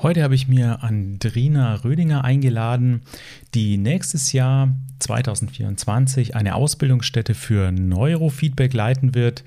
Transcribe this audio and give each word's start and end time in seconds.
Heute 0.00 0.22
habe 0.22 0.36
ich 0.36 0.46
mir 0.46 0.84
Andrina 0.84 1.74
Rödinger 1.74 2.22
eingeladen, 2.22 3.02
die 3.54 3.78
nächstes 3.78 4.32
Jahr 4.32 4.76
2024 5.00 6.36
eine 6.36 6.54
Ausbildungsstätte 6.54 7.34
für 7.34 7.72
Neurofeedback 7.72 8.74
leiten 8.74 9.16
wird. 9.16 9.42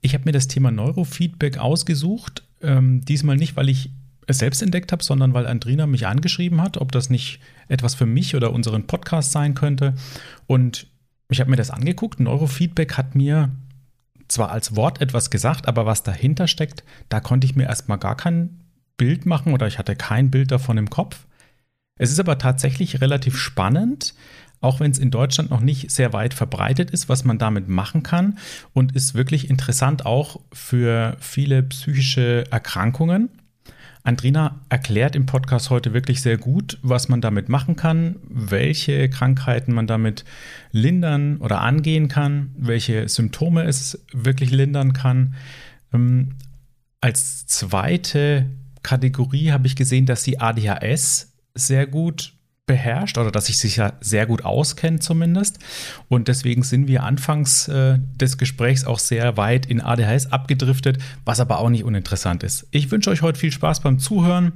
Ich 0.00 0.14
habe 0.14 0.24
mir 0.24 0.32
das 0.32 0.48
Thema 0.48 0.70
Neurofeedback 0.70 1.58
ausgesucht, 1.58 2.42
ähm, 2.62 3.04
diesmal 3.04 3.36
nicht, 3.36 3.54
weil 3.54 3.68
ich 3.68 3.90
es 4.26 4.38
selbst 4.38 4.62
entdeckt 4.62 4.92
habe, 4.92 5.04
sondern 5.04 5.34
weil 5.34 5.46
Andrina 5.46 5.86
mich 5.86 6.06
angeschrieben 6.06 6.62
hat, 6.62 6.78
ob 6.78 6.90
das 6.90 7.10
nicht 7.10 7.40
etwas 7.68 7.94
für 7.94 8.06
mich 8.06 8.34
oder 8.34 8.54
unseren 8.54 8.86
Podcast 8.86 9.32
sein 9.32 9.52
könnte. 9.52 9.94
Und 10.46 10.86
ich 11.28 11.38
habe 11.40 11.50
mir 11.50 11.56
das 11.56 11.70
angeguckt. 11.70 12.18
Neurofeedback 12.18 12.96
hat 12.96 13.14
mir 13.14 13.50
zwar 14.26 14.52
als 14.52 14.74
Wort 14.74 15.02
etwas 15.02 15.28
gesagt, 15.28 15.68
aber 15.68 15.84
was 15.84 16.02
dahinter 16.02 16.48
steckt, 16.48 16.82
da 17.10 17.20
konnte 17.20 17.44
ich 17.46 17.56
mir 17.56 17.64
erstmal 17.64 17.98
gar 17.98 18.16
kein 18.16 18.61
Bild 19.02 19.26
machen 19.26 19.52
oder 19.52 19.66
ich 19.66 19.80
hatte 19.80 19.96
kein 19.96 20.30
Bild 20.30 20.52
davon 20.52 20.78
im 20.78 20.88
Kopf. 20.88 21.26
Es 21.98 22.12
ist 22.12 22.20
aber 22.20 22.38
tatsächlich 22.38 23.00
relativ 23.00 23.36
spannend, 23.36 24.14
auch 24.60 24.78
wenn 24.78 24.92
es 24.92 25.00
in 25.00 25.10
Deutschland 25.10 25.50
noch 25.50 25.60
nicht 25.60 25.90
sehr 25.90 26.12
weit 26.12 26.34
verbreitet 26.34 26.92
ist, 26.92 27.08
was 27.08 27.24
man 27.24 27.36
damit 27.36 27.66
machen 27.68 28.04
kann 28.04 28.38
und 28.74 28.94
ist 28.94 29.16
wirklich 29.16 29.50
interessant 29.50 30.06
auch 30.06 30.38
für 30.52 31.16
viele 31.18 31.64
psychische 31.64 32.44
Erkrankungen. 32.52 33.28
Andrina 34.04 34.60
erklärt 34.68 35.16
im 35.16 35.26
Podcast 35.26 35.70
heute 35.70 35.92
wirklich 35.92 36.22
sehr 36.22 36.38
gut, 36.38 36.78
was 36.82 37.08
man 37.08 37.20
damit 37.20 37.48
machen 37.48 37.74
kann, 37.74 38.20
welche 38.28 39.10
Krankheiten 39.10 39.74
man 39.74 39.88
damit 39.88 40.24
lindern 40.70 41.38
oder 41.38 41.60
angehen 41.60 42.06
kann, 42.06 42.54
welche 42.56 43.08
Symptome 43.08 43.64
es 43.64 44.04
wirklich 44.12 44.52
lindern 44.52 44.92
kann. 44.92 45.34
Ähm, 45.92 46.36
als 47.00 47.48
zweite 47.48 48.46
Kategorie 48.82 49.52
habe 49.52 49.66
ich 49.66 49.76
gesehen, 49.76 50.06
dass 50.06 50.24
sie 50.24 50.40
ADHS 50.40 51.32
sehr 51.54 51.86
gut 51.86 52.34
beherrscht 52.66 53.18
oder 53.18 53.30
dass 53.30 53.46
sich 53.46 53.58
sicher 53.58 53.94
sehr 54.00 54.26
gut 54.26 54.44
auskennt 54.44 55.02
zumindest. 55.02 55.58
Und 56.08 56.28
deswegen 56.28 56.62
sind 56.62 56.86
wir 56.86 57.02
anfangs 57.02 57.68
äh, 57.68 57.98
des 58.16 58.38
Gesprächs 58.38 58.84
auch 58.84 58.98
sehr 58.98 59.36
weit 59.36 59.66
in 59.66 59.80
ADHS 59.80 60.32
abgedriftet, 60.32 60.98
was 61.24 61.40
aber 61.40 61.58
auch 61.58 61.70
nicht 61.70 61.84
uninteressant 61.84 62.42
ist. 62.42 62.66
Ich 62.70 62.90
wünsche 62.90 63.10
euch 63.10 63.22
heute 63.22 63.38
viel 63.38 63.52
Spaß 63.52 63.80
beim 63.80 63.98
Zuhören. 63.98 64.52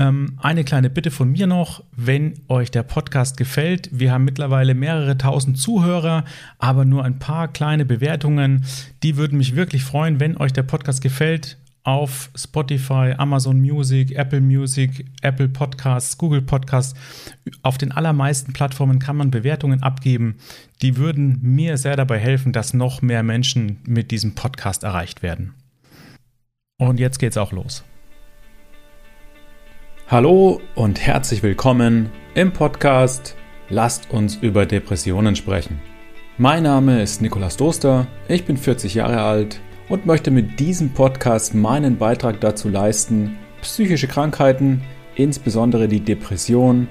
Ähm, 0.00 0.38
eine 0.38 0.64
kleine 0.64 0.90
Bitte 0.90 1.10
von 1.10 1.30
mir 1.30 1.46
noch, 1.46 1.82
wenn 1.96 2.34
euch 2.48 2.70
der 2.70 2.82
Podcast 2.82 3.36
gefällt. 3.36 3.88
Wir 3.92 4.12
haben 4.12 4.24
mittlerweile 4.24 4.74
mehrere 4.74 5.16
tausend 5.16 5.58
Zuhörer, 5.58 6.24
aber 6.58 6.84
nur 6.84 7.04
ein 7.04 7.18
paar 7.18 7.48
kleine 7.48 7.84
Bewertungen. 7.84 8.64
Die 9.02 9.16
würden 9.16 9.38
mich 9.38 9.54
wirklich 9.54 9.84
freuen, 9.84 10.20
wenn 10.20 10.36
euch 10.36 10.52
der 10.52 10.62
Podcast 10.64 11.02
gefällt 11.02 11.57
auf 11.84 12.30
Spotify, 12.34 13.14
Amazon 13.16 13.60
Music, 13.60 14.12
Apple 14.12 14.40
Music, 14.40 15.06
Apple 15.22 15.48
Podcasts, 15.48 16.18
Google 16.18 16.42
Podcasts. 16.42 16.98
Auf 17.62 17.78
den 17.78 17.92
allermeisten 17.92 18.52
Plattformen 18.52 18.98
kann 18.98 19.16
man 19.16 19.30
Bewertungen 19.30 19.82
abgeben. 19.82 20.36
Die 20.82 20.96
würden 20.96 21.38
mir 21.42 21.76
sehr 21.76 21.96
dabei 21.96 22.18
helfen, 22.18 22.52
dass 22.52 22.74
noch 22.74 23.02
mehr 23.02 23.22
Menschen 23.22 23.78
mit 23.86 24.10
diesem 24.10 24.34
Podcast 24.34 24.84
erreicht 24.84 25.22
werden. 25.22 25.54
Und 26.78 27.00
jetzt 27.00 27.18
geht's 27.18 27.36
auch 27.36 27.52
los. 27.52 27.84
Hallo 30.08 30.60
und 30.74 31.00
herzlich 31.00 31.42
willkommen 31.42 32.10
im 32.34 32.52
Podcast 32.52 33.36
Lasst 33.70 34.10
uns 34.10 34.36
über 34.36 34.64
Depressionen 34.64 35.36
sprechen. 35.36 35.78
Mein 36.38 36.62
Name 36.62 37.02
ist 37.02 37.20
Nikolas 37.20 37.58
Doster, 37.58 38.06
ich 38.26 38.46
bin 38.46 38.56
40 38.56 38.94
Jahre 38.94 39.20
alt 39.20 39.60
und 39.88 40.06
möchte 40.06 40.30
mit 40.30 40.60
diesem 40.60 40.90
Podcast 40.90 41.54
meinen 41.54 41.96
Beitrag 41.96 42.40
dazu 42.40 42.68
leisten, 42.68 43.38
psychische 43.62 44.06
Krankheiten, 44.06 44.82
insbesondere 45.14 45.88
die 45.88 46.00
Depression, 46.00 46.88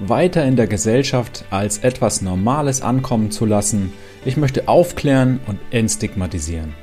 weiter 0.00 0.44
in 0.44 0.56
der 0.56 0.66
Gesellschaft 0.66 1.44
als 1.50 1.78
etwas 1.78 2.22
Normales 2.22 2.82
ankommen 2.82 3.30
zu 3.30 3.44
lassen. 3.46 3.92
Ich 4.24 4.36
möchte 4.36 4.68
aufklären 4.68 5.40
und 5.46 5.58
entstigmatisieren. 5.70 6.74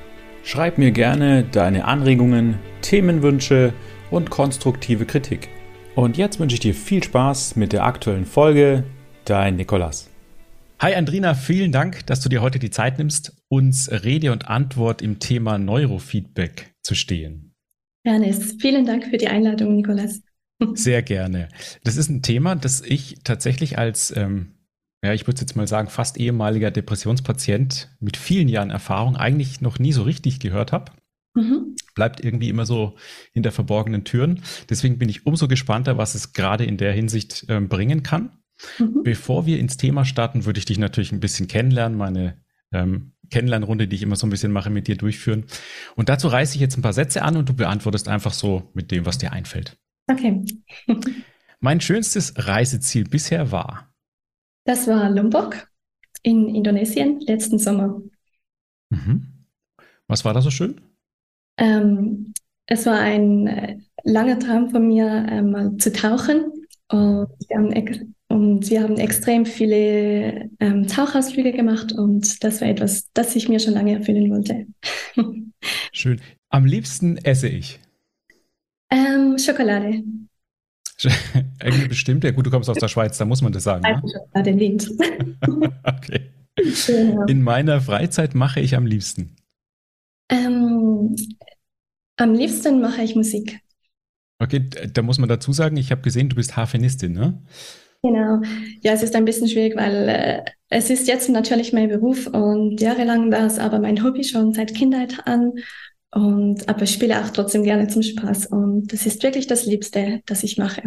Schreib 0.44 0.78
mir 0.78 0.92
gerne 0.92 1.44
deine 1.44 1.86
Anregungen, 1.86 2.60
Themenwünsche 2.82 3.74
und 4.12 4.30
konstruktive 4.30 5.06
Kritik. 5.06 5.50
Und 5.96 6.18
jetzt 6.18 6.40
wünsche 6.40 6.56
ich 6.56 6.60
dir 6.60 6.76
viel 6.76 7.04
Spaß 7.04 7.56
mit 7.56 7.74
der 7.74 7.86
aktuellen 7.86 8.26
Folge. 8.26 8.84
Dein 9.24 9.56
Nikolas. 9.56 10.10
Hi 10.80 10.94
Andrina, 10.94 11.34
vielen 11.34 11.72
Dank, 11.72 12.06
dass 12.06 12.20
du 12.20 12.28
dir 12.28 12.42
heute 12.42 12.60
die 12.60 12.70
Zeit 12.70 12.98
nimmst, 12.98 13.34
uns 13.56 13.90
Rede 13.90 14.34
und 14.34 14.50
Antwort 14.50 15.02
im 15.02 15.20
Thema 15.20 15.58
Neurofeedback 15.58 16.76
zu 16.82 16.94
stehen. 16.94 17.56
Gerne. 18.04 18.34
Vielen 18.60 18.86
Dank 18.86 19.06
für 19.06 19.18
die 19.18 19.30
Einladung, 19.30 19.78
Nikolas. 19.78 20.22
Sehr 20.74 21.02
gerne. 21.02 21.48
Das 21.86 21.96
ist 21.96 22.10
ein 22.10 22.22
Thema, 22.22 22.56
das 22.56 22.82
ich 22.82 23.20
tatsächlich 23.24 23.78
als, 23.78 24.14
ähm, 24.16 24.56
ja, 25.02 25.14
ich 25.14 25.26
würde 25.26 25.40
jetzt 25.40 25.56
mal 25.56 25.68
sagen, 25.68 25.88
fast 25.88 26.18
ehemaliger 26.18 26.70
Depressionspatient 26.70 27.96
mit 28.02 28.18
vielen 28.18 28.50
Jahren 28.50 28.72
Erfahrung 28.72 29.16
eigentlich 29.16 29.62
noch 29.62 29.80
nie 29.80 29.94
so 29.94 30.04
richtig 30.04 30.42
gehört 30.42 30.74
habe. 30.74 30.92
Mhm. 31.34 31.78
Bleibt 31.96 32.24
irgendwie 32.24 32.50
immer 32.50 32.66
so 32.66 32.96
hinter 33.32 33.54
verborgenen 33.54 34.04
Türen. 34.04 34.42
Deswegen 34.70 35.00
bin 35.00 35.08
ich 35.08 35.26
umso 35.26 35.48
gespannter, 35.48 35.98
was 35.98 36.14
es 36.14 36.34
gerade 36.34 36.66
in 36.66 36.76
der 36.76 36.92
Hinsicht 36.92 37.46
ähm, 37.48 37.70
bringen 37.70 38.04
kann. 38.04 38.32
Mhm. 38.80 39.04
Bevor 39.04 39.46
wir 39.46 39.60
ins 39.60 39.78
Thema 39.78 40.04
starten, 40.04 40.44
würde 40.44 40.60
ich 40.60 40.66
dich 40.66 40.78
natürlich 40.78 41.14
ein 41.14 41.22
bisschen 41.22 41.48
kennenlernen, 41.48 41.98
meine 41.98 42.44
ähm, 42.76 43.14
Kennenlernrunde, 43.30 43.88
die 43.88 43.96
ich 43.96 44.04
immer 44.04 44.16
so 44.16 44.28
ein 44.28 44.30
bisschen 44.30 44.52
mache, 44.52 44.70
mit 44.70 44.88
dir 44.88 44.96
durchführen. 44.96 45.46
Und 45.96 46.10
dazu 46.10 46.28
reiße 46.28 46.56
ich 46.56 46.62
jetzt 46.62 46.78
ein 46.78 46.82
paar 46.82 46.94
Sätze 46.94 47.22
an 47.22 47.38
und 47.38 47.50
du 47.50 47.54
beantwortest 47.54 48.08
einfach 48.08 48.34
so 48.34 48.70
mit 48.74 48.92
dem, 48.92 49.06
was 49.06 49.18
dir 49.18 49.32
einfällt. 49.32 49.78
Okay. 50.08 50.44
mein 51.60 51.82
schönstes 51.82 52.34
Reiseziel 52.36 53.06
bisher 53.06 53.52
war? 53.52 53.94
Das 54.66 54.88
war 54.88 55.10
Lombok 55.10 55.68
in 56.24 56.54
Indonesien 56.54 57.20
letzten 57.22 57.60
Sommer. 57.60 58.02
Mhm. 58.90 59.46
Was 60.08 60.26
war 60.26 60.34
da 60.34 60.42
so 60.42 60.52
schön? 60.52 60.82
Ähm, 61.58 62.34
es 62.68 62.86
war 62.86 63.00
ein 63.00 63.48
äh, 63.48 63.78
langer 64.04 64.40
Traum 64.40 64.70
von 64.70 64.88
mir, 64.88 65.08
äh, 65.30 65.42
mal 65.42 65.78
zu 65.78 65.92
tauchen. 65.92 66.52
Und 66.90 67.30
wir 67.48 67.58
haben 67.58 67.72
und 68.36 68.70
wir 68.70 68.84
haben 68.84 68.98
extrem 68.98 69.46
viele 69.46 70.50
ähm, 70.60 70.88
Tauchausflüge 70.88 71.54
gemacht 71.54 71.94
und 71.94 72.44
das 72.44 72.60
war 72.60 72.68
etwas, 72.68 73.10
das 73.14 73.34
ich 73.38 73.48
mir 73.48 73.62
schon 73.62 73.76
lange 73.76 73.94
erfüllen 73.98 74.30
wollte. 74.30 74.68
Schön. 75.94 76.20
Am 76.50 76.66
liebsten 76.66 77.16
esse 77.18 77.48
ich? 77.48 77.80
Ähm, 78.92 79.38
Schokolade. 79.38 80.04
Irgendwie 81.64 81.88
bestimmt. 81.88 82.26
Ja, 82.26 82.32
gut, 82.32 82.46
du 82.46 82.52
kommst 82.52 82.70
aus 82.70 82.78
der 82.78 82.90
Schweiz, 82.90 83.18
da 83.18 83.24
muss 83.24 83.42
man 83.42 83.54
das 83.54 83.64
sagen. 83.64 83.84
Ne? 83.84 84.02
Schokolade 84.02 84.52
Lind. 84.52 84.92
okay. 85.86 86.32
Ja. 86.88 87.26
In 87.28 87.42
meiner 87.42 87.80
Freizeit 87.80 88.36
mache 88.36 88.60
ich 88.60 88.76
am 88.76 88.86
liebsten? 88.86 89.38
Ähm, 90.30 91.16
am 92.18 92.34
liebsten 92.34 92.82
mache 92.82 93.02
ich 93.02 93.16
Musik. 93.16 93.62
Okay, 94.40 94.70
da 94.92 95.02
muss 95.02 95.20
man 95.20 95.30
dazu 95.30 95.54
sagen, 95.54 95.78
ich 95.78 95.92
habe 95.92 96.02
gesehen, 96.02 96.28
du 96.28 96.36
bist 96.36 96.58
Harfenistin, 96.58 97.14
ne? 97.14 97.42
Genau. 98.06 98.40
Ja, 98.82 98.94
es 98.94 99.02
ist 99.02 99.16
ein 99.16 99.26
bisschen 99.26 99.48
schwierig, 99.48 99.76
weil 99.76 100.08
äh, 100.08 100.44
es 100.70 100.92
ist 100.92 101.08
jetzt 101.08 101.28
natürlich 101.28 101.74
mein 101.74 101.90
Beruf 101.90 102.28
und 102.28 102.80
jahrelang 102.80 103.32
war 103.32 103.48
es 103.48 103.58
aber 103.58 103.80
mein 103.80 104.04
Hobby 104.04 104.24
schon 104.24 104.54
seit 104.54 104.76
Kindheit 104.76 105.26
an. 105.26 105.54
Und 106.12 106.70
aber 106.70 106.84
ich 106.84 106.92
spiele 106.92 107.20
auch 107.20 107.30
trotzdem 107.32 107.64
gerne 107.64 107.88
zum 107.88 108.04
Spaß 108.04 108.46
und 108.48 108.94
das 108.94 109.08
ist 109.08 109.24
wirklich 109.24 109.48
das 109.48 109.66
Liebste, 109.66 110.22
das 110.28 110.44
ich 110.44 110.58
mache. 110.58 110.84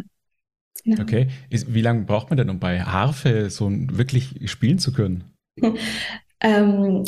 Genau. 0.84 1.02
Okay. 1.02 1.26
Ist, 1.50 1.74
wie 1.74 1.82
lange 1.82 2.04
braucht 2.04 2.30
man 2.30 2.36
denn, 2.36 2.50
um 2.50 2.60
bei 2.60 2.82
Harfe 2.82 3.50
so 3.50 3.68
wirklich 3.68 4.48
spielen 4.48 4.78
zu 4.78 4.92
können? 4.92 5.24
ähm, 6.40 7.04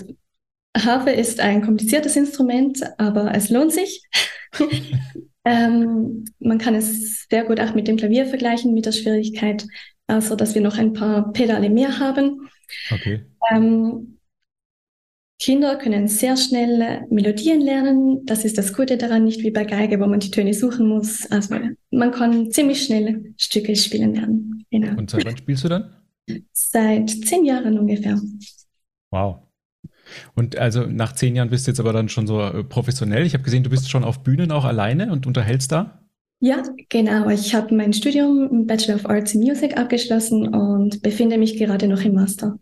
Harfe 0.77 1.10
ist 1.10 1.38
ein 1.38 1.62
kompliziertes 1.62 2.16
Instrument, 2.16 2.82
aber 2.98 3.32
es 3.32 3.48
lohnt 3.48 3.72
sich. 3.72 4.03
ähm, 5.44 6.25
man 6.41 6.59
kann 6.59 6.75
es 6.75 7.27
sehr 7.31 7.44
gut 7.44 7.60
auch 7.60 7.75
mit 7.75 7.87
dem 7.87 7.97
Klavier 7.97 8.27
vergleichen, 8.27 8.74
mit 8.74 8.86
der 8.86 8.92
Schwierigkeit 8.92 9.66
also 10.10 10.36
dass 10.36 10.54
wir 10.54 10.62
noch 10.62 10.78
ein 10.78 10.92
paar 10.92 11.33
Pedale 11.33 11.71
mehr 11.71 11.98
haben. 11.98 12.48
Okay. 12.91 13.24
Ähm, 13.51 14.18
Kinder 15.39 15.77
können 15.77 16.07
sehr 16.07 16.36
schnell 16.36 17.07
Melodien 17.09 17.62
lernen. 17.62 18.27
Das 18.27 18.45
ist 18.45 18.59
das 18.59 18.74
Gute 18.74 18.98
daran, 18.98 19.24
nicht 19.24 19.42
wie 19.42 19.51
bei 19.51 19.65
Geige, 19.65 19.98
wo 19.98 20.07
man 20.07 20.21
die 20.21 20.30
Töne 20.30 20.53
suchen 20.53 20.86
muss. 20.86 21.30
Also 21.30 21.57
man 21.91 22.10
kann 22.10 22.51
ziemlich 22.51 22.83
schnell 22.83 23.33
Stücke 23.39 23.74
spielen 23.74 24.15
lernen. 24.15 24.66
Genau. 24.71 24.98
Und 24.98 25.09
seit 25.09 25.24
wann 25.24 25.36
spielst 25.36 25.65
du 25.65 25.68
dann? 25.68 25.97
Seit 26.53 27.10
zehn 27.10 27.47
Jahren 27.47 27.78
ungefähr. 27.78 28.21
Wow. 29.10 29.39
Und 30.34 30.56
also 30.56 30.86
nach 30.86 31.15
zehn 31.15 31.34
Jahren 31.36 31.51
bist 31.51 31.66
du 31.66 31.71
jetzt 31.71 31.80
aber 31.80 31.92
dann 31.92 32.09
schon 32.09 32.27
so 32.27 32.42
äh, 32.42 32.63
professionell. 32.63 33.24
Ich 33.24 33.33
habe 33.33 33.45
gesehen, 33.45 33.63
du 33.63 33.71
bist 33.71 33.91
schon 33.91 34.04
auf 34.04 34.22
Bühnen 34.22 34.53
auch 34.53 34.65
alleine 34.65 35.10
und 35.10 35.27
unterhältst 35.27 35.72
da. 35.72 36.03
Ja, 36.41 36.63
genau. 36.89 37.28
Ich 37.28 37.54
habe 37.54 37.75
mein 37.75 37.92
Studium 37.92 38.66
Bachelor 38.66 38.97
of 38.97 39.07
Arts 39.07 39.34
in 39.34 39.41
Music 39.41 39.77
abgeschlossen 39.77 40.48
und 40.48 41.03
befinde 41.03 41.37
mich 41.37 41.59
gerade 41.59 41.87
noch 41.87 42.03
im 42.03 42.15
Master. 42.15 42.59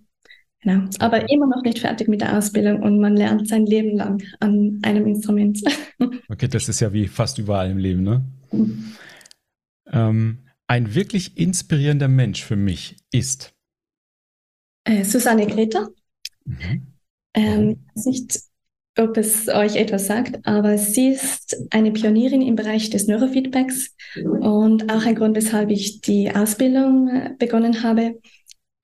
Genau. 0.61 0.89
Aber 0.99 1.31
immer 1.31 1.47
noch 1.47 1.63
nicht 1.63 1.79
fertig 1.79 2.09
mit 2.09 2.21
der 2.21 2.37
Ausbildung 2.37 2.83
und 2.83 2.99
man 2.99 3.17
lernt 3.17 3.47
sein 3.47 3.65
Leben 3.65 3.97
lang 3.97 4.23
an 4.41 4.81
einem 4.83 5.07
Instrument. 5.07 5.63
Okay, 6.31 6.47
das 6.47 6.69
ist 6.69 6.81
ja 6.81 6.93
wie 6.93 7.09
fast 7.09 7.39
überall 7.39 7.71
im 7.71 7.79
Leben, 7.79 8.03
ne? 8.03 8.23
Mhm. 8.53 8.93
Ähm, 9.91 10.39
ein 10.67 10.95
wirklich 10.95 11.39
inspirierender 11.39 12.07
Mensch 12.07 12.45
für 12.45 12.55
mich 12.55 12.97
ist 13.11 13.55
äh, 14.85 15.05
Susanne 15.05 15.47
Greta. 15.47 15.89
Mhm. 16.45 16.87
Ähm, 17.35 17.87
nicht, 17.95 18.41
ob 18.99 19.17
es 19.17 19.49
euch 19.49 19.77
etwas 19.77 20.07
sagt, 20.07 20.47
aber 20.47 20.77
sie 20.77 21.09
ist 21.09 21.57
eine 21.71 21.93
Pionierin 21.93 22.43
im 22.43 22.57
Bereich 22.57 22.91
des 22.91 23.07
Neurofeedbacks 23.07 23.95
und 24.41 24.93
auch 24.93 25.07
ein 25.07 25.15
Grund, 25.15 25.37
weshalb 25.37 25.71
ich 25.71 26.01
die 26.01 26.35
Ausbildung 26.35 27.09
äh, 27.09 27.31
begonnen 27.39 27.83
habe. 27.83 28.21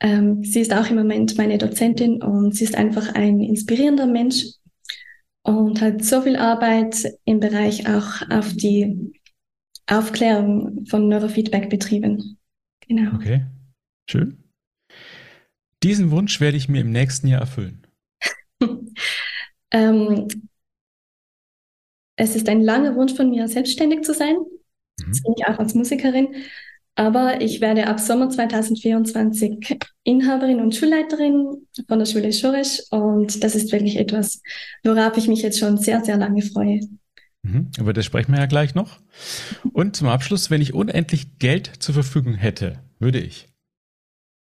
Ähm, 0.00 0.44
sie 0.44 0.60
ist 0.60 0.72
auch 0.72 0.88
im 0.88 0.96
Moment 0.96 1.36
meine 1.36 1.58
Dozentin 1.58 2.22
und 2.22 2.54
sie 2.54 2.64
ist 2.64 2.76
einfach 2.76 3.14
ein 3.14 3.40
inspirierender 3.40 4.06
Mensch 4.06 4.44
und 5.42 5.80
hat 5.80 6.04
so 6.04 6.22
viel 6.22 6.36
Arbeit 6.36 7.04
im 7.24 7.40
Bereich 7.40 7.88
auch 7.88 8.22
auf 8.30 8.52
die 8.54 9.12
Aufklärung 9.86 10.86
von 10.86 11.08
Neurofeedback 11.08 11.68
betrieben. 11.68 12.38
Genau. 12.86 13.14
Okay, 13.14 13.46
schön. 14.08 14.44
Diesen 15.82 16.10
Wunsch 16.10 16.40
werde 16.40 16.56
ich 16.56 16.68
mir 16.68 16.80
im 16.80 16.92
nächsten 16.92 17.26
Jahr 17.26 17.40
erfüllen. 17.40 17.86
ähm, 19.74 20.28
es 22.16 22.36
ist 22.36 22.48
ein 22.48 22.62
langer 22.62 22.94
Wunsch 22.94 23.14
von 23.14 23.28
mir, 23.28 23.48
selbstständig 23.48 24.02
zu 24.02 24.14
sein. 24.14 24.36
Mhm. 24.36 25.04
Das 25.08 25.22
bin 25.22 25.34
ich 25.36 25.46
auch 25.46 25.58
als 25.58 25.74
Musikerin. 25.74 26.28
Aber 26.96 27.40
ich 27.40 27.60
werde 27.60 27.88
ab 27.88 27.98
Sommer 27.98 28.30
2024 28.30 29.80
Inhaberin 30.04 30.60
und 30.60 30.76
Schulleiterin 30.76 31.66
von 31.88 31.98
der 31.98 32.06
Schule 32.06 32.32
Schorisch 32.32 32.82
und 32.90 33.42
das 33.42 33.56
ist 33.56 33.72
wirklich 33.72 33.96
etwas, 33.96 34.40
worauf 34.84 35.16
ich 35.16 35.26
mich 35.26 35.42
jetzt 35.42 35.58
schon 35.58 35.76
sehr, 35.76 36.04
sehr 36.04 36.16
lange 36.18 36.42
freue. 36.42 36.78
Mhm, 37.42 37.72
über 37.78 37.92
das 37.92 38.04
sprechen 38.04 38.30
wir 38.30 38.38
ja 38.38 38.46
gleich 38.46 38.76
noch. 38.76 39.00
Und 39.72 39.96
zum 39.96 40.06
Abschluss, 40.06 40.52
wenn 40.52 40.62
ich 40.62 40.72
unendlich 40.72 41.40
Geld 41.40 41.66
zur 41.80 41.94
Verfügung 41.94 42.34
hätte, 42.34 42.78
würde 43.00 43.18
ich? 43.18 43.48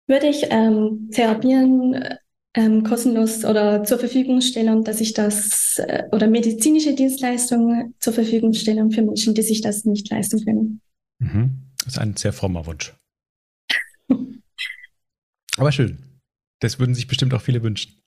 Würde 0.06 0.28
ich 0.28 0.46
ähm, 0.48 1.10
Therapien 1.12 2.02
ähm, 2.58 2.82
kostenlos 2.82 3.44
oder 3.44 3.84
zur 3.84 4.00
Verfügung 4.00 4.40
stellen, 4.40 4.82
dass 4.82 5.00
ich 5.00 5.14
das 5.14 5.78
äh, 5.78 6.02
oder 6.10 6.26
medizinische 6.26 6.92
Dienstleistungen 6.92 7.94
zur 8.00 8.12
Verfügung 8.12 8.52
stelle 8.52 8.90
für 8.90 9.02
Menschen, 9.02 9.34
die 9.34 9.42
sich 9.42 9.60
das 9.60 9.84
nicht 9.84 10.10
leisten 10.10 10.44
können. 10.44 10.80
Mhm. 11.20 11.62
Das 11.78 11.94
ist 11.94 11.98
ein 12.00 12.16
sehr 12.16 12.32
frommer 12.32 12.66
Wunsch. 12.66 12.94
Aber 15.56 15.70
schön. 15.70 15.98
Das 16.58 16.80
würden 16.80 16.96
sich 16.96 17.06
bestimmt 17.06 17.32
auch 17.32 17.42
viele 17.42 17.62
wünschen. 17.62 18.02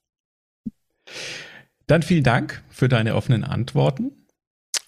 Dann 1.87 2.03
vielen 2.03 2.25
Dank 2.25 2.61
für 2.69 2.89
deine 2.89 3.15
offenen 3.15 3.45
Antworten. 3.45 4.11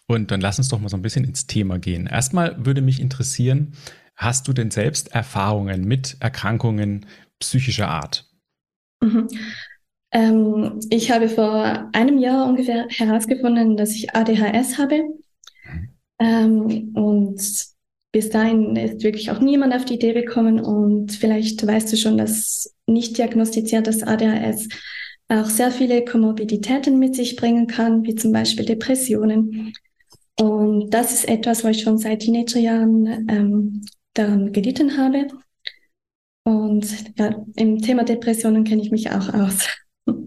Und 0.08 0.32
dann 0.32 0.42
lass 0.42 0.58
uns 0.58 0.68
doch 0.68 0.82
mal 0.82 0.90
so 0.90 0.98
ein 0.98 1.02
bisschen 1.02 1.24
ins 1.24 1.48
Thema 1.48 1.80
gehen. 1.80 2.08
Erstmal 2.08 2.66
würde 2.66 2.82
mich 2.82 3.00
interessieren, 3.00 3.74
hast 4.18 4.50
du 4.50 4.54
denn 4.54 4.72
selbst 4.72 5.14
Erfahrungen 5.14 5.86
mit 5.86 6.18
Erkrankungen 6.20 7.06
psychischer 7.40 7.88
Art? 7.88 8.33
Mhm. 9.04 9.28
Ähm, 10.12 10.80
ich 10.90 11.12
habe 11.12 11.28
vor 11.28 11.90
einem 11.92 12.18
Jahr 12.20 12.48
ungefähr 12.48 12.88
herausgefunden, 12.90 13.76
dass 13.76 13.92
ich 13.92 14.16
ADHS 14.16 14.78
habe. 14.78 15.02
Ähm, 16.20 16.92
und 16.94 17.42
bis 18.12 18.30
dahin 18.30 18.76
ist 18.76 19.04
wirklich 19.04 19.32
auch 19.32 19.40
niemand 19.40 19.74
auf 19.74 19.86
die 19.86 19.96
Idee 19.96 20.14
gekommen 20.14 20.60
und 20.60 21.12
vielleicht 21.12 21.66
weißt 21.66 21.92
du 21.92 21.98
schon, 21.98 22.18
dass 22.18 22.72
nicht 22.86 23.18
diagnostiziertes 23.18 24.04
ADHS 24.04 24.70
auch 25.30 25.46
sehr 25.46 25.72
viele 25.72 26.06
Komorbiditäten 26.06 27.00
mit 27.00 27.16
sich 27.16 27.36
bringen 27.36 27.66
kann, 27.66 28.04
wie 28.04 28.14
zum 28.14 28.32
Beispiel 28.32 28.66
Depressionen. 28.66 29.74
Und 30.40 30.92
das 30.92 31.14
ist 31.14 31.28
etwas, 31.28 31.64
wo 31.64 31.70
ich 31.70 31.82
schon 31.82 31.98
seit 31.98 32.20
Teenagerjahren 32.20 33.28
ähm, 33.30 33.82
daran 34.14 34.52
gelitten 34.52 34.98
habe. 34.98 35.28
Und 36.44 37.18
ja, 37.18 37.36
im 37.56 37.82
Thema 37.82 38.04
Depressionen 38.04 38.64
kenne 38.64 38.82
ich 38.82 38.92
mich 38.92 39.12
auch 39.12 39.34
aus. 39.34 39.68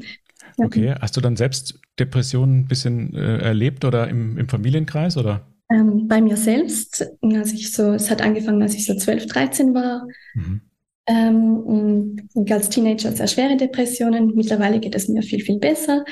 Okay, 0.59 0.95
hast 1.03 1.15
du 1.15 1.21
dann 1.21 1.37
selbst 1.37 1.79
Depressionen 1.99 2.61
ein 2.61 2.67
bisschen 2.67 3.15
äh, 3.15 3.39
erlebt 3.41 3.85
oder 3.85 4.09
im, 4.09 4.39
im 4.39 4.49
Familienkreis 4.49 5.19
oder? 5.19 5.47
Ähm, 5.71 6.09
bei 6.09 6.21
mir 6.23 6.39
selbst, 6.39 7.07
als 7.23 7.53
ich 7.53 7.73
so, 7.73 7.93
es 7.93 8.11
hat 8.11 8.23
angefangen, 8.23 8.63
als 8.63 8.75
ich 8.75 8.87
so 8.87 8.95
12, 8.95 9.27
13 9.27 9.75
war. 9.75 10.07
Mhm. 10.35 10.63
Ähm, 11.09 11.57
und 12.35 12.51
als 12.51 12.69
Teenager 12.69 13.13
sehr 13.13 13.27
schwere 13.27 13.57
Depressionen. 13.57 14.35
Mittlerweile 14.35 14.81
geht 14.81 14.95
es 14.95 15.09
mir 15.09 15.23
viel, 15.23 15.41
viel 15.41 15.59
besser. 15.59 16.05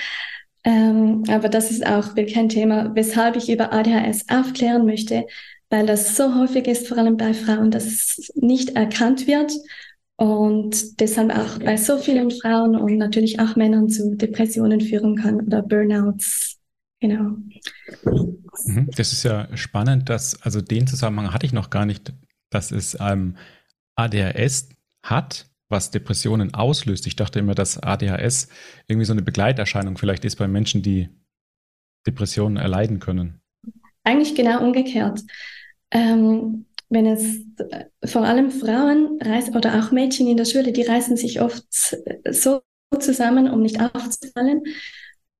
Ähm, 0.63 1.25
aber 1.29 1.49
das 1.49 1.71
ist 1.71 1.87
auch 1.87 2.17
wirklich 2.17 2.37
ein 2.39 2.49
Thema, 2.49 2.95
weshalb 2.95 3.37
ich 3.37 3.51
über 3.51 3.73
ADHS 3.73 4.27
aufklären 4.29 4.87
möchte, 4.87 5.27
weil 5.71 5.87
das 5.87 6.17
so 6.17 6.35
häufig 6.35 6.67
ist, 6.67 6.89
vor 6.89 6.99
allem 6.99 7.17
bei 7.17 7.35
Frauen, 7.35 7.71
dass 7.71 7.87
es 7.87 8.31
nicht 8.35 8.77
erkannt 8.77 9.27
wird 9.27 9.53
und 10.17 11.01
deshalb 11.01 11.37
auch 11.37 11.59
bei 11.59 11.77
so 11.77 11.99
vielen 11.99 12.31
Frauen 12.31 12.77
und 12.77 12.97
natürlich 12.97 13.41
auch 13.41 13.57
Männern 13.57 13.89
zu 13.89 14.17
Depressionen 14.17 14.81
führen 14.81 15.17
kann 15.17 15.41
oder 15.41 15.63
Burnouts 15.63 16.55
Genau. 17.05 17.37
Mhm. 18.65 18.89
Das 18.97 19.13
ist 19.13 19.25
ja 19.25 19.55
spannend, 19.59 20.09
dass, 20.09 20.41
also 20.41 20.63
den 20.63 20.87
Zusammenhang 20.87 21.35
hatte 21.35 21.45
ich 21.45 21.53
noch 21.53 21.69
gar 21.69 21.85
nicht, 21.85 22.15
dass 22.49 22.71
es 22.71 22.97
ähm, 22.99 23.37
ADHS 23.95 24.71
hat, 25.05 25.51
was 25.69 25.91
Depressionen 25.91 26.55
auslöst. 26.55 27.07
Ich 27.07 27.15
dachte 27.15 27.41
immer, 27.41 27.55
dass 27.55 27.79
ADHS 27.79 28.49
irgendwie 28.87 29.05
so 29.05 29.13
eine 29.13 29.21
Begleiterscheinung 29.21 29.99
vielleicht 29.99 30.25
ist 30.25 30.37
bei 30.37 30.49
Menschen, 30.49 30.81
die 30.81 31.11
Depressionen 32.07 32.57
erleiden 32.57 33.01
können. 33.01 33.43
Eigentlich 34.03 34.35
genau 34.35 34.65
umgekehrt. 34.65 35.21
Ähm, 35.91 36.65
wenn 36.95 37.07
es 37.07 37.41
äh, 37.59 37.85
vor 38.07 38.23
allem 38.23 38.51
Frauen 38.51 39.19
oder 39.55 39.79
auch 39.79 39.93
Mädchen 39.93 40.27
in 40.27 40.37
der 40.37 40.47
Schule, 40.47 40.73
die 40.73 40.83
reißen 40.83 41.17
sich 41.17 41.41
oft 41.41 41.65
so 42.31 42.63
zusammen, 42.99 43.51
um 43.51 43.61
nicht 43.61 43.81
aufzufallen. 43.81 44.63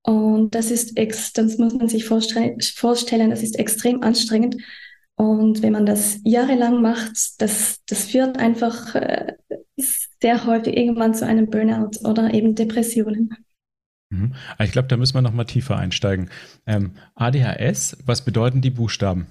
Und 0.03 0.53
das 0.53 0.69
ist, 0.69 0.97
das 0.97 1.57
muss 1.57 1.73
man 1.73 1.89
sich 1.89 2.05
vorstellen, 2.05 3.29
das 3.29 3.41
ist 3.41 3.57
extrem 3.57 4.03
anstrengend. 4.03 4.57
Und 5.15 5.63
wenn 5.63 5.73
man 5.73 5.85
das 5.85 6.19
jahrelang 6.23 6.81
macht, 6.81 7.41
das, 7.41 7.81
das 7.87 8.05
führt 8.05 8.37
einfach 8.37 8.93
äh, 8.95 9.33
sehr 10.21 10.45
häufig 10.45 10.77
irgendwann 10.77 11.15
zu 11.15 11.25
einem 11.25 11.49
Burnout 11.49 12.07
oder 12.07 12.33
eben 12.33 12.53
Depressionen. 12.53 13.33
Mhm. 14.09 14.35
Ich 14.59 14.71
glaube, 14.71 14.89
da 14.89 14.97
müssen 14.97 15.15
wir 15.15 15.21
noch 15.21 15.33
mal 15.33 15.45
tiefer 15.45 15.77
einsteigen. 15.77 16.29
Ähm, 16.67 16.91
ADHS, 17.15 17.97
was 18.05 18.23
bedeuten 18.23 18.61
die 18.61 18.69
Buchstaben? 18.69 19.27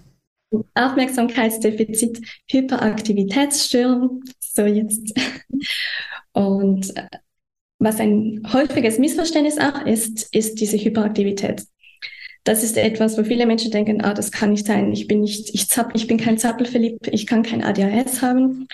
Aufmerksamkeitsdefizit, 0.75 2.20
Hyperaktivitätsstörung. 2.50 4.22
So 4.41 4.67
jetzt. 4.67 5.13
Und 6.32 6.93
was 7.79 8.01
ein 8.01 8.43
häufiges 8.53 8.98
Missverständnis 8.98 9.58
auch 9.58 9.84
ist, 9.86 10.34
ist 10.34 10.60
diese 10.60 10.79
Hyperaktivität. 10.79 11.65
Das 12.44 12.63
ist 12.63 12.77
etwas, 12.77 13.17
wo 13.17 13.24
viele 13.24 13.46
Menschen 13.46 13.70
denken, 13.70 14.03
ah, 14.03 14.13
das 14.13 14.31
kann 14.31 14.51
nicht 14.51 14.67
sein. 14.67 14.93
Ich 14.93 15.06
bin 15.06 15.22
nicht, 15.22 15.55
ich 15.55 15.69
zapp, 15.69 15.93
ich 15.94 16.06
bin 16.06 16.19
kein 16.19 16.39
Zappelverliebt, 16.39 17.08
ich 17.08 17.27
kann 17.27 17.43
kein 17.43 17.65
ADHS 17.65 18.20
haben. 18.20 18.69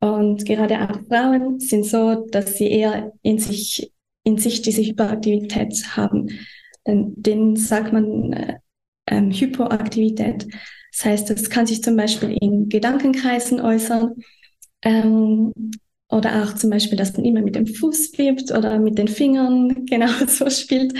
Und 0.00 0.44
gerade 0.44 0.82
auch 0.82 1.00
Frauen 1.08 1.58
sind 1.58 1.86
so, 1.86 2.26
dass 2.30 2.58
sie 2.58 2.70
eher 2.70 3.12
in 3.22 3.38
sich, 3.38 3.90
in 4.22 4.36
sich 4.36 4.60
diese 4.60 4.82
Hyperaktivität 4.82 5.96
haben. 5.96 6.28
Denn 6.86 7.14
denen 7.16 7.56
sagt 7.56 7.92
man 7.92 8.32
äh, 8.34 8.58
ähm, 9.06 9.30
Hypoaktivität. 9.30 10.46
Das 10.96 11.04
heißt, 11.04 11.30
das 11.30 11.50
kann 11.50 11.66
sich 11.66 11.82
zum 11.82 11.96
Beispiel 11.96 12.36
in 12.40 12.70
Gedankenkreisen 12.70 13.60
äußern. 13.60 14.14
Ähm, 14.82 15.52
oder 16.08 16.42
auch 16.42 16.54
zum 16.54 16.70
Beispiel, 16.70 16.96
dass 16.96 17.12
man 17.14 17.24
immer 17.26 17.42
mit 17.42 17.54
dem 17.54 17.66
Fuß 17.66 18.16
wippt 18.16 18.50
oder 18.50 18.78
mit 18.78 18.96
den 18.96 19.08
Fingern 19.08 19.84
genau 19.90 20.08
so 20.26 20.48
spielt. 20.48 20.94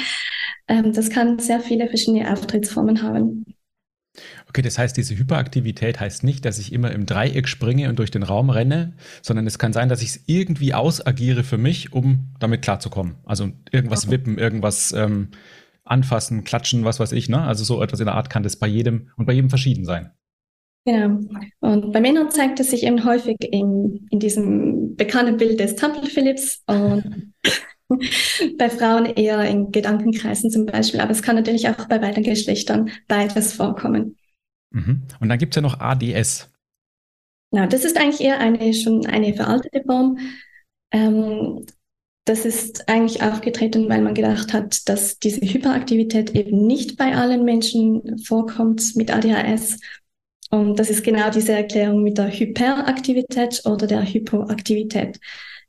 Ähm, 0.68 0.92
das 0.92 1.08
kann 1.08 1.38
sehr 1.38 1.60
viele 1.60 1.88
verschiedene 1.88 2.30
Auftrittsformen 2.30 3.02
haben. 3.02 3.46
Okay, 4.48 4.62
das 4.62 4.78
heißt, 4.78 4.96
diese 4.96 5.16
Hyperaktivität 5.16 6.00
heißt 6.00 6.24
nicht, 6.24 6.44
dass 6.44 6.58
ich 6.58 6.72
immer 6.72 6.90
im 6.90 7.06
Dreieck 7.06 7.48
springe 7.48 7.88
und 7.88 7.98
durch 7.98 8.10
den 8.10 8.22
Raum 8.22 8.50
renne, 8.50 8.94
sondern 9.22 9.46
es 9.46 9.58
kann 9.58 9.72
sein, 9.72 9.88
dass 9.88 10.02
ich 10.02 10.08
es 10.08 10.20
irgendwie 10.26 10.74
ausagiere 10.74 11.44
für 11.44 11.58
mich, 11.58 11.92
um 11.92 12.34
damit 12.38 12.62
klarzukommen. 12.62 13.16
Also 13.24 13.50
irgendwas 13.70 14.10
wippen, 14.10 14.38
irgendwas 14.38 14.92
ähm, 14.92 15.28
anfassen, 15.86 16.44
klatschen, 16.44 16.84
was 16.84 17.00
weiß 17.00 17.12
ich. 17.12 17.28
Ne? 17.28 17.40
Also 17.40 17.64
so 17.64 17.82
etwas 17.82 18.00
in 18.00 18.06
der 18.06 18.14
Art 18.14 18.30
kann 18.30 18.42
das 18.42 18.56
bei 18.56 18.66
jedem 18.66 19.10
und 19.16 19.26
bei 19.26 19.32
jedem 19.32 19.50
verschieden 19.50 19.84
sein. 19.84 20.10
Genau. 20.84 21.20
Und 21.60 21.92
bei 21.92 22.00
Männern 22.00 22.30
zeigt 22.30 22.60
es 22.60 22.70
sich 22.70 22.84
eben 22.84 23.04
häufig 23.04 23.36
in, 23.40 24.06
in 24.10 24.20
diesem 24.20 24.94
bekannten 24.94 25.36
Bild 25.36 25.58
des 25.58 25.74
Temple 25.74 26.08
Phillips 26.08 26.62
und 26.66 27.34
bei 28.58 28.70
Frauen 28.70 29.06
eher 29.06 29.42
in 29.42 29.72
Gedankenkreisen 29.72 30.50
zum 30.50 30.64
Beispiel. 30.66 31.00
Aber 31.00 31.10
es 31.10 31.22
kann 31.22 31.34
natürlich 31.34 31.68
auch 31.68 31.88
bei 31.88 31.98
beiden 31.98 32.22
Geschlechtern 32.22 32.90
beides 33.08 33.52
vorkommen. 33.52 34.16
Mhm. 34.70 35.02
Und 35.18 35.28
dann 35.28 35.38
gibt 35.38 35.54
es 35.54 35.56
ja 35.56 35.62
noch 35.62 35.80
ADS. 35.80 36.52
Ja, 37.52 37.66
das 37.66 37.84
ist 37.84 37.96
eigentlich 37.96 38.20
eher 38.20 38.38
eine 38.38 38.72
schon 38.74 39.06
eine 39.06 39.34
veraltete 39.34 39.82
Form. 39.84 40.18
Ähm, 40.92 41.66
das 42.26 42.44
ist 42.44 42.88
eigentlich 42.88 43.22
aufgetreten, 43.22 43.88
weil 43.88 44.02
man 44.02 44.12
gedacht 44.12 44.52
hat, 44.52 44.88
dass 44.88 45.20
diese 45.20 45.40
Hyperaktivität 45.40 46.30
eben 46.30 46.66
nicht 46.66 46.96
bei 46.96 47.14
allen 47.14 47.44
Menschen 47.44 48.18
vorkommt 48.18 48.96
mit 48.96 49.14
ADHS 49.14 49.78
Und 50.50 50.78
das 50.78 50.90
ist 50.90 51.04
genau 51.04 51.30
diese 51.30 51.52
Erklärung 51.52 52.02
mit 52.02 52.18
der 52.18 52.30
Hyperaktivität 52.30 53.62
oder 53.64 53.86
der 53.86 54.02
Hypoaktivität, 54.02 55.20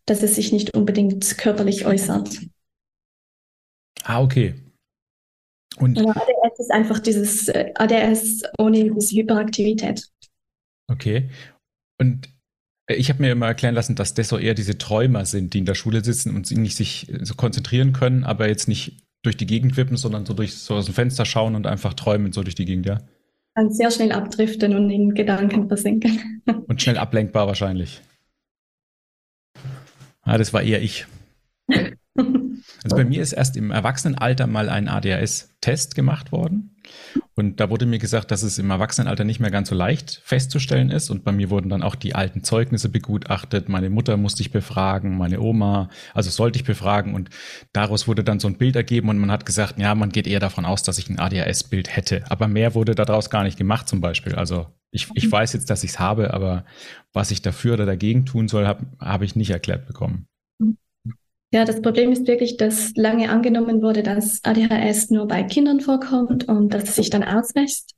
dass 0.07 0.23
es 0.23 0.35
sich 0.35 0.51
nicht 0.51 0.75
unbedingt 0.75 1.37
körperlich 1.37 1.85
äußert. 1.85 2.39
Ah, 4.03 4.23
okay. 4.23 4.55
Und 5.77 5.95
ja, 5.95 6.09
ADS 6.09 6.59
ist 6.59 6.71
einfach 6.71 6.97
dieses 6.97 7.49
äh, 7.49 7.71
ADS 7.75 8.41
ohne 8.57 8.91
diese 8.91 9.15
Hyperaktivität. 9.15 10.09
Okay. 10.89 11.29
Und 11.99 12.29
ich 12.87 13.09
habe 13.09 13.21
mir 13.21 13.31
immer 13.31 13.47
erklären 13.47 13.75
lassen, 13.75 13.95
dass 13.95 14.13
das 14.13 14.29
so 14.29 14.37
eher 14.37 14.53
diese 14.53 14.77
Träumer 14.77 15.25
sind, 15.25 15.53
die 15.53 15.59
in 15.59 15.65
der 15.65 15.75
Schule 15.75 16.03
sitzen 16.03 16.35
und 16.35 16.49
nicht 16.51 16.77
sich 16.77 17.13
so 17.21 17.35
konzentrieren 17.35 17.93
können, 17.93 18.23
aber 18.23 18.47
jetzt 18.47 18.67
nicht 18.67 19.03
durch 19.23 19.35
die 19.35 19.45
Gegend 19.45 19.75
wippen, 19.75 19.97
sondern 19.97 20.25
so 20.25 20.33
durch 20.33 20.55
so 20.55 20.75
aus 20.75 20.85
dem 20.85 20.93
Fenster 20.93 21.25
schauen 21.25 21.55
und 21.55 21.67
einfach 21.67 21.93
träumen 21.93 22.31
so 22.31 22.43
durch 22.43 22.55
die 22.55 22.65
Gegend, 22.65 22.85
ja? 22.85 23.01
Dann 23.55 23.71
sehr 23.71 23.91
schnell 23.91 24.11
abdriften 24.11 24.75
und 24.75 24.89
in 24.89 25.15
Gedanken 25.15 25.67
versinken. 25.67 26.43
Und 26.67 26.81
schnell 26.81 26.97
ablenkbar 26.97 27.47
wahrscheinlich. 27.47 28.01
Ah, 30.21 30.37
das 30.37 30.53
war 30.53 30.61
eher 30.61 30.81
ich. 30.81 31.07
Also 32.83 32.95
bei 32.95 33.05
mir 33.05 33.21
ist 33.21 33.33
erst 33.33 33.57
im 33.57 33.71
Erwachsenenalter 33.71 34.47
mal 34.47 34.69
ein 34.69 34.87
ADHS-Test 34.87 35.93
gemacht 35.93 36.31
worden. 36.31 36.76
Und 37.35 37.59
da 37.59 37.69
wurde 37.69 37.85
mir 37.85 37.99
gesagt, 37.99 38.31
dass 38.31 38.41
es 38.41 38.57
im 38.57 38.69
Erwachsenenalter 38.69 39.23
nicht 39.23 39.39
mehr 39.39 39.51
ganz 39.51 39.69
so 39.69 39.75
leicht 39.75 40.21
festzustellen 40.23 40.89
ist. 40.89 41.11
Und 41.11 41.23
bei 41.23 41.31
mir 41.31 41.49
wurden 41.49 41.69
dann 41.69 41.83
auch 41.83 41.95
die 41.95 42.15
alten 42.15 42.43
Zeugnisse 42.43 42.89
begutachtet. 42.89 43.69
Meine 43.69 43.89
Mutter 43.91 44.17
musste 44.17 44.41
ich 44.41 44.51
befragen, 44.51 45.17
meine 45.17 45.39
Oma, 45.39 45.89
also 46.15 46.29
sollte 46.31 46.57
ich 46.57 46.65
befragen. 46.65 47.13
Und 47.13 47.29
daraus 47.73 48.07
wurde 48.07 48.23
dann 48.23 48.39
so 48.39 48.47
ein 48.47 48.57
Bild 48.57 48.75
ergeben 48.75 49.09
und 49.09 49.19
man 49.19 49.31
hat 49.31 49.45
gesagt, 49.45 49.77
ja, 49.77 49.93
man 49.93 50.09
geht 50.09 50.25
eher 50.25 50.39
davon 50.39 50.65
aus, 50.65 50.81
dass 50.81 50.97
ich 50.97 51.09
ein 51.09 51.19
ADHS-Bild 51.19 51.95
hätte. 51.95 52.23
Aber 52.29 52.47
mehr 52.47 52.73
wurde 52.73 52.95
daraus 52.95 53.29
gar 53.29 53.43
nicht 53.43 53.57
gemacht 53.57 53.87
zum 53.87 54.01
Beispiel. 54.01 54.33
Also 54.35 54.67
ich, 54.91 55.07
ich 55.13 55.27
mhm. 55.27 55.31
weiß 55.31 55.53
jetzt, 55.53 55.69
dass 55.69 55.83
ich 55.83 55.91
es 55.91 55.99
habe, 55.99 56.33
aber 56.33 56.65
was 57.13 57.31
ich 57.31 57.41
dafür 57.41 57.73
oder 57.73 57.85
dagegen 57.85 58.25
tun 58.25 58.47
soll, 58.47 58.65
habe 58.65 58.87
hab 58.99 59.21
ich 59.21 59.35
nicht 59.35 59.51
erklärt 59.51 59.85
bekommen. 59.85 60.27
Ja, 61.51 61.63
das 61.63 61.81
Problem 61.81 62.11
ist 62.11 62.27
wirklich, 62.27 62.57
dass 62.57 62.91
lange 62.95 63.29
angenommen 63.29 63.81
wurde, 63.81 64.03
dass 64.03 64.43
ADHS 64.43 65.11
nur 65.11 65.27
bei 65.27 65.43
Kindern 65.43 65.79
vorkommt 65.79 66.47
und 66.49 66.73
dass 66.73 66.83
es 66.83 66.95
sich 66.95 67.09
dann 67.09 67.23
auswächst. 67.23 67.95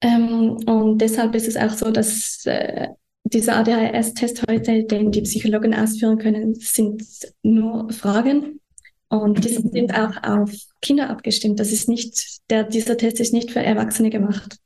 Ähm, 0.00 0.56
und 0.66 0.98
deshalb 0.98 1.34
ist 1.34 1.46
es 1.46 1.56
auch 1.56 1.70
so, 1.70 1.92
dass 1.92 2.44
äh, 2.46 2.88
dieser 3.22 3.56
ADHS-Test 3.56 4.44
heute, 4.48 4.84
den 4.84 5.12
die 5.12 5.22
Psychologen 5.22 5.74
ausführen 5.74 6.18
können, 6.18 6.54
sind 6.54 7.02
nur 7.42 7.90
Fragen. 7.92 8.60
Und 9.08 9.44
diese 9.44 9.62
sind 9.62 9.94
auch 9.94 10.22
auf 10.24 10.50
Kinder 10.82 11.10
abgestimmt. 11.10 11.60
Das 11.60 11.70
ist 11.70 11.88
nicht, 11.88 12.40
der, 12.50 12.64
dieser 12.64 12.96
Test 12.96 13.20
ist 13.20 13.32
nicht 13.32 13.52
für 13.52 13.60
Erwachsene 13.60 14.10
gemacht. 14.10 14.56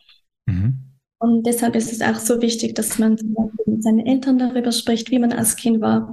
Mhm. 0.47 0.88
Und 1.21 1.45
deshalb 1.47 1.75
ist 1.75 1.93
es 1.93 2.01
auch 2.01 2.17
so 2.17 2.41
wichtig, 2.41 2.75
dass 2.77 2.99
man 2.99 3.19
mit 3.67 3.83
seinen 3.83 4.07
Eltern 4.07 4.39
darüber 4.39 4.71
spricht, 4.71 5.11
wie 5.11 5.19
man 5.19 5.33
als 5.33 5.57
Kind 5.57 5.81
war, 5.81 6.13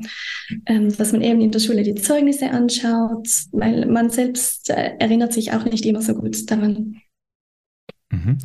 ähm, 0.66 0.96
dass 0.98 1.12
man 1.12 1.22
eben 1.22 1.42
in 1.42 1.52
der 1.52 1.60
Schule 1.60 1.84
die 1.84 1.96
Zeugnisse 1.96 2.50
anschaut, 2.50 3.28
weil 3.52 3.86
man 3.86 4.10
selbst 4.10 4.70
äh, 4.72 4.94
erinnert 4.98 5.34
sich 5.34 5.54
auch 5.54 5.64
nicht 5.66 5.86
immer 5.86 6.02
so 6.02 6.16
gut 6.16 6.50
daran. 6.50 7.02
Mhm. 8.12 8.40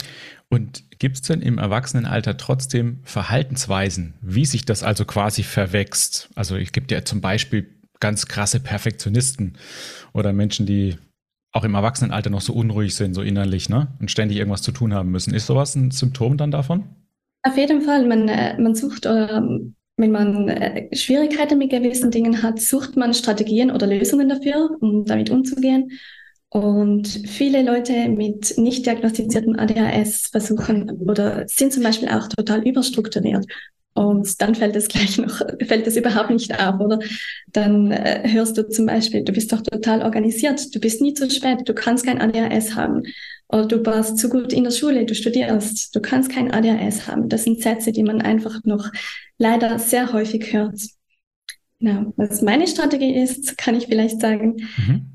Und 0.50 0.84
gibt 0.98 1.16
es 1.16 1.22
denn 1.22 1.40
im 1.40 1.58
Erwachsenenalter 1.58 2.36
trotzdem 2.36 3.00
Verhaltensweisen, 3.04 4.14
wie 4.20 4.44
sich 4.44 4.64
das 4.64 4.82
also 4.82 5.04
quasi 5.04 5.42
verwächst? 5.42 6.28
Also 6.34 6.56
ich 6.56 6.72
gebe 6.72 6.86
dir 6.86 7.04
zum 7.04 7.20
Beispiel 7.20 7.74
ganz 8.00 8.26
krasse 8.26 8.60
Perfektionisten 8.60 9.56
oder 10.12 10.32
Menschen, 10.32 10.66
die 10.66 10.96
auch 11.52 11.64
im 11.64 11.74
Erwachsenenalter 11.74 12.30
noch 12.30 12.40
so 12.40 12.52
unruhig 12.52 12.94
sind, 12.94 13.14
so 13.14 13.22
innerlich, 13.22 13.68
ne? 13.68 13.88
Und 14.00 14.10
ständig 14.10 14.38
irgendwas 14.38 14.62
zu 14.62 14.72
tun 14.72 14.94
haben 14.94 15.10
müssen. 15.10 15.34
Ist 15.34 15.46
sowas 15.46 15.74
ein 15.74 15.90
Symptom 15.90 16.36
dann 16.36 16.50
davon? 16.50 16.84
Auf 17.42 17.56
jeden 17.56 17.82
Fall. 17.82 18.06
Man, 18.06 18.28
äh, 18.28 18.60
man 18.60 18.74
sucht 18.74 19.06
oder 19.06 19.42
wenn 19.96 20.12
man 20.12 20.48
äh, 20.48 20.94
Schwierigkeiten 20.94 21.58
mit 21.58 21.70
gewissen 21.70 22.10
Dingen 22.10 22.42
hat, 22.42 22.60
sucht 22.60 22.96
man 22.96 23.14
Strategien 23.14 23.70
oder 23.70 23.86
Lösungen 23.86 24.28
dafür, 24.28 24.76
um 24.80 25.04
damit 25.04 25.30
umzugehen. 25.30 25.90
Und 26.48 27.06
viele 27.06 27.62
Leute 27.62 28.08
mit 28.08 28.58
nicht 28.58 28.86
diagnostiziertem 28.86 29.56
ADHS 29.56 30.28
versuchen 30.28 30.90
oder 31.02 31.46
sind 31.46 31.72
zum 31.72 31.82
Beispiel 31.82 32.08
auch 32.08 32.28
total 32.28 32.66
überstrukturiert 32.66 33.46
und 34.00 34.40
dann 34.40 34.54
fällt 34.54 34.74
es 34.76 34.88
gleich 34.88 35.18
noch, 35.18 35.42
fällt 35.66 35.86
es 35.86 35.94
überhaupt 35.94 36.30
nicht 36.30 36.58
auf, 36.58 36.80
oder? 36.80 36.98
Dann 37.52 37.92
äh, 37.92 38.26
hörst 38.32 38.56
du 38.56 38.66
zum 38.66 38.86
Beispiel, 38.86 39.22
du 39.24 39.32
bist 39.32 39.52
doch 39.52 39.60
total 39.60 40.00
organisiert, 40.02 40.74
du 40.74 40.80
bist 40.80 41.02
nie 41.02 41.12
zu 41.12 41.28
spät, 41.28 41.68
du 41.68 41.74
kannst 41.74 42.06
kein 42.06 42.18
ADHS 42.18 42.74
haben. 42.76 43.02
Oder 43.48 43.66
du 43.66 43.84
warst 43.84 44.16
zu 44.16 44.30
gut 44.30 44.54
in 44.54 44.64
der 44.64 44.70
Schule, 44.70 45.04
du 45.04 45.14
studierst, 45.14 45.94
du 45.94 46.00
kannst 46.00 46.32
kein 46.32 46.50
ADHS 46.50 47.08
haben. 47.08 47.28
Das 47.28 47.44
sind 47.44 47.60
Sätze, 47.60 47.92
die 47.92 48.02
man 48.02 48.22
einfach 48.22 48.64
noch 48.64 48.90
leider 49.36 49.78
sehr 49.78 50.14
häufig 50.14 50.50
hört. 50.54 50.80
Ja, 51.80 52.06
was 52.16 52.40
meine 52.40 52.68
Strategie 52.68 53.14
ist, 53.14 53.58
kann 53.58 53.74
ich 53.74 53.86
vielleicht 53.86 54.18
sagen, 54.18 54.66
mhm. 54.78 55.10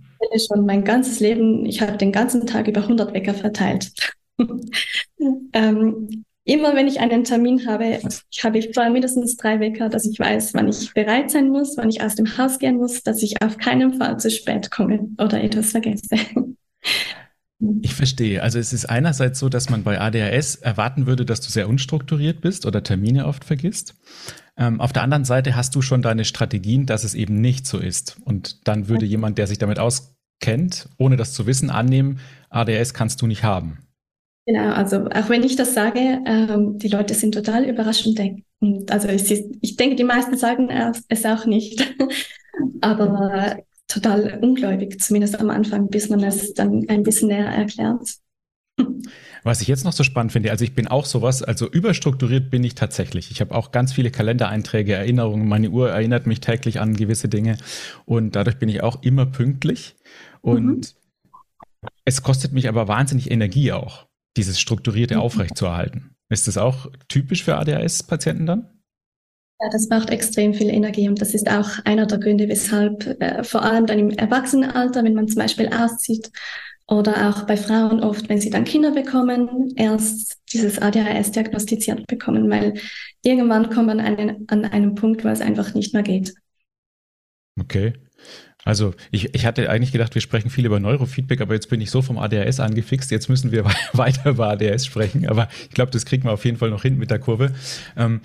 schon 0.47 0.67
mein 0.67 0.83
ganzes 0.83 1.19
Leben, 1.19 1.65
ich 1.65 1.81
habe 1.81 1.97
den 1.97 2.11
ganzen 2.11 2.45
Tag 2.45 2.67
über 2.67 2.81
100 2.81 3.15
Wecker 3.15 3.33
verteilt. 3.33 3.91
ähm, 5.53 6.24
immer 6.45 6.75
wenn 6.75 6.87
ich 6.87 6.99
einen 6.99 7.23
Termin 7.23 7.67
habe, 7.67 7.99
ich 8.31 8.43
habe 8.43 8.61
vorher 8.73 8.91
mindestens 8.91 9.35
drei 9.35 9.59
Wecker, 9.59 9.89
dass 9.89 10.05
ich 10.05 10.17
weiß, 10.17 10.53
wann 10.53 10.69
ich 10.69 10.93
bereit 10.93 11.31
sein 11.31 11.49
muss, 11.49 11.75
wann 11.75 11.89
ich 11.89 12.01
aus 12.01 12.15
dem 12.15 12.37
Haus 12.37 12.59
gehen 12.59 12.77
muss, 12.77 13.03
dass 13.03 13.21
ich 13.23 13.41
auf 13.41 13.57
keinen 13.57 13.95
Fall 13.95 14.17
zu 14.19 14.29
spät 14.29 14.71
komme 14.71 15.09
oder 15.17 15.43
etwas 15.43 15.71
vergesse. 15.71 16.15
Ich 17.81 17.95
verstehe. 17.95 18.43
Also 18.43 18.59
es 18.59 18.73
ist 18.73 18.85
einerseits 18.85 19.39
so, 19.39 19.49
dass 19.49 19.69
man 19.69 19.83
bei 19.83 19.99
ADHS 19.99 20.55
erwarten 20.57 21.07
würde, 21.07 21.25
dass 21.25 21.41
du 21.41 21.49
sehr 21.49 21.69
unstrukturiert 21.69 22.41
bist 22.41 22.65
oder 22.65 22.83
Termine 22.83 23.25
oft 23.25 23.43
vergisst. 23.43 23.95
Ähm, 24.57 24.79
auf 24.81 24.93
der 24.93 25.03
anderen 25.03 25.25
Seite 25.25 25.55
hast 25.55 25.73
du 25.73 25.81
schon 25.81 26.01
deine 26.01 26.25
Strategien, 26.25 26.85
dass 26.85 27.03
es 27.03 27.15
eben 27.15 27.41
nicht 27.41 27.65
so 27.65 27.79
ist. 27.79 28.17
Und 28.23 28.67
dann 28.67 28.87
würde 28.87 29.05
jemand, 29.05 29.37
der 29.37 29.47
sich 29.47 29.57
damit 29.57 29.79
auskennt, 29.79 30.89
ohne 30.97 31.15
das 31.15 31.33
zu 31.33 31.47
wissen, 31.47 31.69
annehmen, 31.69 32.19
ADHS 32.49 32.93
kannst 32.93 33.21
du 33.21 33.27
nicht 33.27 33.43
haben. 33.43 33.84
Genau, 34.45 34.73
also 34.73 35.05
auch 35.07 35.29
wenn 35.29 35.43
ich 35.43 35.55
das 35.55 35.73
sage, 35.73 36.21
ähm, 36.25 36.77
die 36.77 36.87
Leute 36.87 37.15
sind 37.15 37.33
total 37.33 37.65
überrascht 37.65 38.05
und 38.05 38.17
denken, 38.17 38.45
also 38.89 39.07
ich, 39.07 39.31
ich 39.61 39.75
denke, 39.75 39.95
die 39.95 40.03
meisten 40.03 40.37
sagen 40.37 40.69
es 41.09 41.25
auch 41.25 41.45
nicht, 41.45 41.95
aber 42.81 43.57
total 43.87 44.39
ungläubig, 44.41 45.01
zumindest 45.01 45.39
am 45.39 45.49
Anfang, 45.49 45.89
bis 45.89 46.09
man 46.09 46.23
es 46.23 46.53
dann 46.53 46.85
ein 46.89 47.01
bisschen 47.01 47.29
näher 47.29 47.47
erklärt. 47.47 48.17
Was 49.43 49.61
ich 49.61 49.67
jetzt 49.67 49.85
noch 49.85 49.93
so 49.93 50.03
spannend 50.03 50.31
finde, 50.31 50.51
also 50.51 50.63
ich 50.63 50.75
bin 50.75 50.87
auch 50.87 51.05
sowas, 51.05 51.41
also 51.41 51.69
überstrukturiert 51.69 52.49
bin 52.51 52.63
ich 52.63 52.75
tatsächlich. 52.75 53.31
Ich 53.31 53.41
habe 53.41 53.55
auch 53.55 53.71
ganz 53.71 53.93
viele 53.93 54.11
Kalendereinträge, 54.11 54.93
Erinnerungen, 54.93 55.47
meine 55.47 55.69
Uhr 55.69 55.89
erinnert 55.89 56.27
mich 56.27 56.39
täglich 56.39 56.79
an 56.79 56.95
gewisse 56.95 57.29
Dinge 57.29 57.57
und 58.05 58.35
dadurch 58.35 58.57
bin 58.57 58.69
ich 58.69 58.83
auch 58.83 59.01
immer 59.01 59.25
pünktlich 59.25 59.95
und 60.41 60.65
mhm. 60.65 60.81
es 62.03 62.21
kostet 62.21 62.53
mich 62.53 62.67
aber 62.67 62.87
wahnsinnig 62.87 63.31
Energie 63.31 63.71
auch 63.71 64.07
dieses 64.37 64.59
Strukturierte 64.59 65.15
mhm. 65.15 65.21
aufrechtzuerhalten. 65.21 66.15
Ist 66.29 66.47
das 66.47 66.57
auch 66.57 66.87
typisch 67.07 67.43
für 67.43 67.57
ADHS-Patienten 67.57 68.45
dann? 68.45 68.69
Ja, 69.61 69.69
das 69.71 69.87
braucht 69.87 70.09
extrem 70.09 70.53
viel 70.53 70.69
Energie 70.69 71.07
und 71.07 71.21
das 71.21 71.33
ist 71.33 71.49
auch 71.49 71.79
einer 71.85 72.05
der 72.05 72.17
Gründe, 72.17 72.49
weshalb 72.49 73.21
äh, 73.21 73.43
vor 73.43 73.63
allem 73.63 73.85
dann 73.85 73.99
im 73.99 74.09
Erwachsenenalter, 74.09 75.03
wenn 75.03 75.13
man 75.13 75.29
zum 75.29 75.39
Beispiel 75.39 75.69
auszieht 75.69 76.29
oder 76.87 77.29
auch 77.29 77.43
bei 77.43 77.55
Frauen 77.55 78.01
oft, 78.01 78.27
wenn 78.27 78.41
sie 78.41 78.49
dann 78.49 78.65
Kinder 78.65 78.91
bekommen, 78.91 79.73
erst 79.75 80.39
dieses 80.51 80.79
ADHS 80.79 81.31
diagnostiziert 81.31 82.05
bekommen, 82.07 82.49
weil 82.49 82.73
irgendwann 83.23 83.69
kommt 83.69 83.87
man 83.87 83.99
an, 84.01 84.17
einen, 84.17 84.47
an 84.49 84.65
einen 84.65 84.95
Punkt, 84.95 85.23
wo 85.23 85.29
es 85.29 85.41
einfach 85.41 85.73
nicht 85.73 85.93
mehr 85.93 86.03
geht. 86.03 86.33
Okay. 87.59 87.93
Also 88.65 88.95
ich, 89.11 89.33
ich 89.35 89.45
hatte 89.45 89.69
eigentlich 89.69 89.91
gedacht, 89.91 90.15
wir 90.15 90.21
sprechen 90.21 90.49
viel 90.49 90.65
über 90.65 90.79
Neurofeedback, 90.79 91.39
aber 91.39 91.53
jetzt 91.53 91.69
bin 91.69 91.79
ich 91.81 91.91
so 91.91 92.01
vom 92.01 92.17
ADHS 92.17 92.59
angefixt. 92.59 93.11
Jetzt 93.11 93.29
müssen 93.29 93.51
wir 93.51 93.63
weiter 93.93 94.31
über 94.31 94.49
ADHS 94.49 94.87
sprechen. 94.87 95.27
Aber 95.29 95.47
ich 95.61 95.69
glaube, 95.69 95.91
das 95.91 96.05
kriegen 96.05 96.23
wir 96.23 96.31
auf 96.31 96.43
jeden 96.43 96.57
Fall 96.57 96.71
noch 96.71 96.81
hin 96.81 96.97
mit 96.97 97.11
der 97.11 97.19
Kurve. 97.19 97.53
Ähm, 97.95 98.21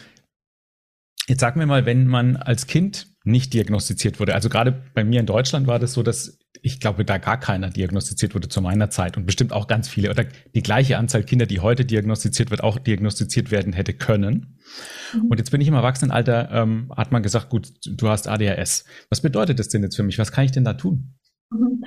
jetzt 1.28 1.40
sagen 1.40 1.60
wir 1.60 1.66
mal, 1.66 1.84
wenn 1.84 2.06
man 2.06 2.36
als 2.36 2.66
Kind 2.66 3.08
nicht 3.22 3.52
diagnostiziert 3.52 4.18
wurde. 4.18 4.34
Also 4.34 4.48
gerade 4.48 4.72
bei 4.94 5.04
mir 5.04 5.20
in 5.20 5.26
Deutschland 5.26 5.66
war 5.66 5.78
das 5.78 5.92
so, 5.92 6.02
dass 6.02 6.38
ich 6.62 6.80
glaube, 6.80 7.04
da 7.04 7.18
gar 7.18 7.38
keiner 7.38 7.70
diagnostiziert 7.70 8.34
wurde 8.34 8.48
zu 8.48 8.60
meiner 8.60 8.90
Zeit 8.90 9.16
und 9.16 9.26
bestimmt 9.26 9.52
auch 9.52 9.66
ganz 9.66 9.88
viele 9.88 10.10
oder 10.10 10.24
die 10.54 10.62
gleiche 10.62 10.98
Anzahl 10.98 11.22
Kinder, 11.22 11.46
die 11.46 11.60
heute 11.60 11.84
diagnostiziert 11.84 12.50
wird, 12.50 12.62
auch 12.62 12.78
diagnostiziert 12.78 13.50
werden 13.50 13.72
hätte 13.72 13.94
können. 13.94 14.58
Mhm. 15.14 15.28
Und 15.28 15.38
jetzt 15.38 15.50
bin 15.50 15.60
ich 15.60 15.68
im 15.68 15.74
Erwachsenenalter, 15.74 16.50
ähm, 16.52 16.92
hat 16.96 17.12
man 17.12 17.22
gesagt, 17.22 17.50
gut, 17.50 17.72
du 17.86 18.08
hast 18.08 18.28
ADHS. 18.28 18.84
Was 19.08 19.20
bedeutet 19.20 19.58
das 19.58 19.68
denn 19.68 19.82
jetzt 19.82 19.96
für 19.96 20.02
mich? 20.02 20.18
Was 20.18 20.32
kann 20.32 20.44
ich 20.44 20.52
denn 20.52 20.64
da 20.64 20.74
tun? 20.74 21.14
Mhm. 21.50 21.84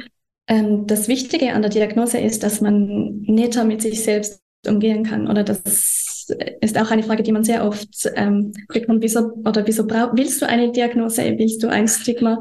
Ähm, 0.47 0.87
das 0.87 1.07
Wichtige 1.07 1.53
an 1.53 1.61
der 1.61 1.71
Diagnose 1.71 2.19
ist, 2.19 2.43
dass 2.43 2.61
man 2.61 3.21
netter 3.21 3.63
mit 3.63 3.81
sich 3.81 4.03
selbst 4.03 4.41
umgehen 4.67 5.03
kann. 5.03 5.27
Oder 5.29 5.43
das 5.43 6.27
ist 6.61 6.77
auch 6.77 6.91
eine 6.91 7.03
Frage, 7.03 7.23
die 7.23 7.31
man 7.31 7.43
sehr 7.43 7.65
oft 7.65 8.09
ähm, 8.15 8.53
bekommt. 8.69 9.03
Wieso 9.03 9.33
oder 9.45 9.65
wieso 9.67 9.85
brauch, 9.85 10.15
willst 10.15 10.41
du 10.41 10.47
eine 10.47 10.71
Diagnose? 10.71 11.21
Willst 11.37 11.61
du 11.63 11.67
ein 11.67 11.87
Stigma? 11.87 12.39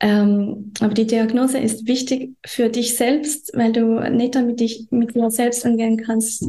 Ähm, 0.00 0.72
aber 0.80 0.94
die 0.94 1.06
Diagnose 1.06 1.58
ist 1.58 1.86
wichtig 1.88 2.36
für 2.46 2.68
dich 2.68 2.96
selbst, 2.96 3.50
weil 3.54 3.72
du 3.72 3.98
netter 4.10 4.42
mit 4.42 4.60
dich, 4.60 4.86
mit 4.90 5.14
dir 5.14 5.30
selbst 5.30 5.64
umgehen 5.64 5.96
kannst. 5.96 6.44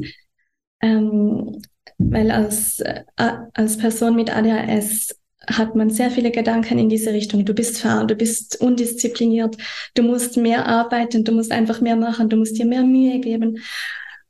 ähm, 0.81 1.61
weil 1.99 2.31
als, 2.31 2.79
äh, 2.79 3.03
als 3.17 3.77
Person 3.77 4.15
mit 4.15 4.35
ADHS 4.35 5.19
hat 5.47 5.75
man 5.75 5.89
sehr 5.89 6.11
viele 6.11 6.31
Gedanken 6.31 6.79
in 6.79 6.89
diese 6.89 7.11
Richtung. 7.11 7.45
Du 7.45 7.53
bist 7.53 7.79
faul, 7.79 8.07
du 8.07 8.15
bist 8.15 8.61
undiszipliniert, 8.61 9.57
du 9.95 10.03
musst 10.03 10.37
mehr 10.37 10.65
arbeiten, 10.65 11.23
du 11.25 11.31
musst 11.33 11.51
einfach 11.51 11.81
mehr 11.81 11.95
machen, 11.95 12.29
du 12.29 12.37
musst 12.37 12.57
dir 12.57 12.65
mehr 12.65 12.83
Mühe 12.83 13.19
geben. 13.19 13.59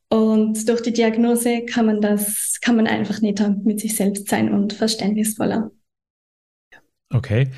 Und 0.09 0.67
durch 0.67 0.81
die 0.81 0.93
Diagnose 0.93 1.65
kann 1.65 1.85
man 1.85 2.01
das, 2.01 2.57
kann 2.61 2.75
man 2.75 2.87
einfach 2.87 3.21
netter 3.21 3.55
mit 3.63 3.79
sich 3.79 3.95
selbst 3.95 4.27
sein 4.29 4.51
und 4.51 4.73
verständnisvoller. 4.73 5.71
Okay. 7.13 7.49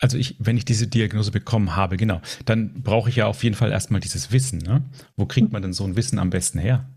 Also 0.00 0.16
ich, 0.16 0.36
wenn 0.38 0.56
ich 0.56 0.64
diese 0.64 0.86
Diagnose 0.86 1.30
bekommen 1.30 1.76
habe, 1.76 1.96
genau, 1.96 2.20
dann 2.46 2.82
brauche 2.82 3.10
ich 3.10 3.16
ja 3.16 3.26
auf 3.26 3.44
jeden 3.44 3.54
Fall 3.54 3.70
erstmal 3.70 4.00
dieses 4.00 4.32
Wissen. 4.32 4.58
Ne? 4.58 4.82
Wo 5.16 5.26
kriegt 5.26 5.52
man 5.52 5.62
denn 5.62 5.74
so 5.74 5.84
ein 5.84 5.96
Wissen 5.96 6.18
am 6.18 6.30
besten 6.30 6.58
her? 6.58 6.88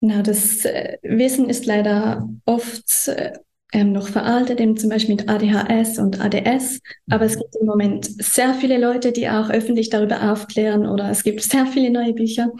Na, 0.00 0.22
das 0.22 0.64
äh, 0.64 0.98
Wissen 1.02 1.48
ist 1.48 1.66
leider 1.66 2.28
oft 2.44 3.08
äh, 3.08 3.32
ähm, 3.72 3.92
noch 3.92 4.08
veraltet, 4.08 4.60
eben 4.60 4.76
zum 4.76 4.90
Beispiel 4.90 5.16
mit 5.16 5.28
ADHS 5.28 5.98
und 5.98 6.20
ADS. 6.20 6.80
Aber 7.10 7.24
es 7.24 7.38
gibt 7.38 7.56
im 7.60 7.66
Moment 7.66 8.06
sehr 8.22 8.54
viele 8.54 8.78
Leute, 8.78 9.12
die 9.12 9.28
auch 9.28 9.50
öffentlich 9.50 9.88
darüber 9.88 10.32
aufklären 10.32 10.86
oder 10.86 11.10
es 11.10 11.22
gibt 11.22 11.42
sehr 11.42 11.66
viele 11.66 11.90
neue 11.90 12.12
Bücher 12.12 12.50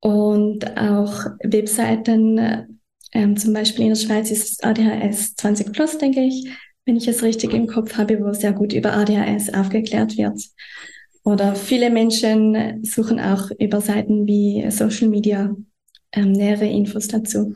und 0.00 0.76
auch 0.78 1.24
Webseiten. 1.42 2.78
Ähm, 3.12 3.36
zum 3.36 3.52
Beispiel 3.52 3.86
in 3.86 3.90
der 3.90 3.96
Schweiz 3.96 4.30
ist 4.30 4.64
ADHS 4.64 5.34
20 5.34 5.72
plus, 5.72 5.98
denke 5.98 6.20
ich, 6.20 6.48
wenn 6.90 6.96
ich 6.96 7.06
es 7.06 7.22
richtig 7.22 7.54
im 7.54 7.68
Kopf 7.68 7.96
habe, 7.96 8.18
wo 8.20 8.32
sehr 8.32 8.52
gut 8.52 8.72
über 8.72 8.94
ADHS 8.94 9.54
aufgeklärt 9.54 10.18
wird. 10.18 10.42
Oder 11.22 11.54
viele 11.54 11.88
Menschen 11.88 12.82
suchen 12.82 13.20
auch 13.20 13.52
über 13.60 13.80
Seiten 13.80 14.26
wie 14.26 14.68
Social 14.72 15.08
Media 15.08 15.54
ähm, 16.10 16.32
nähere 16.32 16.66
Infos 16.66 17.06
dazu. 17.06 17.54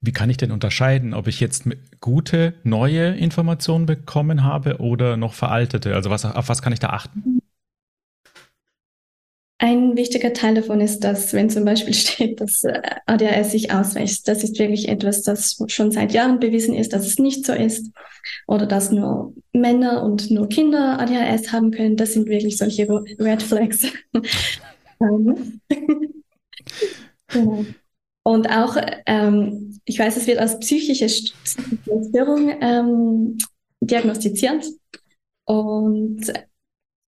Wie 0.00 0.12
kann 0.12 0.30
ich 0.30 0.36
denn 0.36 0.52
unterscheiden, 0.52 1.12
ob 1.12 1.26
ich 1.26 1.40
jetzt 1.40 1.64
gute, 2.00 2.54
neue 2.62 3.16
Informationen 3.16 3.86
bekommen 3.86 4.44
habe 4.44 4.76
oder 4.78 5.16
noch 5.16 5.34
veraltete? 5.34 5.96
Also 5.96 6.10
was, 6.10 6.24
auf 6.24 6.48
was 6.48 6.62
kann 6.62 6.72
ich 6.72 6.78
da 6.78 6.90
achten? 6.90 7.37
Ein 9.60 9.96
wichtiger 9.96 10.32
Teil 10.32 10.54
davon 10.54 10.80
ist, 10.80 11.00
dass 11.00 11.32
wenn 11.32 11.50
zum 11.50 11.64
Beispiel 11.64 11.94
steht, 11.94 12.40
dass 12.40 12.62
äh, 12.62 12.80
ADHS 13.06 13.50
sich 13.50 13.72
auswächst, 13.72 14.28
das 14.28 14.44
ist 14.44 14.58
wirklich 14.58 14.88
etwas, 14.88 15.22
das 15.22 15.58
schon 15.66 15.90
seit 15.90 16.12
Jahren 16.12 16.38
bewiesen 16.38 16.74
ist, 16.74 16.92
dass 16.92 17.06
es 17.06 17.18
nicht 17.18 17.44
so 17.44 17.52
ist. 17.52 17.90
Oder 18.46 18.66
dass 18.66 18.92
nur 18.92 19.34
Männer 19.52 20.04
und 20.04 20.30
nur 20.30 20.48
Kinder 20.48 21.00
ADHS 21.00 21.52
haben 21.52 21.72
können. 21.72 21.96
Das 21.96 22.12
sind 22.12 22.28
wirklich 22.28 22.56
solche 22.56 22.88
Red 22.88 23.42
Flags. 23.42 23.82
genau. 27.28 27.64
Und 28.22 28.50
auch, 28.50 28.76
ähm, 29.06 29.80
ich 29.86 29.98
weiß, 29.98 30.16
es 30.18 30.26
wird 30.26 30.38
als 30.38 30.58
psychische 30.60 31.08
Störung 31.08 32.54
ähm, 32.60 33.38
diagnostiziert. 33.80 34.66
Und 35.46 36.20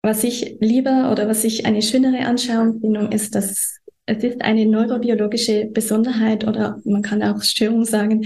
was 0.01 0.24
ich 0.24 0.58
lieber 0.60 1.12
oder 1.12 1.27
was 1.27 1.44
ich 1.44 1.65
eine 1.65 1.82
schönere 1.82 2.25
Anschauung 2.25 2.79
finde, 2.79 3.10
ist, 3.13 3.36
dass 3.36 3.79
es 4.06 4.24
ist 4.24 4.41
eine 4.41 4.65
neurobiologische 4.65 5.65
Besonderheit 5.65 6.48
oder 6.48 6.82
man 6.84 7.03
kann 7.03 7.22
auch 7.22 7.44
Störung 7.44 7.86
sagen 7.86 8.25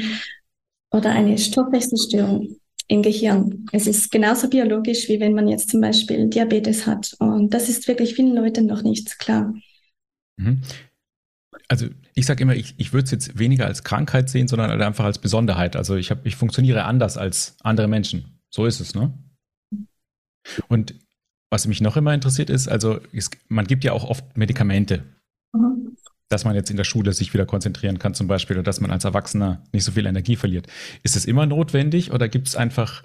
oder 0.92 1.12
eine 1.12 1.38
Stoffwechselstörung 1.38 2.56
im 2.88 3.02
Gehirn. 3.02 3.66
Es 3.74 3.88
ist 3.88 4.10
genauso 4.12 4.50
biologisch, 4.50 5.10
wie 5.10 5.20
wenn 5.20 5.34
man 5.34 5.50
jetzt 5.50 5.72
zum 5.72 5.82
Beispiel 5.82 6.30
Diabetes 6.30 6.88
hat. 6.88 7.14
Und 7.20 7.54
das 7.54 7.68
ist 7.68 7.88
wirklich 7.88 8.16
vielen 8.16 8.36
Leuten 8.36 8.66
noch 8.66 8.84
nicht 8.84 9.20
klar. 9.20 9.54
Mhm 10.38 10.62
also 11.68 11.88
ich 12.14 12.26
sage 12.26 12.44
immer, 12.44 12.56
ich, 12.56 12.76
ich 12.78 12.94
würde 12.94 13.06
es 13.06 13.12
jetzt 13.12 13.40
weniger 13.40 13.66
als 13.66 13.84
Krankheit 13.84 14.30
sehen, 14.30 14.48
sondern 14.48 14.70
halt 14.70 14.82
einfach 14.82 15.06
als 15.06 15.20
Besonderheit. 15.20 15.76
Also 15.76 15.96
ich, 15.96 16.12
hab, 16.12 16.26
ich 16.26 16.36
funktioniere 16.36 16.86
anders 16.86 17.18
als 17.18 17.56
andere 17.62 17.88
Menschen. 17.88 18.40
So 18.50 18.66
ist 18.66 18.80
es, 18.80 18.94
ne? 18.94 19.18
Und 20.68 20.96
was 21.54 21.68
mich 21.68 21.82
noch 21.82 21.98
immer 21.98 22.16
interessiert 22.16 22.50
ist, 22.50 22.68
also 22.68 23.00
es, 23.14 23.30
man 23.48 23.68
gibt 23.68 23.84
ja 23.84 23.94
auch 23.94 24.10
oft 24.10 24.36
Medikamente, 24.36 25.04
mhm. 25.54 25.96
dass 26.28 26.46
man 26.46 26.56
jetzt 26.56 26.72
in 26.72 26.78
der 26.78 26.84
Schule 26.84 27.14
sich 27.14 27.32
wieder 27.32 27.46
konzentrieren 27.46 28.00
kann 28.00 28.16
zum 28.16 28.28
Beispiel 28.28 28.56
oder 28.56 28.64
dass 28.64 28.82
man 28.82 28.90
als 28.90 29.06
Erwachsener 29.06 29.64
nicht 29.72 29.84
so 29.84 29.92
viel 29.92 30.08
Energie 30.08 30.36
verliert. 30.36 30.66
Ist 31.04 31.16
es 31.16 31.26
immer 31.26 31.46
notwendig 31.46 32.12
oder 32.12 32.28
gibt 32.28 32.48
es 32.48 32.56
einfach 32.56 33.04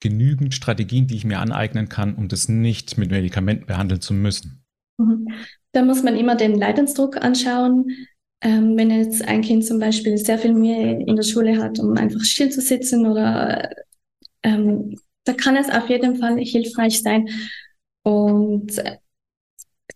genügend 0.00 0.54
Strategien, 0.54 1.08
die 1.08 1.16
ich 1.16 1.24
mir 1.24 1.40
aneignen 1.40 1.88
kann, 1.88 2.14
um 2.14 2.28
das 2.28 2.48
nicht 2.48 2.96
mit 2.96 3.10
Medikamenten 3.10 3.66
behandeln 3.66 4.00
zu 4.00 4.14
müssen? 4.14 4.64
Mhm. 4.98 5.26
Da 5.72 5.82
muss 5.82 6.04
man 6.04 6.14
immer 6.14 6.36
den 6.36 6.54
Leidensdruck 6.56 7.24
anschauen. 7.24 7.90
Ähm, 8.40 8.76
wenn 8.76 8.92
jetzt 8.92 9.26
ein 9.26 9.42
Kind 9.42 9.66
zum 9.66 9.80
Beispiel 9.80 10.16
sehr 10.16 10.38
viel 10.38 10.54
Mühe 10.54 11.02
in 11.04 11.16
der 11.16 11.24
Schule 11.24 11.60
hat, 11.60 11.80
um 11.80 11.96
einfach 11.96 12.22
still 12.22 12.50
zu 12.50 12.60
sitzen 12.60 13.04
oder 13.04 13.68
ähm, 14.44 14.94
da 15.24 15.32
kann 15.32 15.56
es 15.56 15.70
auf 15.70 15.88
jeden 15.88 16.16
Fall 16.16 16.38
hilfreich 16.38 17.02
sein. 17.02 17.28
Und 18.04 18.80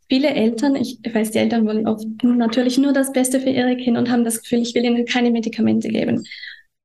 viele 0.09 0.31
Eltern, 0.31 0.75
ich 0.77 0.99
weiß, 1.03 1.31
die 1.31 1.39
Eltern 1.39 1.67
wollen 1.67 1.87
oft 1.87 2.07
natürlich 2.23 2.79
nur 2.79 2.93
das 2.93 3.13
Beste 3.13 3.41
für 3.41 3.51
ihre 3.51 3.77
Kinder 3.77 4.01
und 4.01 4.11
haben 4.11 4.25
das 4.25 4.43
Gefühl, 4.43 4.63
ich 4.63 4.75
will 4.75 4.85
ihnen 4.85 5.05
keine 5.05 5.31
Medikamente 5.31 5.89
geben. 5.89 6.25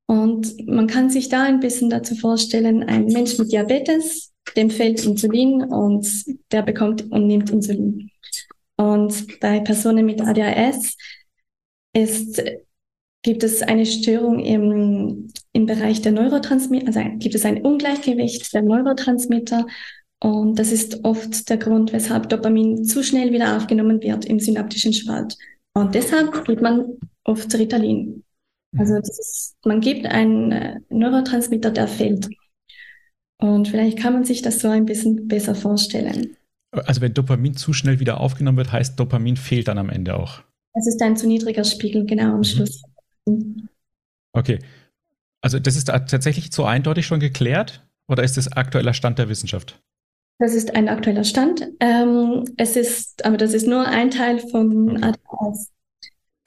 Und 0.05 0.67
man 0.67 0.87
kann 0.87 1.09
sich 1.09 1.29
da 1.29 1.43
ein 1.43 1.59
bisschen 1.59 1.89
dazu 1.89 2.15
vorstellen, 2.15 2.83
ein 2.83 3.05
Mensch 3.05 3.37
mit 3.39 3.51
Diabetes, 3.51 4.33
dem 4.55 4.69
fehlt 4.69 5.03
Insulin 5.05 5.63
und 5.63 6.05
der 6.51 6.61
bekommt 6.61 7.09
und 7.11 7.27
nimmt 7.27 7.49
Insulin. 7.49 8.11
Und 8.75 9.39
bei 9.39 9.61
Personen 9.61 10.05
mit 10.05 10.21
ADHS 10.21 10.97
ist, 11.93 12.43
gibt 13.21 13.43
es 13.43 13.61
eine 13.61 13.85
Störung 13.85 14.39
im, 14.39 15.31
im 15.53 15.65
Bereich 15.65 16.01
der 16.01 16.11
Neurotransmitter, 16.11 16.87
also 16.87 16.99
gibt 17.19 17.35
es 17.35 17.45
ein 17.45 17.61
Ungleichgewicht 17.61 18.53
der 18.53 18.63
Neurotransmitter. 18.63 19.65
Und 20.23 20.57
das 20.57 20.71
ist 20.71 21.03
oft 21.03 21.49
der 21.49 21.57
Grund, 21.57 21.91
weshalb 21.91 22.29
Dopamin 22.29 22.85
zu 22.85 23.03
schnell 23.03 23.33
wieder 23.33 23.57
aufgenommen 23.57 24.01
wird 24.01 24.23
im 24.23 24.39
synaptischen 24.39 24.93
Spalt. 24.93 25.37
Und 25.73 25.95
deshalb 25.95 26.45
gibt 26.45 26.61
man 26.61 26.97
oft 27.25 27.53
Ritalin. 27.53 28.23
Also 28.77 28.95
ist, 28.95 29.57
man 29.65 29.81
gibt 29.81 30.05
einen 30.05 30.51
äh, 30.53 30.79
Neurotransmitter, 30.89 31.71
der 31.71 31.89
fehlt. 31.89 32.29
Und 33.41 33.67
vielleicht 33.67 33.99
kann 33.99 34.13
man 34.13 34.23
sich 34.23 34.41
das 34.41 34.59
so 34.59 34.69
ein 34.69 34.85
bisschen 34.85 35.27
besser 35.27 35.55
vorstellen. 35.55 36.37
Also 36.71 37.01
wenn 37.01 37.13
Dopamin 37.13 37.57
zu 37.57 37.73
schnell 37.73 37.99
wieder 37.99 38.21
aufgenommen 38.21 38.57
wird, 38.57 38.71
heißt 38.71 38.97
Dopamin 38.97 39.35
fehlt 39.35 39.67
dann 39.67 39.77
am 39.77 39.89
Ende 39.89 40.15
auch. 40.15 40.41
Es 40.73 40.87
ist 40.87 41.01
ein 41.01 41.17
zu 41.17 41.27
niedriger 41.27 41.65
Spiegel, 41.65 42.05
genau 42.05 42.31
am 42.31 42.37
mhm. 42.37 42.43
Schluss. 42.45 42.81
Okay. 44.31 44.59
Also 45.41 45.59
das 45.59 45.75
ist 45.75 45.87
tatsächlich 45.87 46.53
so 46.53 46.63
eindeutig 46.63 47.05
schon 47.05 47.19
geklärt 47.19 47.85
oder 48.07 48.23
ist 48.23 48.37
das 48.37 48.49
aktueller 48.53 48.93
Stand 48.93 49.19
der 49.19 49.27
Wissenschaft? 49.27 49.83
Das 50.39 50.55
ist 50.55 50.75
ein 50.75 50.89
aktueller 50.89 51.23
Stand. 51.23 51.67
Ähm, 51.79 52.43
es 52.57 52.75
ist, 52.75 53.23
aber 53.25 53.37
das 53.37 53.53
ist 53.53 53.67
nur 53.67 53.85
ein 53.85 54.11
Teil 54.11 54.39
von 54.39 55.01
ADHS. 55.03 55.69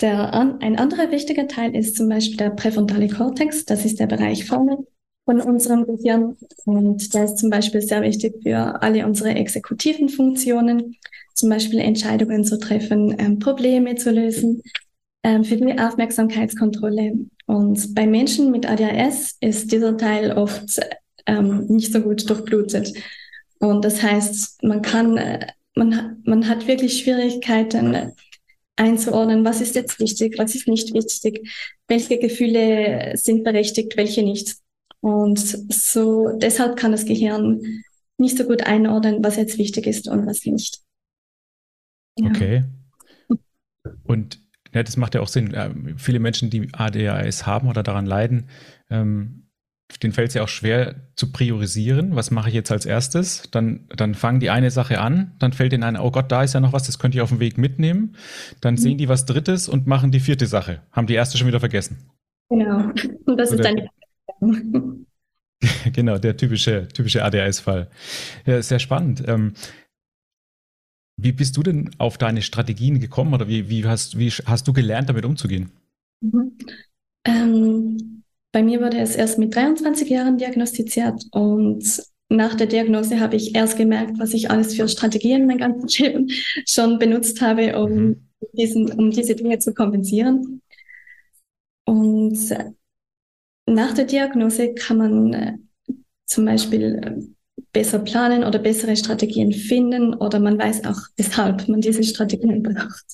Der, 0.01 0.35
ein 0.35 0.77
anderer 0.77 1.11
wichtiger 1.11 1.49
Teil 1.49 1.75
ist 1.75 1.97
zum 1.97 2.09
Beispiel 2.09 2.37
der 2.37 2.51
präfrontale 2.51 3.09
Kortex. 3.09 3.65
Das 3.65 3.85
ist 3.85 3.99
der 3.99 4.07
Bereich 4.07 4.45
vorne 4.45 4.79
von 5.25 5.41
unserem 5.41 5.87
Gehirn. 5.87 6.37
Und 6.65 7.15
der 7.15 7.25
ist 7.25 7.39
zum 7.39 7.49
Beispiel 7.49 7.81
sehr 7.81 8.03
wichtig 8.03 8.35
für 8.43 8.83
alle 8.83 9.07
unsere 9.07 9.31
exekutiven 9.31 10.09
Funktionen, 10.09 10.97
zum 11.35 11.49
Beispiel 11.49 11.79
Entscheidungen 11.79 12.45
zu 12.45 12.59
treffen, 12.59 13.15
ähm, 13.19 13.39
Probleme 13.39 13.95
zu 13.97 14.11
lösen, 14.11 14.63
ähm, 15.23 15.45
für 15.45 15.57
die 15.57 15.79
Aufmerksamkeitskontrolle. 15.79 17.15
Und 17.47 17.95
bei 17.95 18.07
Menschen 18.07 18.51
mit 18.51 18.69
ADHS 18.69 19.37
ist 19.41 19.73
dieser 19.73 19.97
Teil 19.97 20.33
oft 20.33 20.81
ähm, 21.27 21.67
nicht 21.69 21.93
so 21.93 22.01
gut 22.01 22.29
durchblutet. 22.29 22.93
Und 23.59 23.85
das 23.85 24.03
heißt, 24.03 24.63
man 24.63 24.83
kann, 24.83 25.17
äh, 25.17 25.47
man, 25.75 26.23
man 26.25 26.49
hat 26.49 26.67
wirklich 26.67 27.03
Schwierigkeiten 27.03 28.13
einzuordnen, 28.77 29.45
was 29.45 29.61
ist 29.61 29.75
jetzt 29.75 29.99
wichtig, 30.01 30.39
was 30.39 30.55
ist 30.55 30.69
nicht 30.69 30.93
wichtig, 30.93 31.49
welche 31.89 32.19
Gefühle 32.19 33.13
sind 33.17 33.45
berechtigt, 33.45 33.97
welche 33.97 34.23
nicht. 34.23 34.57
Und 35.01 35.39
so 35.73 36.37
deshalb 36.37 36.77
kann 36.77 36.93
das 36.93 37.07
Gehirn 37.07 37.83
nicht 38.19 38.37
so 38.37 38.45
gut 38.45 38.63
einordnen, 38.63 39.23
was 39.23 39.37
jetzt 39.37 39.59
wichtig 39.59 39.87
ist 39.87 40.09
und 40.09 40.27
was 40.27 40.45
nicht. 40.45 40.81
Ja. 42.19 42.29
Okay. 42.29 42.65
Und 44.05 44.41
ja, 44.75 44.83
das 44.83 44.97
macht 44.97 45.15
ja 45.15 45.21
auch 45.21 45.29
Sinn. 45.29 45.55
Äh, 45.55 45.71
viele 45.97 46.19
Menschen, 46.19 46.51
die 46.51 46.69
ADHS 46.73 47.47
haben 47.47 47.69
oder 47.69 47.83
daran 47.83 48.07
leiden, 48.07 48.49
ähm, 48.91 49.46
denen 50.03 50.13
fällt 50.13 50.29
es 50.29 50.35
ja 50.35 50.43
auch 50.43 50.49
schwer 50.49 50.97
zu 51.15 51.31
priorisieren. 51.33 52.17
Was 52.17 52.31
mache 52.31 52.49
ich 52.49 52.55
jetzt 52.55 52.73
als 52.73 52.87
erstes? 52.87 53.45
Dann, 53.51 53.87
dann 53.95 54.15
fangen 54.15 54.41
die 54.41 54.51
eine 54.51 54.71
Sache 54.71 55.01
an, 55.01 55.33
dann 55.39 55.53
fällt 55.53 55.73
ihnen 55.73 55.85
ein, 55.85 55.97
oh 55.97 56.11
Gott, 56.11 56.31
da 56.31 56.43
ist 56.43 56.55
ja 56.55 56.61
noch 56.61 56.73
was, 56.73 56.85
das 56.85 56.99
könnte 56.99 57.19
ich 57.19 57.23
auf 57.23 57.29
dem 57.31 57.41
Weg 57.41 57.57
mitnehmen. 57.57 58.17
Dann 58.61 58.75
mhm. 58.75 58.79
sehen 58.79 58.99
die 58.99 59.09
was 59.09 59.27
Drittes 59.27 59.69
und 59.69 59.87
machen 59.87 60.11
die 60.11 60.21
vierte 60.21 60.47
Sache. 60.47 60.83
Haben 60.93 61.07
die 61.07 61.15
erste 61.15 61.39
schon 61.39 61.47
wieder 61.47 61.61
vergessen. 61.61 61.99
Genau. 62.49 62.91
Und 63.25 63.37
das 63.39 63.53
Oder, 63.53 63.71
ist 63.71 63.89
dann 64.41 65.07
genau, 65.93 66.19
der 66.19 66.37
typische, 66.37 66.89
typische 66.89 67.25
ADHS-Fall. 67.25 67.89
Ja, 68.45 68.61
sehr 68.63 68.79
spannend. 68.79 69.23
Ähm, 69.27 69.55
wie 71.19 71.33
bist 71.33 71.57
du 71.57 71.63
denn 71.63 71.91
auf 71.99 72.19
deine 72.19 72.43
Strategien 72.43 73.01
gekommen 73.01 73.33
oder 73.33 73.49
wie, 73.49 73.69
wie, 73.69 73.85
hast, 73.87 74.19
wie 74.19 74.31
hast 74.31 74.69
du 74.69 74.73
gelernt, 74.73 75.09
damit 75.09 75.25
umzugehen? 75.25 75.71
Mhm. 76.21 76.59
Ähm, 77.25 78.16
bei 78.57 78.63
mir 78.63 78.81
wurde 78.81 78.97
es 78.97 79.17
erst 79.17 79.39
mit 79.39 79.55
23 79.55 80.09
Jahren 80.09 80.39
diagnostiziert 80.39 81.27
und 81.31 82.03
nach 82.31 82.55
der 82.55 82.67
Diagnose 82.67 83.21
habe 83.21 83.37
ich 83.37 83.55
erst 83.55 83.77
gemerkt, 83.77 84.19
was 84.19 84.33
ich 84.33 84.51
alles 84.51 84.75
für 84.75 84.89
Strategien 84.89 85.47
mein 85.47 85.59
ganzes 85.59 85.99
Leben 85.99 86.31
schon 86.67 86.99
benutzt 86.99 87.43
habe, 87.43 87.79
um, 87.79 87.93
mhm. 87.93 88.27
diesen, 88.55 88.91
um 88.93 89.11
diese 89.11 89.35
Dinge 89.35 89.59
zu 89.59 89.75
kompensieren. 89.75 90.63
Und 91.85 92.39
nach 93.67 93.93
der 93.93 94.07
Diagnose 94.07 94.73
kann 94.73 94.97
man 94.97 95.33
äh, 95.35 95.59
zum 96.25 96.47
Beispiel 96.47 96.99
äh, 97.05 97.63
besser 97.75 97.99
planen 97.99 98.43
oder 98.43 98.59
bessere 98.59 98.97
Strategien 98.97 99.53
finden 99.53 100.15
oder 100.15 100.41
man 100.41 100.59
weiß 100.59 100.87
auch, 100.87 101.01
weshalb 101.19 101.69
man 101.69 101.83
diese 101.83 102.03
Strategien 102.03 102.63
braucht. 102.63 103.05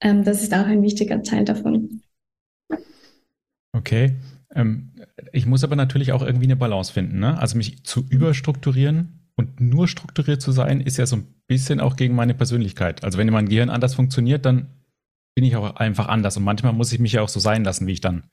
Ähm, 0.00 0.24
das 0.24 0.42
ist 0.42 0.54
auch 0.54 0.64
ein 0.64 0.82
wichtiger 0.82 1.22
Teil 1.22 1.44
davon. 1.44 2.00
Okay. 3.74 4.14
Ähm, 4.54 4.92
ich 5.32 5.46
muss 5.46 5.64
aber 5.64 5.76
natürlich 5.76 6.12
auch 6.12 6.22
irgendwie 6.22 6.46
eine 6.46 6.56
Balance 6.56 6.92
finden. 6.92 7.18
Ne? 7.18 7.38
Also 7.38 7.56
mich 7.56 7.84
zu 7.84 8.04
überstrukturieren 8.08 9.30
und 9.36 9.60
nur 9.60 9.88
strukturiert 9.88 10.42
zu 10.42 10.52
sein, 10.52 10.80
ist 10.80 10.98
ja 10.98 11.06
so 11.06 11.16
ein 11.16 11.34
bisschen 11.46 11.80
auch 11.80 11.96
gegen 11.96 12.14
meine 12.14 12.34
Persönlichkeit. 12.34 13.04
Also 13.04 13.18
wenn 13.18 13.28
mein 13.30 13.48
Gehirn 13.48 13.70
anders 13.70 13.94
funktioniert, 13.94 14.44
dann 14.44 14.68
bin 15.34 15.44
ich 15.44 15.56
auch 15.56 15.76
einfach 15.76 16.08
anders. 16.08 16.36
Und 16.36 16.44
manchmal 16.44 16.72
muss 16.72 16.92
ich 16.92 16.98
mich 16.98 17.12
ja 17.12 17.22
auch 17.22 17.28
so 17.28 17.40
sein 17.40 17.64
lassen, 17.64 17.86
wie 17.86 17.92
ich 17.92 18.00
dann 18.00 18.24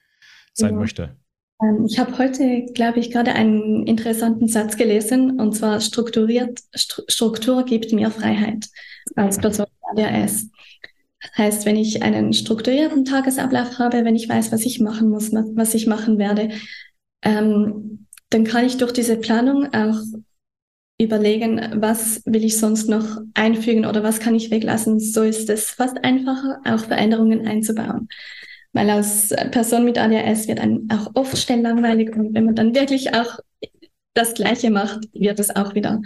sein 0.54 0.74
ja. 0.74 0.80
möchte. 0.80 1.16
Ähm, 1.62 1.86
ich 1.88 2.00
habe 2.00 2.18
heute, 2.18 2.66
glaube 2.74 3.00
ich, 3.00 3.12
gerade 3.12 3.34
einen 3.34 3.86
interessanten 3.88 4.48
Satz 4.48 4.78
gelesen, 4.78 5.40
und 5.40 5.56
zwar 5.56 5.80
strukturiert, 5.82 6.60
Struktur 6.76 7.64
gibt 7.66 7.92
mir 7.94 8.12
Freiheit 8.12 8.68
als 9.16 9.38
Person 9.38 9.68
ADHS. 9.92 10.50
Heißt, 11.38 11.66
wenn 11.66 11.76
ich 11.76 12.04
einen 12.04 12.34
strukturierten 12.34 13.06
Tagesablauf 13.06 13.80
habe, 13.80 14.06
wenn 14.06 14.16
ich 14.16 14.30
weiß, 14.30 14.52
was 14.52 14.66
ich 14.66 14.80
machen 14.80 15.10
muss, 15.10 15.32
was 15.32 15.74
ich 15.74 15.88
machen 15.88 16.18
werde, 16.20 16.50
ähm, 17.24 18.08
dann 18.30 18.44
kann 18.44 18.66
ich 18.66 18.78
durch 18.78 18.94
diese 18.94 19.18
Planung 19.18 19.74
auch 19.74 20.00
überlegen, 21.00 21.82
was 21.82 22.24
will 22.26 22.44
ich 22.44 22.58
sonst 22.58 22.90
noch 22.90 23.18
einfügen 23.34 23.86
oder 23.86 24.04
was 24.04 24.20
kann 24.20 24.36
ich 24.36 24.52
weglassen. 24.52 25.00
So 25.00 25.24
ist 25.24 25.50
es 25.50 25.70
fast 25.72 26.04
einfacher, 26.04 26.60
auch 26.66 26.80
Veränderungen 26.80 27.48
einzubauen. 27.48 28.08
Weil 28.74 28.90
als 28.90 29.30
Person 29.52 29.86
mit 29.86 29.98
ADHS 29.98 30.48
wird 30.48 30.60
einem 30.60 30.88
auch 30.92 31.12
oft 31.16 31.38
schnell 31.38 31.62
langweilig 31.62 32.16
und 32.16 32.34
wenn 32.34 32.46
man 32.46 32.56
dann 32.56 32.76
wirklich 32.76 33.14
auch 33.14 33.40
das 34.14 34.34
Gleiche 34.34 34.72
macht, 34.72 35.08
wird 35.14 35.40
es 35.40 35.56
auch 35.56 35.76
wieder 35.76 36.02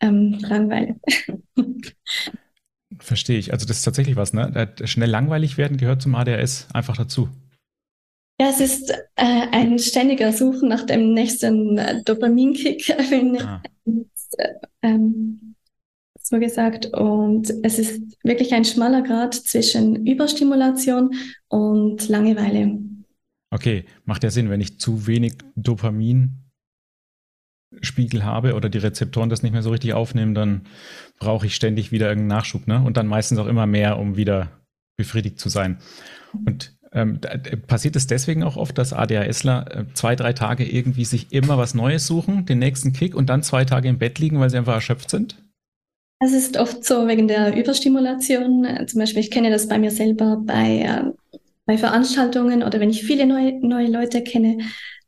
ähm, 0.00 0.38
langweilig. 0.40 0.96
Verstehe 2.98 3.38
ich. 3.38 3.52
Also 3.52 3.66
das 3.66 3.78
ist 3.78 3.82
tatsächlich 3.84 4.16
was, 4.16 4.32
ne? 4.32 4.74
Schnell 4.84 5.10
langweilig 5.10 5.58
werden 5.58 5.76
gehört 5.76 6.02
zum 6.02 6.14
ADHS 6.14 6.68
einfach 6.72 6.96
dazu. 6.96 7.28
Ja, 8.40 8.50
es 8.50 8.60
ist 8.60 8.90
äh, 8.90 9.48
ein 9.50 9.78
ständiger 9.78 10.32
Suchen 10.32 10.68
nach 10.68 10.84
dem 10.84 11.14
nächsten 11.14 11.78
äh, 11.78 12.02
Dopaminkick, 12.04 12.90
ah. 13.46 13.62
äh, 14.36 14.48
ähm, 14.82 15.54
so 16.20 16.38
gesagt. 16.38 16.86
Und 16.86 17.52
es 17.62 17.78
ist 17.78 18.02
wirklich 18.22 18.52
ein 18.52 18.64
schmaler 18.64 19.02
Grad 19.02 19.34
zwischen 19.34 20.04
Überstimulation 20.06 21.14
und 21.48 22.08
Langeweile. 22.08 22.78
Okay, 23.50 23.86
macht 24.04 24.22
ja 24.22 24.30
Sinn, 24.30 24.50
wenn 24.50 24.60
ich 24.60 24.78
zu 24.80 25.06
wenig 25.06 25.34
Dopamin 25.54 26.45
Spiegel 27.82 28.24
habe 28.24 28.54
oder 28.54 28.68
die 28.68 28.78
Rezeptoren 28.78 29.28
das 29.28 29.42
nicht 29.42 29.52
mehr 29.52 29.62
so 29.62 29.70
richtig 29.70 29.94
aufnehmen, 29.94 30.34
dann 30.34 30.62
brauche 31.18 31.46
ich 31.46 31.54
ständig 31.54 31.92
wieder 31.92 32.08
irgendeinen 32.08 32.38
Nachschub, 32.38 32.66
ne? 32.66 32.82
Und 32.82 32.96
dann 32.96 33.06
meistens 33.06 33.38
auch 33.38 33.46
immer 33.46 33.66
mehr, 33.66 33.98
um 33.98 34.16
wieder 34.16 34.50
befriedigt 34.96 35.38
zu 35.38 35.48
sein. 35.48 35.78
Und 36.46 36.76
ähm, 36.92 37.20
passiert 37.66 37.96
es 37.96 38.06
deswegen 38.06 38.42
auch 38.42 38.56
oft, 38.56 38.78
dass 38.78 38.92
ADHSler 38.92 39.66
äh, 39.70 39.84
zwei, 39.94 40.16
drei 40.16 40.32
Tage 40.32 40.64
irgendwie 40.64 41.04
sich 41.04 41.32
immer 41.32 41.58
was 41.58 41.74
Neues 41.74 42.06
suchen, 42.06 42.46
den 42.46 42.58
nächsten 42.58 42.92
Kick 42.92 43.14
und 43.14 43.28
dann 43.28 43.42
zwei 43.42 43.64
Tage 43.64 43.88
im 43.88 43.98
Bett 43.98 44.18
liegen, 44.18 44.40
weil 44.40 44.50
sie 44.50 44.56
einfach 44.56 44.74
erschöpft 44.74 45.10
sind? 45.10 45.36
Es 46.20 46.32
ist 46.32 46.56
oft 46.56 46.84
so 46.84 47.06
wegen 47.06 47.28
der 47.28 47.54
Überstimulation. 47.54 48.66
Zum 48.86 49.00
Beispiel, 49.00 49.20
ich 49.20 49.30
kenne 49.30 49.50
das 49.50 49.68
bei 49.68 49.78
mir 49.78 49.90
selber 49.90 50.40
bei, 50.42 50.80
äh, 50.80 51.38
bei 51.66 51.76
Veranstaltungen 51.76 52.62
oder 52.62 52.80
wenn 52.80 52.90
ich 52.90 53.04
viele 53.04 53.26
neue, 53.26 53.60
neue 53.60 53.88
Leute 53.88 54.22
kenne, 54.22 54.58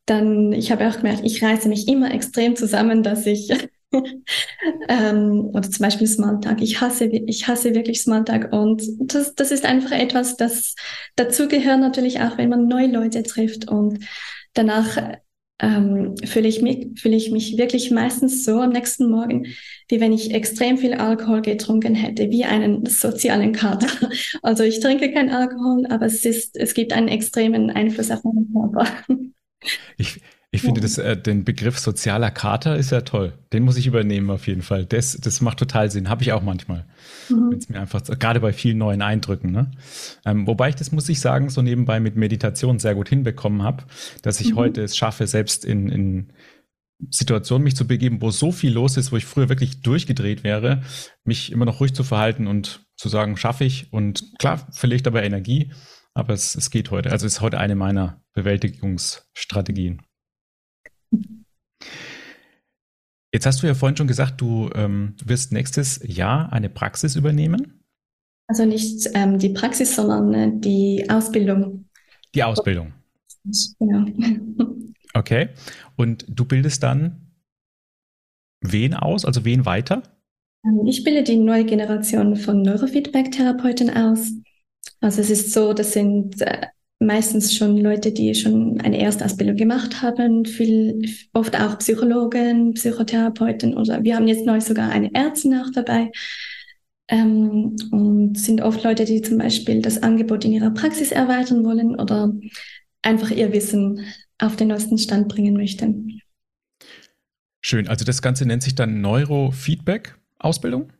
dann, 0.08 0.52
ich 0.52 0.72
habe 0.72 0.88
auch 0.88 0.96
gemerkt, 0.96 1.20
ich 1.24 1.42
reiße 1.42 1.68
mich 1.68 1.86
immer 1.88 2.12
extrem 2.12 2.56
zusammen, 2.56 3.02
dass 3.02 3.26
ich, 3.26 3.50
ähm, 4.88 5.50
oder 5.52 5.70
zum 5.70 5.84
Beispiel 5.84 6.06
Smalltalk, 6.06 6.60
ich 6.62 6.80
hasse, 6.80 7.06
ich 7.06 7.46
hasse 7.46 7.74
wirklich 7.74 8.02
Smalltalk 8.02 8.52
und 8.52 8.82
das, 9.00 9.34
das 9.34 9.50
ist 9.50 9.64
einfach 9.64 9.92
etwas, 9.92 10.36
das 10.36 10.74
dazu 11.16 11.48
gehört 11.48 11.80
natürlich 11.80 12.20
auch, 12.20 12.38
wenn 12.38 12.48
man 12.48 12.68
neue 12.68 12.88
Leute 12.88 13.22
trifft 13.22 13.68
und 13.68 14.04
danach 14.54 15.18
ähm, 15.60 16.14
fühle 16.24 16.48
ich, 16.48 16.62
mich, 16.62 17.00
fühle 17.00 17.16
ich 17.16 17.30
mich 17.30 17.58
wirklich 17.58 17.90
meistens 17.90 18.44
so 18.44 18.60
am 18.60 18.70
nächsten 18.70 19.10
Morgen, 19.10 19.46
wie 19.88 20.00
wenn 20.00 20.12
ich 20.12 20.32
extrem 20.32 20.78
viel 20.78 20.94
Alkohol 20.94 21.42
getrunken 21.42 21.94
hätte, 21.94 22.30
wie 22.30 22.44
einen 22.44 22.86
sozialen 22.86 23.52
Kater. 23.52 23.88
Also 24.42 24.62
ich 24.62 24.80
trinke 24.80 25.12
kein 25.12 25.30
Alkohol, 25.30 25.86
aber 25.88 26.06
es, 26.06 26.24
ist, 26.24 26.56
es 26.56 26.74
gibt 26.74 26.92
einen 26.92 27.08
extremen 27.08 27.70
Einfluss 27.70 28.10
auf 28.10 28.22
meinen 28.22 28.52
Körper. 28.52 28.86
Ich, 29.96 30.20
ich 30.50 30.62
finde 30.62 30.80
das, 30.80 30.96
äh, 30.96 31.14
den 31.14 31.44
Begriff 31.44 31.78
sozialer 31.78 32.30
Kater 32.30 32.76
ist 32.76 32.90
ja 32.90 33.02
toll. 33.02 33.34
Den 33.52 33.64
muss 33.64 33.76
ich 33.76 33.86
übernehmen 33.86 34.30
auf 34.30 34.46
jeden 34.46 34.62
Fall. 34.62 34.86
Das, 34.86 35.16
das 35.16 35.42
macht 35.42 35.58
total 35.58 35.90
Sinn. 35.90 36.08
Habe 36.08 36.22
ich 36.22 36.32
auch 36.32 36.42
manchmal. 36.42 36.86
Mhm. 37.28 37.50
Wenn 37.50 37.58
es 37.58 37.68
mir 37.68 37.80
einfach, 37.80 38.02
gerade 38.02 38.40
bei 38.40 38.54
vielen 38.54 38.78
neuen 38.78 39.02
Eindrücken. 39.02 39.52
Ne? 39.52 39.70
Ähm, 40.24 40.46
wobei 40.46 40.70
ich 40.70 40.74
das, 40.74 40.90
muss 40.90 41.08
ich 41.08 41.20
sagen, 41.20 41.50
so 41.50 41.60
nebenbei 41.60 42.00
mit 42.00 42.16
Meditation 42.16 42.78
sehr 42.78 42.94
gut 42.94 43.10
hinbekommen 43.10 43.62
habe, 43.62 43.84
dass 44.22 44.40
ich 44.40 44.52
mhm. 44.52 44.56
heute 44.56 44.82
es 44.82 44.96
schaffe, 44.96 45.26
selbst 45.26 45.66
in, 45.66 45.90
in 45.90 46.32
Situationen 47.10 47.64
mich 47.64 47.76
zu 47.76 47.86
begeben, 47.86 48.22
wo 48.22 48.30
so 48.30 48.50
viel 48.50 48.72
los 48.72 48.96
ist, 48.96 49.12
wo 49.12 49.16
ich 49.16 49.26
früher 49.26 49.48
wirklich 49.50 49.82
durchgedreht 49.82 50.44
wäre, 50.44 50.82
mich 51.24 51.52
immer 51.52 51.64
noch 51.64 51.80
ruhig 51.80 51.94
zu 51.94 52.04
verhalten 52.04 52.46
und 52.46 52.86
zu 52.96 53.08
sagen, 53.08 53.36
schaffe 53.36 53.64
ich. 53.64 53.92
Und 53.92 54.32
klar, 54.38 54.66
verliere 54.72 54.96
ich 54.96 55.02
dabei 55.02 55.24
Energie, 55.24 55.72
aber 56.18 56.34
es, 56.34 56.54
es 56.54 56.70
geht 56.70 56.90
heute. 56.90 57.10
Also 57.10 57.26
es 57.26 57.34
ist 57.34 57.40
heute 57.40 57.58
eine 57.58 57.74
meiner 57.74 58.22
Bewältigungsstrategien. 58.34 60.02
Jetzt 63.32 63.46
hast 63.46 63.62
du 63.62 63.66
ja 63.66 63.74
vorhin 63.74 63.96
schon 63.96 64.06
gesagt, 64.06 64.40
du 64.40 64.70
ähm, 64.74 65.14
wirst 65.24 65.52
nächstes 65.52 66.00
Jahr 66.02 66.52
eine 66.52 66.68
Praxis 66.68 67.14
übernehmen. 67.14 67.84
Also 68.48 68.64
nicht 68.64 69.08
ähm, 69.14 69.38
die 69.38 69.50
Praxis, 69.50 69.94
sondern 69.94 70.34
äh, 70.34 70.50
die 70.60 71.06
Ausbildung. 71.08 71.88
Die 72.34 72.42
Ausbildung. 72.42 72.94
Genau. 73.78 74.06
Okay. 75.14 75.50
Und 75.96 76.26
du 76.28 76.44
bildest 76.44 76.82
dann 76.82 77.32
wen 78.60 78.94
aus, 78.94 79.24
also 79.24 79.44
wen 79.44 79.66
weiter? 79.66 80.02
Ähm, 80.64 80.86
ich 80.86 81.04
bilde 81.04 81.22
die 81.22 81.36
neue 81.36 81.64
Generation 81.64 82.36
von 82.36 82.62
Neurofeedback-Therapeuten 82.62 83.90
aus. 83.90 84.32
Also 85.00 85.20
es 85.20 85.30
ist 85.30 85.52
so, 85.52 85.72
das 85.72 85.92
sind 85.92 86.40
äh, 86.42 86.66
meistens 87.00 87.54
schon 87.54 87.78
Leute, 87.78 88.12
die 88.12 88.34
schon 88.34 88.80
eine 88.80 88.98
Erstausbildung 89.00 89.56
gemacht 89.56 90.02
haben, 90.02 90.44
viel, 90.44 91.02
oft 91.32 91.58
auch 91.58 91.78
Psychologen, 91.78 92.74
Psychotherapeuten 92.74 93.76
oder 93.76 94.02
wir 94.02 94.16
haben 94.16 94.26
jetzt 94.26 94.44
neu 94.44 94.60
sogar 94.60 94.90
eine 94.90 95.14
Ärztin 95.14 95.54
auch 95.54 95.70
dabei. 95.72 96.10
Ähm, 97.10 97.76
und 97.90 98.36
sind 98.36 98.60
oft 98.60 98.84
Leute, 98.84 99.06
die 99.06 99.22
zum 99.22 99.38
Beispiel 99.38 99.80
das 99.80 100.02
Angebot 100.02 100.44
in 100.44 100.52
ihrer 100.52 100.70
Praxis 100.70 101.10
erweitern 101.10 101.64
wollen 101.64 101.98
oder 101.98 102.32
einfach 103.00 103.30
ihr 103.30 103.52
Wissen 103.52 104.04
auf 104.38 104.56
den 104.56 104.68
neuesten 104.68 104.98
Stand 104.98 105.28
bringen 105.28 105.54
möchten. 105.54 106.20
Schön. 107.60 107.88
Also 107.88 108.04
das 108.04 108.20
Ganze 108.20 108.44
nennt 108.46 108.62
sich 108.62 108.74
dann 108.74 109.00
Neurofeedback-Ausbildung? 109.00 110.92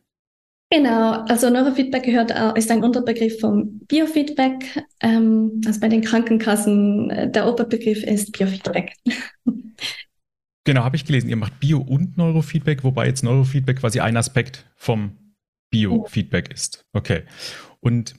Genau, 0.71 1.23
also 1.23 1.49
Neurofeedback 1.49 2.03
gehört 2.03 2.35
auch, 2.35 2.55
ist 2.55 2.69
ein 2.69 2.83
Unterbegriff 2.83 3.39
vom 3.39 3.79
Biofeedback. 3.87 4.83
Ähm, 5.01 5.61
also 5.65 5.79
bei 5.79 5.89
den 5.89 6.01
Krankenkassen 6.01 7.09
äh, 7.09 7.31
der 7.31 7.47
Oberbegriff 7.47 8.03
ist 8.03 8.31
Biofeedback. 8.31 8.95
Genau, 10.65 10.83
habe 10.83 10.97
ich 10.97 11.05
gelesen. 11.05 11.29
Ihr 11.29 11.35
macht 11.35 11.59
Bio- 11.59 11.81
und 11.81 12.15
Neurofeedback, 12.17 12.83
wobei 12.83 13.07
jetzt 13.07 13.23
Neurofeedback 13.23 13.79
quasi 13.79 14.01
ein 14.01 14.15
Aspekt 14.15 14.69
vom 14.75 15.33
Biofeedback 15.71 16.53
ist. 16.53 16.85
Okay. 16.93 17.23
Und 17.79 18.13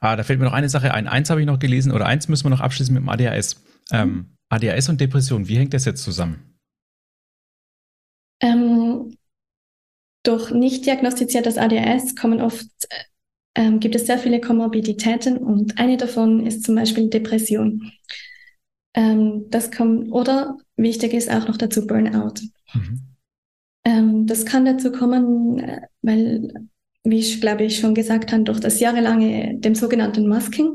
ah, 0.00 0.16
da 0.16 0.24
fällt 0.24 0.40
mir 0.40 0.46
noch 0.46 0.52
eine 0.52 0.68
Sache 0.68 0.92
ein. 0.92 1.06
Eins 1.06 1.30
habe 1.30 1.40
ich 1.40 1.46
noch 1.46 1.60
gelesen 1.60 1.92
oder 1.92 2.06
eins 2.06 2.26
müssen 2.26 2.46
wir 2.46 2.50
noch 2.50 2.60
abschließen 2.60 2.92
mit 2.92 3.04
dem 3.04 3.08
ADHS. 3.08 3.62
Ähm, 3.92 4.08
mhm. 4.08 4.36
ADHS 4.48 4.88
und 4.88 5.00
Depression, 5.00 5.46
wie 5.46 5.58
hängt 5.58 5.74
das 5.74 5.84
jetzt 5.84 6.02
zusammen? 6.02 6.58
Ähm, 8.42 9.14
durch 10.22 10.50
nicht 10.50 10.86
diagnostiziertes 10.86 11.56
ADHS 11.56 12.14
kommen 12.14 12.40
oft, 12.40 12.66
ähm, 13.54 13.80
gibt 13.80 13.94
es 13.94 14.06
sehr 14.06 14.18
viele 14.18 14.40
Komorbiditäten 14.40 15.38
und 15.38 15.78
eine 15.78 15.96
davon 15.96 16.46
ist 16.46 16.64
zum 16.64 16.74
Beispiel 16.74 17.08
Depression. 17.08 17.90
Ähm, 18.94 19.46
das 19.50 19.70
kommt, 19.70 20.12
oder 20.12 20.56
wichtig 20.76 21.14
ist 21.14 21.30
auch 21.30 21.48
noch 21.48 21.56
dazu 21.56 21.86
Burnout. 21.86 22.34
Mhm. 22.74 23.10
Ähm, 23.84 24.26
das 24.26 24.44
kann 24.44 24.64
dazu 24.64 24.92
kommen, 24.92 25.58
äh, 25.58 25.80
weil, 26.02 26.52
wie 27.04 27.18
ich 27.18 27.40
glaube 27.40 27.64
ich 27.64 27.78
schon 27.78 27.94
gesagt 27.94 28.32
habe, 28.32 28.44
durch 28.44 28.60
das 28.60 28.80
jahrelange 28.80 29.58
dem 29.58 29.74
sogenannten 29.74 30.26
Masking, 30.26 30.72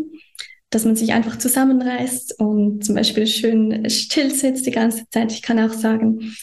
dass 0.70 0.86
man 0.86 0.96
sich 0.96 1.14
einfach 1.14 1.38
zusammenreißt 1.38 2.40
und 2.40 2.84
zum 2.84 2.96
Beispiel 2.96 3.28
schön 3.28 3.90
still 3.90 4.32
sitzt 4.32 4.66
die 4.66 4.72
ganze 4.72 5.08
Zeit. 5.10 5.32
Ich 5.32 5.42
kann 5.42 5.60
auch 5.60 5.74
sagen, 5.74 6.36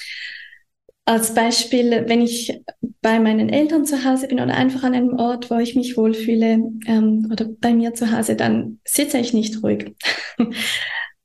als 1.04 1.34
Beispiel, 1.34 2.04
wenn 2.06 2.20
ich 2.20 2.62
bei 3.00 3.18
meinen 3.18 3.48
Eltern 3.48 3.84
zu 3.84 4.04
Hause 4.04 4.28
bin 4.28 4.40
oder 4.40 4.54
einfach 4.54 4.84
an 4.84 4.94
einem 4.94 5.18
Ort, 5.18 5.50
wo 5.50 5.58
ich 5.58 5.74
mich 5.74 5.96
wohlfühle 5.96 6.62
ähm, 6.86 7.28
oder 7.30 7.46
bei 7.60 7.74
mir 7.74 7.94
zu 7.94 8.16
Hause, 8.16 8.36
dann 8.36 8.78
sitze 8.84 9.18
ich 9.18 9.32
nicht 9.32 9.62
ruhig. 9.62 9.94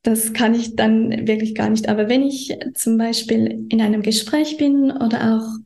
Das 0.04 0.32
kann 0.32 0.56
ich 0.56 0.78
dann 0.78 1.28
wirklich 1.28 1.54
gar 1.54 1.70
nicht. 1.70 1.90
Aber 1.90 2.08
wenn 2.08 2.24
ich 2.24 2.58
zum 2.76 2.98
Beispiel 2.98 3.66
in 3.68 3.82
einem 3.82 4.04
Gespräch 4.04 4.56
bin 4.56 4.90
oder 4.90 5.36
auch 5.36 5.58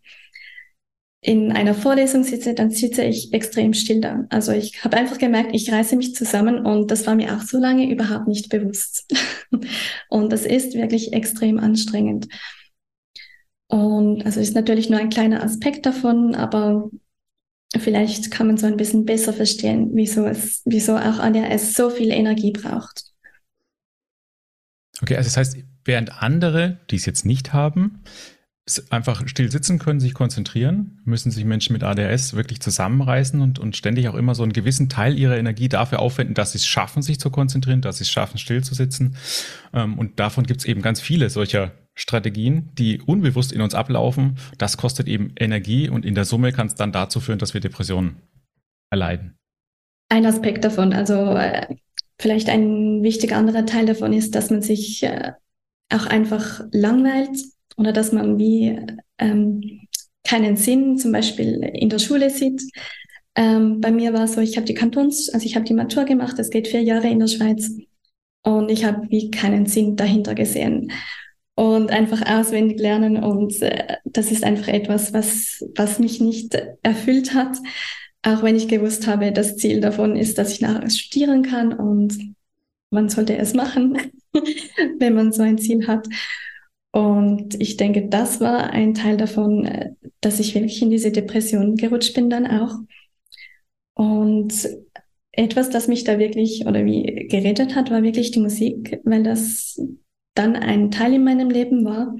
in 1.22 1.52
einer 1.52 1.76
Vorlesung 1.76 2.24
sitze, 2.24 2.56
dann 2.56 2.72
sitze 2.72 3.04
ich 3.04 3.32
extrem 3.34 3.74
still 3.74 4.02
da. 4.02 4.26
Also 4.30 4.52
ich 4.52 4.84
habe 4.84 4.98
einfach 4.98 5.20
gemerkt, 5.20 5.52
ich 5.54 5.72
reiße 5.72 5.96
mich 5.96 6.16
zusammen 6.16 6.66
und 6.66 6.90
das 6.90 7.06
war 7.06 7.14
mir 7.14 7.36
auch 7.36 7.42
so 7.42 7.60
lange 7.60 7.92
überhaupt 7.92 8.28
nicht 8.28 8.50
bewusst. 8.50 9.14
und 10.10 10.32
das 10.34 10.48
ist 10.48 10.74
wirklich 10.74 11.14
extrem 11.14 11.60
anstrengend. 11.60 12.28
Und 13.72 14.26
also 14.26 14.42
ist 14.42 14.54
natürlich 14.54 14.90
nur 14.90 15.00
ein 15.00 15.10
kleiner 15.10 15.42
Aspekt 15.42 15.86
davon, 15.86 16.36
aber 16.36 16.90
vielleicht 17.80 18.30
kann 18.30 18.48
man 18.48 18.58
so 18.58 18.68
ein 18.68 18.76
bisschen 18.76 19.06
besser 19.06 19.32
verstehen, 19.32 19.92
wieso 19.94 20.26
es, 20.26 20.62
wieso 20.66 20.98
auch 20.98 21.20
ADHS 21.20 21.74
so 21.74 21.90
viel 21.90 22.12
Energie 22.12 22.52
braucht. 22.52 23.06
Okay, 25.02 25.16
also 25.16 25.30
das 25.30 25.38
heißt, 25.38 25.58
während 25.86 26.22
andere, 26.22 26.82
die 26.90 26.98
es 26.98 27.06
jetzt 27.06 27.26
nicht 27.26 27.54
haben, 27.54 28.04
einfach 28.90 29.28
still 29.28 29.52
sitzen 29.52 29.80
können, 29.80 30.00
sich 30.00 30.14
konzentrieren, 30.14 31.02
müssen 31.04 31.32
sich 31.32 31.46
Menschen 31.46 31.74
mit 31.74 31.84
ADHS 31.84 32.36
wirklich 32.36 32.62
zusammenreißen 32.62 33.42
und, 33.42 33.60
und 33.60 33.76
ständig 33.76 34.08
auch 34.08 34.16
immer 34.16 34.36
so 34.36 34.44
einen 34.44 34.54
gewissen 34.54 34.88
Teil 34.88 35.18
ihrer 35.18 35.38
Energie 35.38 35.68
dafür 35.68 36.00
aufwenden, 36.00 36.36
dass 36.36 36.52
sie 36.52 36.60
es 36.60 36.68
schaffen, 36.68 37.02
sich 37.02 37.20
zu 37.20 37.32
konzentrieren, 37.32 37.82
dass 37.82 37.98
sie 37.98 38.04
es 38.04 38.12
schaffen, 38.12 38.38
still 38.38 38.64
zu 38.64 38.76
sitzen. 38.76 39.18
Ähm, 39.74 39.98
und 39.98 40.20
davon 40.20 40.46
gibt 40.46 40.62
es 40.62 40.66
eben 40.66 40.82
ganz 40.82 41.02
viele 41.02 41.30
solcher 41.30 41.72
Strategien, 41.96 42.70
die 42.78 43.02
unbewusst 43.02 43.52
in 43.52 43.62
uns 43.62 43.74
ablaufen. 43.74 44.38
Das 44.58 44.78
kostet 44.78 45.08
eben 45.08 45.34
Energie 45.38 45.90
und 45.90 46.06
in 46.06 46.16
der 46.16 46.26
Summe 46.26 46.54
kann 46.54 46.68
es 46.68 46.76
dann 46.76 46.92
dazu 46.92 47.20
führen, 47.20 47.40
dass 47.40 47.54
wir 47.54 47.62
Depressionen 47.62 48.18
erleiden. 48.92 49.38
Ein 50.10 50.26
Aspekt 50.26 50.64
davon, 50.64 50.94
also 50.94 51.36
äh, 51.36 51.76
vielleicht 52.20 52.48
ein 52.50 53.02
wichtiger 53.02 53.38
anderer 53.38 53.66
Teil 53.66 53.88
davon 53.88 54.14
ist, 54.14 54.36
dass 54.36 54.52
man 54.52 54.62
sich 54.62 55.04
äh, 55.04 55.34
auch 55.90 56.06
einfach 56.06 56.62
langweilt 56.72 57.38
oder 57.78 57.92
dass 57.92 58.12
man 58.12 58.38
wie 58.38 58.80
ähm, 59.18 59.82
keinen 60.24 60.56
Sinn 60.56 60.98
zum 60.98 61.12
Beispiel 61.12 61.62
in 61.74 61.90
der 61.90 62.00
Schule 62.00 62.30
sieht. 62.30 62.62
Ähm, 63.36 63.82
bei 63.82 63.92
mir 63.92 64.14
war 64.14 64.26
es 64.26 64.34
so, 64.34 64.42
ich 64.42 64.58
habe 64.58 64.66
die 64.66 64.74
Kantons, 64.74 65.30
also 65.30 65.46
ich 65.46 65.56
habe 65.56 65.66
die 65.66 65.74
Matur 65.74 66.06
gemacht, 66.06 66.38
es 66.38 66.50
geht 66.50 66.68
vier 66.68 66.82
Jahre 66.82 67.08
in 67.08 67.20
der 67.20 67.28
Schweiz 67.28 67.72
und 68.44 68.70
ich 68.70 68.84
habe 68.86 69.10
wie 69.10 69.32
keinen 69.32 69.66
Sinn 69.66 69.96
dahinter 69.96 70.36
gesehen 70.36 70.92
und 71.56 71.92
einfach 71.92 72.22
auswendig 72.28 72.80
lernen 72.80 73.24
und 73.24 73.62
äh, 73.62 73.98
das 74.04 74.32
ist 74.32 74.44
einfach 74.44 74.68
etwas, 74.68 75.14
was, 75.14 75.64
was 75.76 76.00
mich 76.00 76.20
nicht 76.20 76.58
erfüllt 76.82 77.34
hat, 77.34 77.58
auch 78.24 78.44
wenn 78.44 78.56
ich 78.56 78.68
gewusst 78.68 79.08
habe, 79.08 79.32
das 79.32 79.58
Ziel 79.58 79.80
davon 79.80 80.16
ist, 80.16 80.38
dass 80.38 80.54
ich 80.54 80.62
nachher 80.62 80.90
studieren 80.90 81.44
kann 81.44 81.74
und 81.74 82.18
man 82.90 83.10
sollte 83.10 83.38
es 83.38 83.54
machen, 83.54 83.98
wenn 85.00 85.14
man 85.14 85.32
so 85.32 85.42
ein 85.44 85.58
Ziel 85.58 85.88
hat. 85.88 86.08
Und 86.92 87.60
ich 87.62 87.78
denke, 87.78 88.08
das 88.10 88.42
war 88.42 88.70
ein 88.72 88.94
Teil 88.94 89.18
davon, 89.18 89.66
äh, 89.66 89.92
dass 90.20 90.40
ich 90.40 90.54
wirklich 90.54 90.82
in 90.82 90.90
diese 90.90 91.12
Depression 91.12 91.76
gerutscht 91.76 92.14
bin 92.14 92.30
dann 92.30 92.48
auch. 92.48 92.76
Und 93.94 94.68
etwas, 95.32 95.70
das 95.70 95.88
mich 95.88 96.04
da 96.04 96.20
wirklich 96.20 96.66
oder 96.66 96.84
wie 96.86 97.28
gerettet 97.30 97.76
hat, 97.76 97.92
war 97.92 98.04
wirklich 98.04 98.32
die 98.32 98.42
Musik, 98.42 99.00
weil 99.06 99.24
das 99.24 99.80
dann 100.34 100.56
ein 100.56 100.92
Teil 100.92 101.14
in 101.14 101.24
meinem 101.24 101.50
Leben 101.50 101.86
war, 101.86 102.16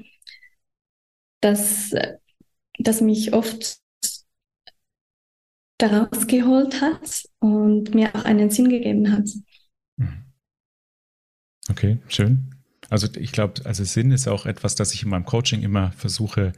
das, 1.40 1.94
das 2.78 3.00
mich 3.00 3.34
oft 3.34 3.78
daraus 5.78 6.26
geholt 6.26 6.80
hat 6.80 7.24
und 7.40 7.94
mir 7.94 8.14
auch 8.14 8.24
einen 8.24 8.50
Sinn 8.50 8.68
gegeben 8.68 9.12
hat. 9.12 9.28
Mhm. 9.96 10.24
Okay, 11.68 11.98
schön. 12.08 12.51
Also 12.92 13.08
ich 13.16 13.32
glaube, 13.32 13.54
also 13.64 13.84
Sinn 13.84 14.10
ist 14.10 14.28
auch 14.28 14.44
etwas, 14.44 14.74
das 14.74 14.92
ich 14.92 15.02
in 15.02 15.08
meinem 15.08 15.24
Coaching 15.24 15.62
immer 15.62 15.92
versuche 15.92 16.52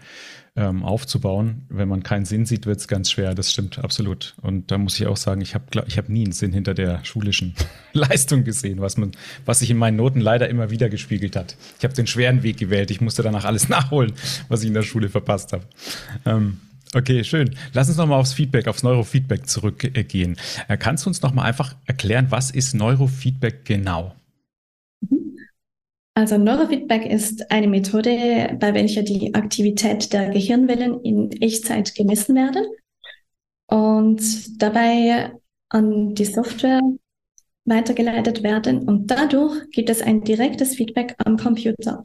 ähm, 0.57 0.83
aufzubauen. 0.83 1.63
Wenn 1.69 1.87
man 1.87 2.03
keinen 2.03 2.25
Sinn 2.25 2.45
sieht, 2.45 2.67
wird 2.67 2.81
es 2.81 2.89
ganz 2.89 3.13
schwer. 3.13 3.37
Das 3.37 3.53
stimmt 3.53 3.79
absolut. 3.79 4.35
Und 4.43 4.73
da 4.73 4.77
muss 4.77 4.99
ich 4.99 5.07
auch 5.07 5.17
sagen, 5.17 5.43
ich 5.43 5.55
habe 5.55 5.67
ich 5.87 5.97
hab 5.97 6.09
nie 6.09 6.25
einen 6.25 6.33
Sinn 6.33 6.53
hinter 6.53 6.75
der 6.75 7.05
schulischen 7.05 7.55
Leistung 7.93 8.43
gesehen, 8.43 8.81
was 8.81 8.97
man, 8.97 9.13
was 9.45 9.61
sich 9.61 9.71
in 9.71 9.77
meinen 9.77 9.97
Noten 9.97 10.19
leider 10.19 10.49
immer 10.49 10.71
wieder 10.71 10.89
gespiegelt 10.89 11.37
hat. 11.37 11.57
Ich 11.79 11.85
habe 11.85 11.95
den 11.95 12.09
schweren 12.09 12.43
Weg 12.43 12.57
gewählt. 12.57 12.91
Ich 12.91 13.01
musste 13.01 13.23
danach 13.23 13.45
alles 13.45 13.69
nachholen, 13.69 14.13
was 14.49 14.63
ich 14.63 14.67
in 14.67 14.75
der 14.75 14.83
Schule 14.83 15.11
verpasst 15.11 15.53
habe. 15.53 15.65
Ähm, 16.27 16.59
Okay, 16.97 17.25
schön. 17.25 17.57
Lass 17.73 17.89
uns 17.89 17.97
nochmal 17.97 18.21
aufs 18.21 18.35
Feedback, 18.35 18.69
aufs 18.69 18.85
Neurofeedback 18.85 19.49
zurückgehen. 19.49 20.37
Äh, 20.69 20.77
kannst 20.77 21.05
du 21.05 21.11
uns 21.11 21.23
nochmal 21.23 21.47
einfach 21.47 21.75
erklären, 21.87 22.27
was 22.31 22.53
ist 22.53 22.73
Neurofeedback 22.75 23.65
genau? 23.65 24.15
Also 26.17 26.39
Neurofeedback 26.39 27.11
ist 27.11 27.51
eine 27.51 27.67
Methode, 27.67 28.57
bei 28.61 28.73
welcher 28.73 29.03
die 29.03 29.35
Aktivität 29.35 30.13
der 30.13 30.31
Gehirnwellen 30.31 31.01
in 31.03 31.33
Echtzeit 31.43 31.95
gemessen 31.97 32.37
werden 32.37 32.67
und 33.67 34.63
dabei 34.63 35.33
an 35.71 36.15
die 36.15 36.25
Software 36.25 36.81
weitergeleitet 37.65 38.45
werden 38.45 38.87
und 38.87 39.11
dadurch 39.11 39.69
gibt 39.71 39.91
es 39.91 40.03
ein 40.03 40.23
direktes 40.23 40.77
Feedback 40.77 41.17
am 41.25 41.37
Computer. 41.37 42.03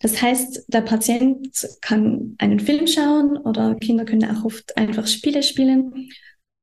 Das 0.00 0.20
heißt, 0.20 0.64
der 0.66 0.80
Patient 0.80 1.48
kann 1.80 2.34
einen 2.38 2.58
Film 2.58 2.88
schauen 2.88 3.36
oder 3.36 3.76
Kinder 3.76 4.04
können 4.04 4.28
auch 4.28 4.44
oft 4.44 4.76
einfach 4.76 5.06
Spiele 5.06 5.42
spielen. 5.42 6.10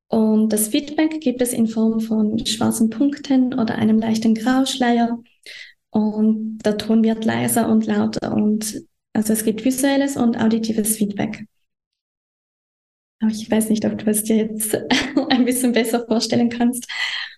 Und 0.08 0.52
das 0.52 0.68
Feedback 0.68 1.20
gibt 1.20 1.40
es 1.42 1.52
in 1.52 1.66
Form 1.66 2.00
von 2.00 2.44
schwarzen 2.46 2.90
Punkten 2.90 3.54
oder 3.54 3.76
einem 3.76 3.98
leichten 3.98 4.34
Grauschleier 4.34 5.18
und 5.94 6.58
der 6.58 6.76
Ton 6.76 7.02
wird 7.02 7.24
leiser 7.24 7.68
und 7.68 7.86
lauter 7.86 8.32
und 8.34 8.82
also 9.14 9.32
es 9.32 9.44
gibt 9.44 9.64
visuelles 9.64 10.16
und 10.16 10.36
auditives 10.36 10.96
Feedback. 10.96 11.46
Aber 13.22 13.30
ich 13.30 13.48
weiß 13.48 13.70
nicht, 13.70 13.84
ob 13.84 13.96
du 13.98 14.10
es 14.10 14.24
dir 14.24 14.36
jetzt 14.36 14.76
ein 15.30 15.44
bisschen 15.44 15.72
besser 15.72 16.04
vorstellen 16.06 16.50
kannst. 16.50 16.90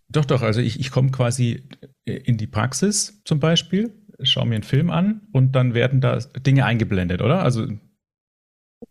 Doch, 0.08 0.24
doch, 0.24 0.42
also 0.42 0.60
ich, 0.60 0.80
ich 0.80 0.90
komme 0.90 1.10
quasi 1.10 1.68
in 2.04 2.38
die 2.38 2.46
Praxis 2.46 3.20
zum 3.24 3.40
Beispiel, 3.40 3.92
schaue 4.22 4.46
mir 4.46 4.54
einen 4.54 4.64
Film 4.64 4.90
an 4.90 5.28
und 5.32 5.52
dann 5.52 5.74
werden 5.74 6.00
da 6.00 6.18
Dinge 6.18 6.64
eingeblendet, 6.64 7.20
oder? 7.20 7.42
Also 7.42 7.66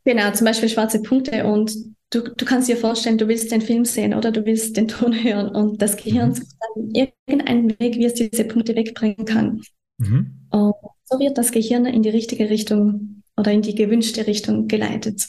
Genau, 0.04 0.32
zum 0.32 0.46
Beispiel 0.46 0.70
schwarze 0.70 1.02
Punkte 1.02 1.46
und 1.46 1.74
du, 2.16 2.22
du 2.22 2.46
kannst 2.46 2.70
dir 2.70 2.78
vorstellen, 2.78 3.18
du 3.18 3.28
willst 3.28 3.52
den 3.52 3.62
Film 3.62 3.86
sehen 3.86 4.14
oder 4.14 4.32
du 4.32 4.46
willst 4.46 4.78
den 4.78 4.88
Ton 4.88 5.14
hören 5.14 5.50
und 5.50 5.82
das 5.82 5.98
Gehirn 5.98 6.30
mhm. 6.30 6.36
sucht 6.36 6.56
dann 6.60 6.92
irgendeinen 6.94 7.80
Weg, 7.80 7.96
wie 7.96 8.06
es 8.06 8.14
diese 8.14 8.46
Punkte 8.46 8.76
wegbringen 8.76 9.26
kann. 9.26 9.62
Mhm. 9.98 10.48
Und 10.50 10.74
so 11.04 11.20
wird 11.20 11.38
das 11.38 11.52
Gehirn 11.52 11.86
in 11.86 12.02
die 12.02 12.10
richtige 12.10 12.50
Richtung 12.50 13.24
oder 13.38 13.52
in 13.52 13.62
die 13.62 13.76
gewünschte 13.76 14.26
Richtung 14.28 14.68
geleitet. 14.68 15.24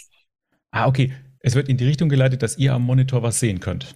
Ah, 0.70 0.86
okay. 0.86 1.12
Es 1.40 1.54
wird 1.54 1.68
in 1.68 1.76
die 1.76 1.84
Richtung 1.84 2.08
geleitet, 2.08 2.42
dass 2.42 2.58
ihr 2.58 2.72
am 2.72 2.84
Monitor 2.84 3.22
was 3.22 3.38
sehen 3.38 3.60
könnt. 3.60 3.94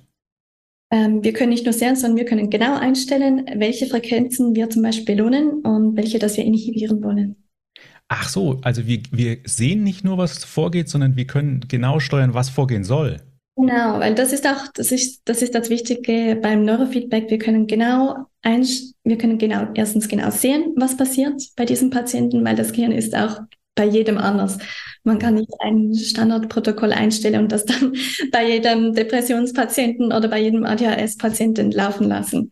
Ähm, 0.93 1.23
wir 1.23 1.33
können 1.33 1.51
nicht 1.51 1.65
nur 1.65 1.73
sehen, 1.73 1.97
sondern 1.97 2.19
wir 2.19 2.25
können 2.25 2.51
genau 2.51 2.77
einstellen, 2.77 3.47
welche 3.57 3.87
Frequenzen 3.87 4.55
wir 4.55 4.71
zum 4.71 4.83
Beispiel 4.83 5.17
belohnen 5.17 5.63
und 5.63 5.97
welche, 5.97 6.19
das 6.19 6.37
wir 6.37 6.45
inhibieren 6.45 7.03
wollen. 7.03 7.37
Ach 8.13 8.29
so, 8.29 8.59
also 8.63 8.89
wir, 8.89 9.03
wir 9.13 9.39
sehen 9.45 9.85
nicht 9.85 10.03
nur, 10.03 10.19
was 10.19 10.45
vorgeht, 10.45 10.89
sondern 10.89 11.15
wir 11.15 11.29
können 11.29 11.65
genau 11.69 12.01
steuern, 12.01 12.35
was 12.35 12.51
vorgehen 12.51 12.83
soll. 12.83 13.19
Genau, 13.55 14.01
weil 14.01 14.17
das 14.17 14.33
ist 14.33 14.49
auch, 14.49 14.67
das 14.75 14.91
ist, 14.91 15.23
das 15.27 15.43
ist 15.43 15.55
das 15.55 15.71
Wichtige 15.71 16.37
beim 16.43 16.65
Neurofeedback. 16.65 17.31
Wir 17.31 17.39
können 17.39 17.69
genau 17.69 18.17
ein, 18.43 18.67
wir 19.05 19.17
können 19.17 19.39
genau, 19.39 19.69
erstens 19.75 20.09
genau 20.09 20.31
sehen, 20.31 20.75
was 20.77 20.97
passiert 20.97 21.41
bei 21.55 21.65
diesem 21.65 21.91
Patienten, 21.91 22.45
weil 22.45 22.57
das 22.57 22.73
Gehirn 22.73 22.91
ist 22.91 23.15
auch 23.15 23.43
bei 23.77 23.85
jedem 23.85 24.19
anders. 24.19 24.59
Man 25.05 25.21
kann 25.21 25.35
nicht 25.35 25.53
ein 25.61 25.95
Standardprotokoll 25.95 26.93
einstellen 26.93 27.45
und 27.45 27.53
das 27.53 27.65
dann 27.65 27.93
bei 28.33 28.49
jedem 28.49 28.93
Depressionspatienten 28.93 30.13
oder 30.13 30.27
bei 30.27 30.41
jedem 30.41 30.65
ADHS-Patienten 30.65 31.71
laufen 31.71 32.09
lassen. 32.09 32.51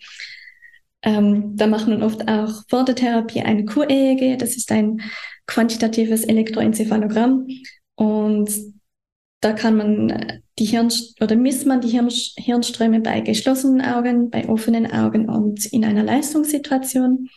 Ähm, 1.02 1.56
da 1.56 1.66
macht 1.66 1.88
man 1.88 2.04
oft 2.04 2.28
auch 2.28 2.62
vor 2.68 2.84
der 2.84 2.94
Therapie 2.94 3.40
ein 3.40 3.66
QEEG, 3.66 4.38
das 4.38 4.56
ist 4.56 4.70
ein 4.70 5.00
quantitatives 5.48 6.24
Elektroenzephalogramm 6.24 7.48
und 7.96 8.50
da 9.40 9.52
kann 9.52 9.76
man 9.76 10.42
die 10.58 10.64
Hirn 10.64 10.90
oder 11.20 11.36
misst 11.36 11.66
man 11.66 11.80
die 11.80 11.88
Hirn 11.88 12.08
Hirnströme 12.10 13.00
bei 13.00 13.20
geschlossenen 13.20 13.80
Augen, 13.80 14.30
bei 14.30 14.48
offenen 14.48 14.90
Augen 14.90 15.28
und 15.28 15.66
in 15.66 15.84
einer 15.84 16.02
Leistungssituation. 16.02 17.28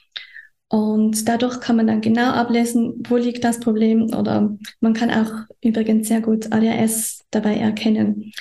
Und 0.67 1.27
dadurch 1.27 1.59
kann 1.59 1.75
man 1.75 1.87
dann 1.87 2.01
genau 2.01 2.31
ablesen, 2.31 3.03
wo 3.07 3.17
liegt 3.17 3.43
das 3.43 3.59
Problem 3.59 4.05
oder 4.13 4.57
man 4.79 4.93
kann 4.93 5.11
auch 5.11 5.31
übrigens 5.61 6.07
sehr 6.07 6.21
gut 6.21 6.51
ADHS 6.51 7.25
dabei 7.29 7.57
erkennen. 7.57 8.31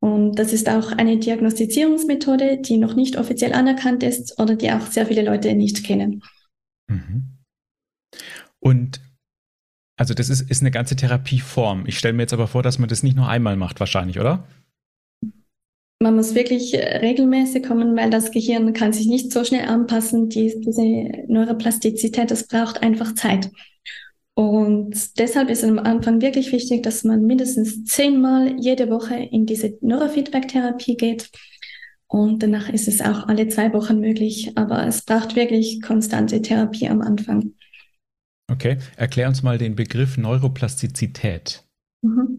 Und 0.00 0.38
das 0.38 0.52
ist 0.52 0.68
auch 0.68 0.92
eine 0.92 1.18
Diagnostizierungsmethode, 1.18 2.58
die 2.58 2.76
noch 2.76 2.94
nicht 2.94 3.16
offiziell 3.16 3.52
anerkannt 3.52 4.02
ist 4.02 4.38
oder 4.38 4.56
die 4.56 4.70
auch 4.72 4.86
sehr 4.86 5.06
viele 5.06 5.22
Leute 5.22 5.54
nicht 5.54 5.84
kennen. 5.84 6.22
Mhm. 6.88 7.38
Und 8.58 9.00
also 9.96 10.14
das 10.14 10.28
ist, 10.28 10.50
ist 10.50 10.60
eine 10.60 10.70
ganze 10.70 10.96
Therapieform. 10.96 11.84
Ich 11.86 11.98
stelle 11.98 12.14
mir 12.14 12.22
jetzt 12.22 12.34
aber 12.34 12.46
vor, 12.46 12.62
dass 12.62 12.78
man 12.78 12.88
das 12.88 13.02
nicht 13.02 13.16
nur 13.16 13.28
einmal 13.28 13.56
macht, 13.56 13.80
wahrscheinlich, 13.80 14.20
oder? 14.20 14.46
Man 15.98 16.14
muss 16.14 16.34
wirklich 16.34 16.74
regelmäßig 16.74 17.62
kommen, 17.64 17.96
weil 17.96 18.10
das 18.10 18.30
Gehirn 18.30 18.74
kann 18.74 18.92
sich 18.92 19.06
nicht 19.06 19.32
so 19.32 19.44
schnell 19.44 19.66
anpassen. 19.66 20.28
Die, 20.28 20.60
diese 20.60 20.82
Neuroplastizität, 21.26 22.30
das 22.30 22.46
braucht 22.46 22.82
einfach 22.82 23.14
Zeit. 23.14 23.50
Und 24.34 25.18
deshalb 25.18 25.48
ist 25.48 25.64
am 25.64 25.78
Anfang 25.78 26.20
wirklich 26.20 26.52
wichtig, 26.52 26.82
dass 26.82 27.04
man 27.04 27.24
mindestens 27.24 27.84
zehnmal 27.84 28.54
jede 28.60 28.90
Woche 28.90 29.14
in 29.14 29.46
diese 29.46 29.78
Neurofeedback-Therapie 29.80 30.98
geht. 30.98 31.30
Und 32.06 32.42
danach 32.42 32.68
ist 32.68 32.86
es 32.86 33.00
auch 33.00 33.28
alle 33.28 33.48
zwei 33.48 33.72
Wochen 33.72 33.98
möglich. 33.98 34.52
Aber 34.56 34.86
es 34.86 35.00
braucht 35.00 35.34
wirklich 35.34 35.80
konstante 35.80 36.42
Therapie 36.42 36.90
am 36.90 37.00
Anfang. 37.00 37.54
Okay, 38.50 38.78
erklär 38.96 39.28
uns 39.28 39.42
mal 39.42 39.58
den 39.58 39.74
Begriff 39.74 40.16
Neuroplastizität. 40.16 41.64
Mhm. 42.02 42.38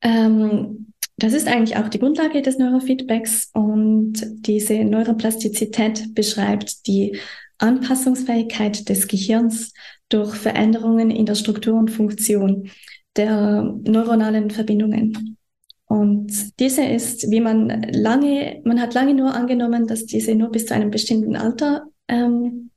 Ähm, 0.00 0.92
das 1.16 1.32
ist 1.32 1.48
eigentlich 1.48 1.76
auch 1.76 1.88
die 1.88 1.98
Grundlage 1.98 2.42
des 2.42 2.58
Neurofeedbacks 2.58 3.50
und 3.52 4.14
diese 4.46 4.84
Neuroplastizität 4.84 6.14
beschreibt 6.14 6.86
die 6.86 7.18
Anpassungsfähigkeit 7.58 8.88
des 8.88 9.06
Gehirns 9.06 9.72
durch 10.08 10.34
Veränderungen 10.34 11.10
in 11.10 11.26
der 11.26 11.34
Struktur 11.36 11.78
und 11.78 11.90
Funktion 11.90 12.70
der 13.16 13.62
neuronalen 13.84 14.50
Verbindungen. 14.50 15.36
Und 15.86 16.58
diese 16.58 16.84
ist, 16.84 17.30
wie 17.30 17.40
man 17.40 17.82
lange, 17.92 18.60
man 18.64 18.80
hat 18.80 18.94
lange 18.94 19.14
nur 19.14 19.34
angenommen, 19.34 19.86
dass 19.86 20.06
diese 20.06 20.34
nur 20.34 20.50
bis 20.50 20.66
zu 20.66 20.74
einem 20.74 20.90
bestimmten 20.90 21.36
Alter 21.36 21.86
ähm, 22.08 22.70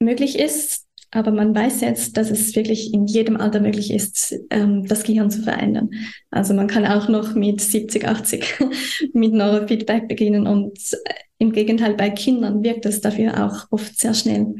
möglich 0.00 0.38
ist. 0.38 0.87
Aber 1.10 1.30
man 1.30 1.54
weiß 1.54 1.80
jetzt, 1.80 2.16
dass 2.16 2.30
es 2.30 2.54
wirklich 2.54 2.92
in 2.92 3.06
jedem 3.06 3.36
Alter 3.38 3.60
möglich 3.60 3.90
ist, 3.90 4.34
ähm, 4.50 4.86
das 4.86 5.04
Gehirn 5.04 5.30
zu 5.30 5.42
verändern. 5.42 5.90
Also 6.30 6.52
man 6.52 6.66
kann 6.66 6.84
auch 6.84 7.08
noch 7.08 7.34
mit 7.34 7.60
70, 7.60 8.06
80 8.06 8.54
mit 9.14 9.32
Neurofeedback 9.32 10.08
beginnen 10.08 10.46
und 10.46 10.78
äh, 10.92 11.14
im 11.38 11.52
Gegenteil 11.52 11.94
bei 11.94 12.10
Kindern 12.10 12.62
wirkt 12.62 12.84
es 12.84 13.00
dafür 13.00 13.46
auch 13.46 13.66
oft 13.70 13.98
sehr 13.98 14.12
schnell. 14.12 14.54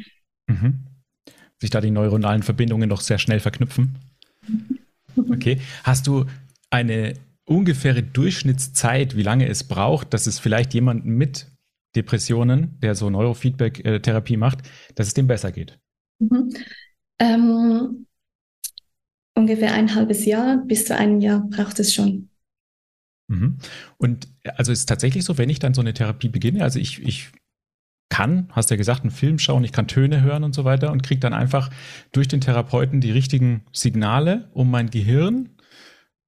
Mhm. 0.47 0.85
Sich 1.61 1.71
da 1.71 1.81
die 1.81 1.91
neuronalen 1.91 2.43
Verbindungen 2.43 2.89
noch 2.89 3.01
sehr 3.01 3.19
schnell 3.19 3.41
verknüpfen. 3.41 3.97
Mhm. 4.47 4.79
Okay. 5.31 5.61
Hast 5.85 6.07
du 6.07 6.25
eine 6.71 7.15
ungefähre 7.45 8.03
Durchschnittszeit, 8.03 9.17
wie 9.17 9.23
lange 9.23 9.49
es 9.49 9.65
braucht, 9.65 10.15
dass 10.15 10.27
es 10.27 10.39
vielleicht 10.39 10.73
jemanden 10.75 11.11
mit 11.11 11.51
Depressionen, 11.97 12.79
der 12.81 12.95
so 12.95 13.11
Neurofeedback-Therapie 13.11 14.35
äh, 14.35 14.39
macht, 14.39 14.59
dass 14.95 15.09
es 15.09 15.15
dem 15.15 15.27
besser 15.27 15.53
geht? 15.53 15.79
Mhm. 16.19 16.55
Ähm, 17.21 18.07
ungefähr 19.35 19.73
ein 19.73 19.95
halbes 19.95 20.25
Jahr 20.25 20.59
bis 20.59 20.85
zu 20.85 20.97
einem 20.97 21.21
Jahr 21.21 21.41
braucht 21.49 21.79
es 21.79 21.95
schon. 21.95 22.29
Mhm. 23.29 23.59
Und 23.99 24.29
also 24.57 24.73
ist 24.73 24.81
es 24.81 24.87
tatsächlich 24.87 25.25
so, 25.25 25.39
wenn 25.39 25.51
ich 25.51 25.59
dann 25.59 25.75
so 25.75 25.81
eine 25.81 25.95
Therapie 25.95 26.29
beginne, 26.29 26.63
also 26.63 26.79
ich, 26.79 27.03
ich 27.03 27.33
kann, 28.09 28.49
hast 28.53 28.71
ja 28.71 28.77
gesagt, 28.77 29.03
einen 29.03 29.11
Film 29.11 29.39
schauen, 29.39 29.65
ich 29.65 29.73
kann 29.73 29.87
Töne 29.87 30.23
hören 30.23 30.45
und 30.45 30.55
so 30.55 30.65
weiter 30.65 30.91
und 30.93 31.03
kriege 31.03 31.21
dann 31.21 31.35
einfach 31.35 31.71
durch 32.13 32.27
den 32.27 32.41
Therapeuten 32.41 33.01
die 33.01 33.11
richtigen 33.11 33.65
Signale, 33.73 34.49
um 34.55 34.71
mein 34.71 34.91
Gehirn 34.91 35.51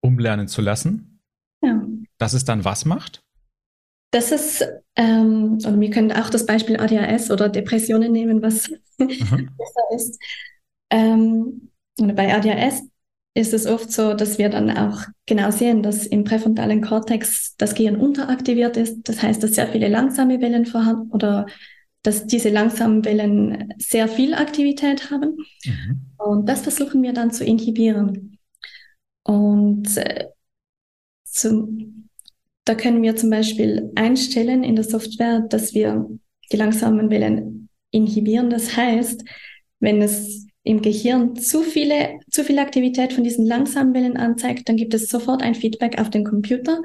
umlernen 0.00 0.46
zu 0.46 0.60
lassen. 0.60 1.20
Ja. 1.62 1.82
Dass 2.18 2.34
es 2.34 2.44
dann 2.44 2.64
was 2.64 2.84
macht? 2.84 3.24
Das 4.10 4.32
ist, 4.32 4.66
ähm, 4.96 5.58
oder 5.64 5.78
wir 5.78 5.90
können 5.90 6.12
auch 6.12 6.30
das 6.30 6.46
Beispiel 6.46 6.78
ADHS 6.78 7.30
oder 7.30 7.48
Depressionen 7.48 8.12
nehmen, 8.12 8.42
was 8.42 8.68
besser 8.98 9.82
ist. 9.94 10.18
Ähm, 10.90 11.70
bei 11.96 12.34
ADHS 12.34 12.82
ist 13.34 13.54
es 13.54 13.66
oft 13.66 13.92
so, 13.92 14.14
dass 14.14 14.38
wir 14.38 14.48
dann 14.48 14.70
auch 14.76 15.02
genau 15.26 15.50
sehen, 15.50 15.82
dass 15.82 16.06
im 16.06 16.24
präfrontalen 16.24 16.80
Kortex 16.80 17.54
das 17.56 17.74
Gehirn 17.74 17.96
unteraktiviert 17.96 18.76
ist. 18.76 19.08
Das 19.08 19.22
heißt, 19.22 19.42
dass 19.42 19.54
sehr 19.54 19.68
viele 19.68 19.88
langsame 19.88 20.40
Wellen 20.40 20.66
vorhanden 20.66 21.10
oder 21.12 21.46
dass 22.02 22.26
diese 22.26 22.48
langsamen 22.48 23.04
Wellen 23.04 23.72
sehr 23.78 24.08
viel 24.08 24.34
Aktivität 24.34 25.10
haben. 25.10 25.36
Mhm. 25.64 26.06
Und 26.18 26.48
das 26.48 26.62
versuchen 26.62 27.02
wir 27.02 27.12
dann 27.12 27.30
zu 27.30 27.44
inhibieren. 27.44 28.38
Und 29.22 29.96
äh, 29.96 30.28
zum, 31.24 31.99
da 32.70 32.76
können 32.76 33.02
wir 33.02 33.16
zum 33.16 33.30
Beispiel 33.30 33.90
einstellen 33.96 34.62
in 34.62 34.76
der 34.76 34.84
Software, 34.84 35.40
dass 35.40 35.74
wir 35.74 36.08
die 36.52 36.56
langsamen 36.56 37.10
Wellen 37.10 37.68
inhibieren. 37.90 38.48
Das 38.48 38.76
heißt, 38.76 39.24
wenn 39.80 40.00
es 40.00 40.46
im 40.62 40.80
Gehirn 40.80 41.34
zu 41.34 41.62
viele, 41.62 42.20
zu 42.30 42.44
viel 42.44 42.60
Aktivität 42.60 43.12
von 43.12 43.24
diesen 43.24 43.44
langsamen 43.44 43.92
Wellen 43.92 44.16
anzeigt, 44.16 44.68
dann 44.68 44.76
gibt 44.76 44.94
es 44.94 45.08
sofort 45.08 45.42
ein 45.42 45.56
Feedback 45.56 46.00
auf 46.00 46.10
den 46.10 46.22
Computer 46.22 46.80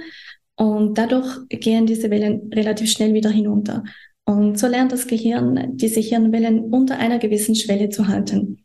und 0.56 0.98
dadurch 0.98 1.48
gehen 1.50 1.86
diese 1.86 2.10
Wellen 2.10 2.52
relativ 2.52 2.89
schnell 2.89 3.13
wieder 3.13 3.30
hinunter. 3.30 3.84
Und 4.26 4.58
so 4.58 4.65
lernt 4.65 4.91
das 4.91 5.06
Gehirn, 5.06 5.78
diese 5.78 6.00
Hirnwellen 6.00 6.62
unter 6.62 6.98
einer 6.98 7.19
gewissen 7.19 7.54
Schwelle 7.54 7.89
zu 7.89 8.08
halten. 8.08 8.64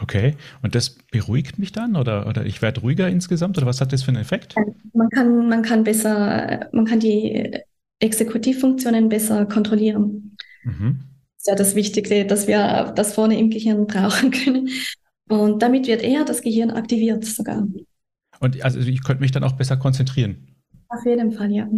Okay, 0.00 0.36
und 0.62 0.76
das 0.76 0.90
beruhigt 0.90 1.58
mich 1.58 1.72
dann 1.72 1.96
oder, 1.96 2.28
oder 2.28 2.46
ich 2.46 2.62
werde 2.62 2.80
ruhiger 2.80 3.08
insgesamt 3.08 3.58
oder 3.58 3.66
was 3.66 3.80
hat 3.80 3.92
das 3.92 4.04
für 4.04 4.08
einen 4.08 4.22
Effekt? 4.22 4.54
Man 4.92 5.10
kann, 5.10 5.48
man 5.48 5.62
kann 5.62 5.82
besser, 5.82 6.68
man 6.72 6.84
kann 6.84 7.00
die 7.00 7.50
Exekutivfunktionen 7.98 9.08
besser 9.08 9.44
kontrollieren. 9.46 10.36
Mhm. 10.62 11.00
Das 11.34 11.42
ist 11.42 11.46
ja 11.48 11.54
das 11.56 11.74
Wichtigste, 11.74 12.24
dass 12.24 12.46
wir 12.46 12.92
das 12.94 13.14
vorne 13.14 13.38
im 13.38 13.50
Gehirn 13.50 13.86
brauchen 13.86 14.30
können. 14.30 14.68
Und 15.28 15.62
damit 15.62 15.88
wird 15.88 16.02
eher 16.02 16.24
das 16.24 16.42
Gehirn 16.42 16.70
aktiviert 16.70 17.24
sogar. 17.24 17.66
Und 18.40 18.62
also 18.62 18.78
ich 18.78 19.02
könnte 19.02 19.20
mich 19.20 19.32
dann 19.32 19.42
auch 19.42 19.52
besser 19.52 19.76
konzentrieren. 19.76 20.54
Auf 20.88 21.04
jeden 21.04 21.32
Fall, 21.32 21.50
ja. 21.50 21.68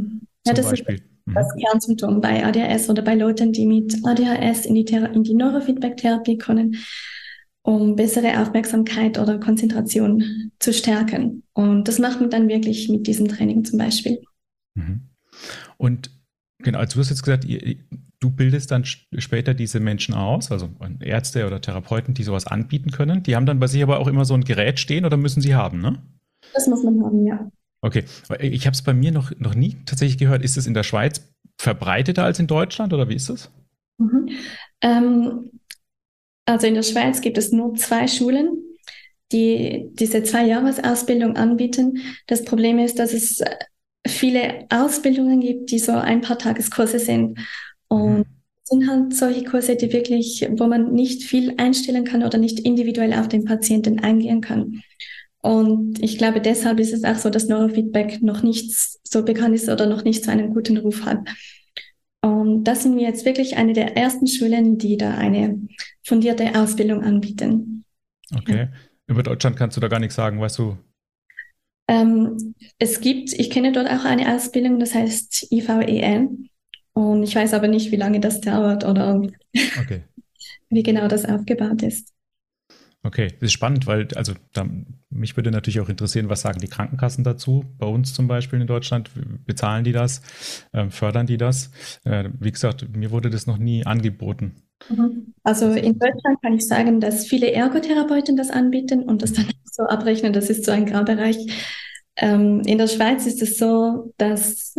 ja 0.46 0.52
das 0.52 0.68
Beispiel. 0.68 0.96
ist 0.96 1.04
mhm. 1.24 1.34
das 1.34 1.48
Kernsymptom 1.56 2.20
bei 2.20 2.44
ADHS 2.44 2.90
oder 2.90 3.00
bei 3.00 3.14
Leuten, 3.14 3.52
die 3.52 3.66
mit 3.66 3.96
ADHS 4.04 4.66
in 4.66 4.74
die, 4.74 4.84
in 4.84 5.24
die 5.24 5.34
Neurofeedback-Therapie 5.34 6.36
kommen 6.36 6.76
um 7.62 7.96
bessere 7.96 8.40
Aufmerksamkeit 8.40 9.18
oder 9.18 9.38
Konzentration 9.38 10.50
zu 10.58 10.72
stärken. 10.72 11.42
Und 11.52 11.88
das 11.88 11.98
macht 11.98 12.20
man 12.20 12.30
dann 12.30 12.48
wirklich 12.48 12.88
mit 12.88 13.06
diesem 13.06 13.28
Training 13.28 13.64
zum 13.64 13.78
Beispiel. 13.78 14.20
Mhm. 14.74 15.02
Und 15.76 16.10
genau, 16.62 16.78
also 16.78 16.94
du 16.94 17.00
hast 17.00 17.10
jetzt 17.10 17.22
gesagt, 17.22 17.46
du 18.20 18.30
bildest 18.30 18.70
dann 18.70 18.84
später 18.84 19.54
diese 19.54 19.80
Menschen 19.80 20.14
aus, 20.14 20.50
also 20.50 20.70
Ärzte 21.00 21.46
oder 21.46 21.60
Therapeuten, 21.60 22.14
die 22.14 22.22
sowas 22.22 22.46
anbieten 22.46 22.90
können. 22.90 23.22
Die 23.22 23.36
haben 23.36 23.46
dann 23.46 23.60
bei 23.60 23.66
sich 23.66 23.82
aber 23.82 23.98
auch 23.98 24.08
immer 24.08 24.24
so 24.24 24.34
ein 24.34 24.44
Gerät 24.44 24.78
stehen 24.78 25.04
oder 25.04 25.16
müssen 25.16 25.40
sie 25.40 25.54
haben, 25.54 25.80
ne? 25.80 26.02
Das 26.54 26.66
muss 26.66 26.82
man 26.82 27.02
haben, 27.04 27.26
ja. 27.26 27.50
Okay, 27.82 28.04
ich 28.40 28.66
habe 28.66 28.74
es 28.74 28.82
bei 28.82 28.92
mir 28.92 29.10
noch, 29.10 29.32
noch 29.38 29.54
nie 29.54 29.76
tatsächlich 29.86 30.18
gehört. 30.18 30.42
Ist 30.42 30.58
es 30.58 30.66
in 30.66 30.74
der 30.74 30.82
Schweiz 30.82 31.32
verbreiteter 31.58 32.24
als 32.24 32.38
in 32.38 32.46
Deutschland 32.46 32.92
oder 32.92 33.08
wie 33.08 33.14
ist 33.14 33.30
es? 33.30 33.50
Mhm. 33.98 34.28
Ähm, 34.82 35.50
also 36.50 36.66
in 36.66 36.74
der 36.74 36.82
Schweiz 36.82 37.20
gibt 37.20 37.38
es 37.38 37.52
nur 37.52 37.74
zwei 37.74 38.06
Schulen, 38.06 38.50
die 39.32 39.88
diese 39.92 40.22
Zwei-Jahres-Ausbildung 40.22 41.36
anbieten. 41.36 41.98
Das 42.26 42.44
Problem 42.44 42.78
ist, 42.78 42.98
dass 42.98 43.12
es 43.12 43.42
viele 44.06 44.66
Ausbildungen 44.70 45.40
gibt, 45.40 45.70
die 45.70 45.78
so 45.78 45.92
ein 45.92 46.20
paar 46.20 46.38
Tageskurse 46.38 46.98
sind. 46.98 47.38
Und 47.88 48.18
mhm. 48.18 48.24
sind 48.64 48.88
halt 48.88 49.14
solche 49.14 49.44
Kurse, 49.44 49.76
die 49.76 49.92
wirklich, 49.92 50.46
wo 50.52 50.66
man 50.66 50.92
nicht 50.92 51.22
viel 51.22 51.54
einstellen 51.58 52.04
kann 52.04 52.24
oder 52.24 52.38
nicht 52.38 52.60
individuell 52.60 53.14
auf 53.14 53.28
den 53.28 53.44
Patienten 53.44 54.00
eingehen 54.00 54.40
kann. 54.40 54.82
Und 55.42 56.02
ich 56.02 56.18
glaube, 56.18 56.40
deshalb 56.40 56.80
ist 56.80 56.92
es 56.92 57.04
auch 57.04 57.16
so, 57.16 57.30
dass 57.30 57.46
Neurofeedback 57.46 58.22
noch 58.22 58.42
nicht 58.42 58.72
so 59.04 59.24
bekannt 59.24 59.54
ist 59.54 59.68
oder 59.68 59.86
noch 59.86 60.04
nicht 60.04 60.24
so 60.24 60.30
einen 60.30 60.52
guten 60.52 60.76
Ruf 60.76 61.04
hat. 61.04 61.20
Und 62.22 62.64
das 62.64 62.82
sind 62.82 62.96
wir 62.96 63.02
jetzt 63.02 63.24
wirklich 63.24 63.56
eine 63.56 63.72
der 63.72 63.96
ersten 63.96 64.26
Schulen, 64.26 64.78
die 64.78 64.96
da 64.96 65.14
eine 65.14 65.60
fundierte 66.04 66.54
Ausbildung 66.60 67.02
anbieten. 67.02 67.84
Okay. 68.34 68.68
Über 69.06 69.22
Deutschland 69.22 69.56
kannst 69.56 69.76
du 69.76 69.80
da 69.80 69.88
gar 69.88 70.00
nichts 70.00 70.14
sagen, 70.14 70.40
weißt 70.40 70.58
du? 70.58 70.78
Ähm, 71.88 72.54
es 72.78 73.00
gibt, 73.00 73.32
ich 73.32 73.50
kenne 73.50 73.72
dort 73.72 73.88
auch 73.88 74.04
eine 74.04 74.34
Ausbildung, 74.34 74.78
das 74.78 74.94
heißt 74.94 75.50
IVEN. 75.50 76.48
Und 76.92 77.22
ich 77.22 77.34
weiß 77.34 77.54
aber 77.54 77.68
nicht, 77.68 77.90
wie 77.90 77.96
lange 77.96 78.20
das 78.20 78.40
dauert 78.40 78.84
oder 78.84 79.20
okay. 79.80 80.04
wie 80.68 80.82
genau 80.82 81.08
das 81.08 81.24
aufgebaut 81.24 81.82
ist. 81.82 82.12
Okay, 83.02 83.28
das 83.28 83.46
ist 83.48 83.52
spannend, 83.52 83.86
weil, 83.86 84.08
also 84.14 84.34
da, 84.52 84.66
mich 85.08 85.34
würde 85.36 85.50
natürlich 85.50 85.80
auch 85.80 85.88
interessieren, 85.88 86.28
was 86.28 86.42
sagen 86.42 86.60
die 86.60 86.68
Krankenkassen 86.68 87.24
dazu? 87.24 87.64
Bei 87.78 87.86
uns 87.86 88.12
zum 88.12 88.28
Beispiel 88.28 88.60
in 88.60 88.66
Deutschland, 88.66 89.10
bezahlen 89.46 89.84
die 89.84 89.92
das, 89.92 90.20
äh, 90.72 90.90
fördern 90.90 91.26
die 91.26 91.38
das? 91.38 91.70
Äh, 92.04 92.28
wie 92.38 92.52
gesagt, 92.52 92.94
mir 92.94 93.10
wurde 93.10 93.30
das 93.30 93.46
noch 93.46 93.56
nie 93.56 93.86
angeboten. 93.86 94.62
Mhm. 94.90 95.34
Also 95.42 95.72
in 95.72 95.98
Deutschland 95.98 96.42
kann 96.42 96.54
ich 96.54 96.66
sagen, 96.66 97.00
dass 97.00 97.26
viele 97.26 97.50
Ergotherapeuten 97.52 98.36
das 98.36 98.50
anbieten 98.50 99.02
und 99.02 99.22
das 99.22 99.32
dann 99.32 99.46
so 99.64 99.84
abrechnen, 99.84 100.34
das 100.34 100.50
ist 100.50 100.66
so 100.66 100.72
ein 100.72 100.84
Graubereich. 100.84 101.38
Ähm, 102.16 102.60
in 102.66 102.76
der 102.76 102.86
Schweiz 102.88 103.24
ist 103.24 103.40
es 103.40 103.56
so, 103.56 104.12
dass 104.18 104.74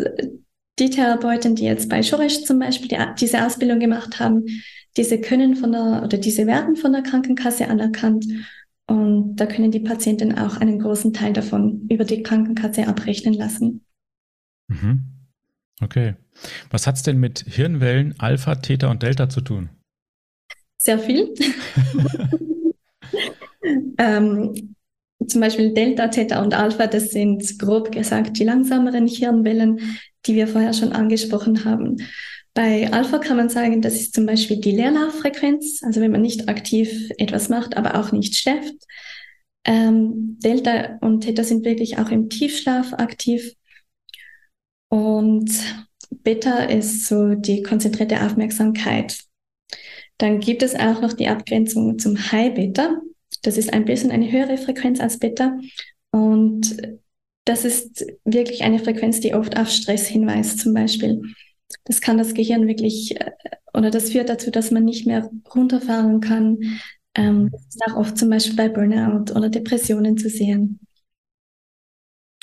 die 0.78 0.90
Therapeuten, 0.92 1.56
die 1.56 1.64
jetzt 1.64 1.90
bei 1.90 2.04
Schoresch 2.04 2.44
zum 2.44 2.60
Beispiel 2.60 2.88
die, 2.88 2.98
diese 3.20 3.46
Ausbildung 3.46 3.80
gemacht 3.80 4.20
haben, 4.20 4.46
diese 4.98 5.22
können 5.22 5.56
von 5.56 5.72
der 5.72 6.02
oder 6.04 6.18
diese 6.18 6.48
werden 6.48 6.76
von 6.76 6.92
der 6.92 7.02
Krankenkasse 7.02 7.68
anerkannt 7.68 8.26
und 8.88 9.38
da 9.38 9.46
können 9.46 9.72
die 9.72 9.80
Patienten 9.80 10.38
auch 10.38 10.58
einen 10.58 10.80
großen 10.80 11.14
Teil 11.14 11.34
davon 11.34 11.88
über 11.90 12.04
die 12.04 12.24
Krankenkasse 12.24 12.88
abrechnen 12.88 13.34
lassen. 13.34 13.86
Mhm. 14.68 15.04
Okay. 15.82 16.16
Was 16.70 16.88
hat 16.88 16.96
es 16.96 17.04
denn 17.04 17.18
mit 17.18 17.46
Hirnwellen 17.48 18.16
Alpha, 18.20 18.56
Theta 18.56 18.92
und 18.92 19.02
Delta 19.02 19.30
zu 19.30 19.42
tun? 19.42 19.70
Sehr 20.78 21.00
viel. 21.00 21.34
ähm, 23.98 24.76
zum 25.28 25.42
Beispiel 25.42 25.74
Delta, 25.74 26.08
Theta 26.08 26.42
und 26.42 26.54
Alpha, 26.54 26.88
das 26.88 27.12
sind 27.12 27.60
grob 27.60 27.92
gesagt 27.92 28.40
die 28.40 28.44
langsameren 28.44 29.08
Hirnwellen, 29.08 29.80
die 30.26 30.36
wir 30.36 30.48
vorher 30.48 30.74
schon 30.74 30.92
angesprochen 30.92 31.64
haben. 31.66 31.98
Bei 32.54 32.92
Alpha 32.92 33.20
kann 33.20 33.38
man 33.38 33.50
sagen, 33.50 33.82
das 33.82 33.96
ist 33.96 34.14
zum 34.14 34.26
Beispiel 34.26 34.60
die 34.60 34.72
Leerlauffrequenz, 34.72 35.82
also 35.84 36.02
wenn 36.02 36.12
man 36.12 36.22
nicht 36.22 36.50
aktiv 36.50 37.10
etwas 37.18 37.48
macht, 37.48 37.78
aber 37.78 37.96
auch 37.96 38.12
nicht 38.12 38.36
schläft. 38.36 38.76
Ähm, 39.64 40.38
Delta 40.40 40.98
und 41.02 41.22
Theta 41.22 41.44
sind 41.44 41.64
wirklich 41.64 41.98
auch 41.98 42.10
im 42.10 42.30
Tiefschlaf 42.30 42.94
aktiv. 42.94 43.54
Und 44.90 45.50
Beta 46.10 46.66
ist 46.66 47.08
so 47.08 47.36
die 47.36 47.64
konzentrierte 47.64 48.22
Aufmerksamkeit. 48.22 49.20
Dann 50.18 50.40
gibt 50.40 50.62
es 50.62 50.76
auch 50.76 51.02
noch 51.02 51.14
die 51.14 51.30
Abgrenzung 51.30 51.98
zum 51.98 52.18
High 52.32 52.54
Beta. 52.54 53.02
Das 53.42 53.58
ist 53.58 53.74
ein 53.74 53.86
bisschen 53.86 54.12
eine 54.12 54.32
höhere 54.32 54.58
Frequenz 54.58 55.00
als 55.00 55.18
Beta. 55.18 55.58
Und 56.12 56.78
das 57.46 57.66
ist 57.66 58.06
wirklich 58.26 58.64
eine 58.64 58.80
Frequenz, 58.80 59.20
die 59.20 59.34
oft 59.34 59.58
auf 59.58 59.70
Stress 59.70 60.08
hinweist, 60.08 60.60
zum 60.60 60.74
Beispiel. 60.74 61.22
Das 61.86 62.02
kann 62.02 62.18
das 62.18 62.34
Gehirn 62.34 62.68
wirklich, 62.68 63.20
äh, 63.20 63.32
oder 63.74 63.92
das 63.92 64.12
führt 64.12 64.30
dazu, 64.30 64.52
dass 64.52 64.72
man 64.72 64.86
nicht 64.86 65.08
mehr 65.08 65.30
runterfahren 65.54 66.22
kann. 66.22 66.58
Ähm, 67.16 67.50
das 67.52 67.62
ist 67.62 67.82
auch 67.88 67.98
oft 67.98 68.18
zum 68.18 68.30
Beispiel 68.30 68.56
bei 68.56 68.70
Burnout 68.70 69.34
oder 69.34 69.50
Depressionen 69.50 70.18
zu 70.18 70.30
sehen. 70.30 70.80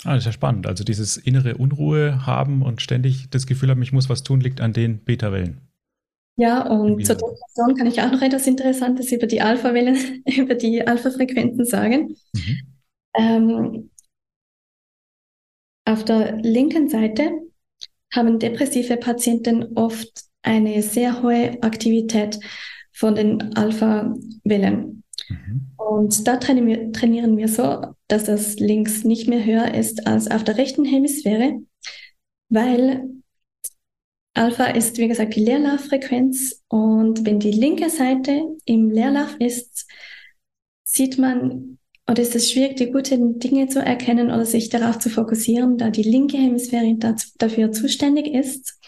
Ah, 0.04 0.14
das 0.14 0.18
ist 0.18 0.26
ja 0.26 0.32
spannend. 0.32 0.66
Also 0.66 0.84
dieses 0.84 1.16
innere 1.16 1.56
Unruhe 1.56 2.24
haben 2.26 2.62
und 2.62 2.80
ständig 2.82 3.30
das 3.30 3.46
Gefühl 3.46 3.70
haben, 3.70 3.82
ich 3.82 3.92
muss 3.92 4.08
was 4.08 4.22
tun, 4.22 4.40
liegt 4.40 4.60
an 4.60 4.72
den 4.72 5.04
Beta-Wellen. 5.04 5.60
Ja, 6.36 6.64
und 6.68 7.04
zur 7.04 7.16
Depression 7.16 7.74
kann 7.76 7.88
ich 7.88 8.00
auch 8.00 8.12
noch 8.12 8.22
etwas 8.22 8.46
Interessantes 8.46 9.10
über 9.10 9.26
die 9.26 9.40
Alpha-Wellen, 9.40 10.22
über 10.36 10.54
die 10.54 10.86
Alpha-Frequenzen 10.86 11.64
sagen. 11.64 12.14
Mhm. 12.32 12.60
Ähm, 13.14 13.90
auf 15.84 16.04
der 16.04 16.36
linken 16.36 16.88
Seite 16.88 17.32
haben 18.12 18.38
depressive 18.38 18.96
Patienten 18.96 19.76
oft 19.76 20.24
eine 20.42 20.82
sehr 20.82 21.22
hohe 21.22 21.62
Aktivität 21.62 22.38
von 22.92 23.14
den 23.14 23.56
Alpha-Wellen. 23.56 25.04
Mhm. 25.28 25.70
Und 25.76 26.26
da 26.26 26.36
trainieren 26.36 26.66
wir, 26.66 26.92
trainieren 26.92 27.36
wir 27.36 27.48
so, 27.48 27.94
dass 28.08 28.24
das 28.24 28.56
links 28.56 29.04
nicht 29.04 29.28
mehr 29.28 29.44
höher 29.44 29.74
ist 29.74 30.06
als 30.06 30.30
auf 30.30 30.44
der 30.44 30.56
rechten 30.56 30.84
Hemisphäre, 30.84 31.60
weil 32.48 33.04
Alpha 34.34 34.66
ist, 34.66 34.98
wie 34.98 35.08
gesagt, 35.08 35.34
die 35.34 35.44
Leerlauffrequenz 35.44 36.62
und 36.68 37.26
wenn 37.26 37.40
die 37.40 37.50
linke 37.50 37.90
Seite 37.90 38.42
im 38.64 38.90
Leerlauf 38.90 39.34
ist, 39.40 39.88
sieht 40.84 41.18
man 41.18 41.78
oder 42.08 42.22
ist 42.22 42.34
es 42.34 42.50
schwierig, 42.50 42.76
die 42.76 42.90
guten 42.90 43.38
Dinge 43.38 43.68
zu 43.68 43.80
erkennen 43.80 44.28
oder 44.28 44.46
sich 44.46 44.70
darauf 44.70 44.98
zu 44.98 45.10
fokussieren, 45.10 45.76
da 45.76 45.90
die 45.90 46.02
linke 46.02 46.38
Hemisphäre 46.38 46.94
dazu, 46.96 47.28
dafür 47.36 47.70
zuständig 47.70 48.28
ist. 48.28 48.80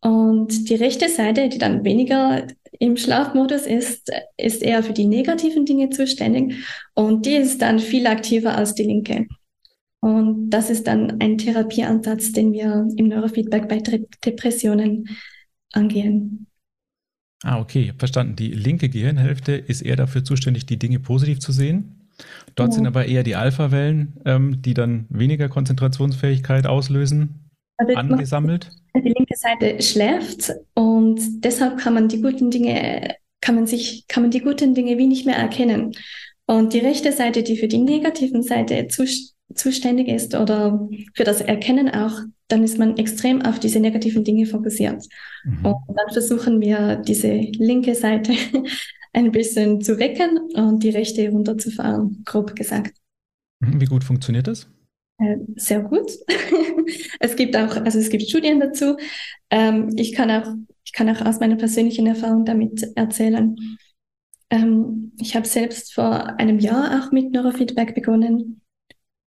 Und 0.00 0.68
die 0.68 0.76
rechte 0.76 1.08
Seite, 1.08 1.48
die 1.48 1.58
dann 1.58 1.84
weniger 1.84 2.46
im 2.78 2.96
Schlafmodus 2.96 3.66
ist, 3.66 4.10
ist 4.36 4.62
eher 4.62 4.82
für 4.84 4.92
die 4.92 5.06
negativen 5.06 5.64
Dinge 5.64 5.90
zuständig. 5.90 6.54
Und 6.94 7.26
die 7.26 7.34
ist 7.34 7.62
dann 7.62 7.80
viel 7.80 8.06
aktiver 8.06 8.56
als 8.56 8.74
die 8.74 8.84
linke. 8.84 9.26
Und 10.00 10.50
das 10.50 10.70
ist 10.70 10.86
dann 10.86 11.20
ein 11.20 11.38
Therapieansatz, 11.38 12.32
den 12.32 12.52
wir 12.52 12.86
im 12.96 13.08
Neurofeedback 13.08 13.68
bei 13.68 13.82
Depressionen 14.24 15.08
angehen. 15.72 16.46
Ah, 17.42 17.60
okay, 17.60 17.92
verstanden. 17.98 18.36
Die 18.36 18.52
linke 18.52 18.88
Gehirnhälfte 18.88 19.52
ist 19.52 19.82
eher 19.82 19.96
dafür 19.96 20.22
zuständig, 20.22 20.66
die 20.66 20.78
Dinge 20.78 21.00
positiv 21.00 21.40
zu 21.40 21.50
sehen 21.50 22.01
Dort 22.54 22.70
ja. 22.70 22.74
sind 22.74 22.86
aber 22.86 23.06
eher 23.06 23.22
die 23.22 23.36
Alpha-Wellen, 23.36 24.20
ähm, 24.24 24.62
die 24.62 24.74
dann 24.74 25.06
weniger 25.08 25.48
Konzentrationsfähigkeit 25.48 26.66
auslösen, 26.66 27.50
angesammelt. 27.78 28.70
Die 28.94 29.12
linke 29.16 29.34
Seite 29.36 29.82
schläft 29.82 30.52
und 30.74 31.20
deshalb 31.44 31.78
kann 31.78 31.94
man 31.94 32.08
die 32.08 32.20
guten 32.20 32.50
Dinge, 32.50 33.16
kann 33.40 33.54
man 33.54 33.66
sich, 33.66 34.06
kann 34.06 34.22
man 34.22 34.30
die 34.30 34.40
guten 34.40 34.74
Dinge 34.74 34.98
wie 34.98 35.06
nicht 35.06 35.26
mehr 35.26 35.36
erkennen. 35.36 35.92
Und 36.46 36.74
die 36.74 36.80
rechte 36.80 37.12
Seite, 37.12 37.42
die 37.42 37.56
für 37.56 37.68
die 37.68 37.78
negativen 37.78 38.42
Seite 38.42 38.86
zu, 38.88 39.04
zuständig 39.54 40.08
ist 40.08 40.34
oder 40.34 40.88
für 41.14 41.24
das 41.24 41.40
Erkennen 41.40 41.88
auch, 41.88 42.12
dann 42.48 42.62
ist 42.62 42.78
man 42.78 42.98
extrem 42.98 43.42
auf 43.42 43.58
diese 43.58 43.80
negativen 43.80 44.24
Dinge 44.24 44.44
fokussiert. 44.44 45.02
Mhm. 45.44 45.64
Und 45.64 45.96
dann 45.96 46.12
versuchen 46.12 46.60
wir 46.60 46.96
diese 46.96 47.32
linke 47.32 47.94
Seite 47.94 48.34
ein 49.12 49.32
bisschen 49.32 49.80
zu 49.80 49.98
wecken 49.98 50.38
und 50.54 50.82
die 50.82 50.90
rechte 50.90 51.28
runterzufahren, 51.28 52.22
grob 52.24 52.56
gesagt. 52.56 52.96
Mhm, 53.60 53.80
wie 53.80 53.86
gut 53.86 54.04
funktioniert 54.04 54.46
das? 54.46 54.68
Äh, 55.18 55.36
sehr 55.56 55.82
gut. 55.82 56.10
es 57.20 57.36
gibt 57.36 57.56
auch, 57.56 57.76
also 57.76 57.98
es 57.98 58.08
gibt 58.08 58.24
Studien 58.24 58.60
dazu. 58.60 58.96
Ähm, 59.50 59.90
ich 59.96 60.14
kann 60.14 60.30
auch, 60.30 60.54
ich 60.84 60.92
kann 60.92 61.08
auch 61.08 61.24
aus 61.24 61.40
meiner 61.40 61.56
persönlichen 61.56 62.06
Erfahrung 62.06 62.44
damit 62.44 62.84
erzählen. 62.96 63.56
Ähm, 64.50 65.12
ich 65.20 65.36
habe 65.36 65.46
selbst 65.46 65.94
vor 65.94 66.38
einem 66.38 66.58
Jahr 66.58 67.00
auch 67.00 67.12
mit 67.12 67.32
Neurofeedback 67.32 67.94
begonnen 67.94 68.62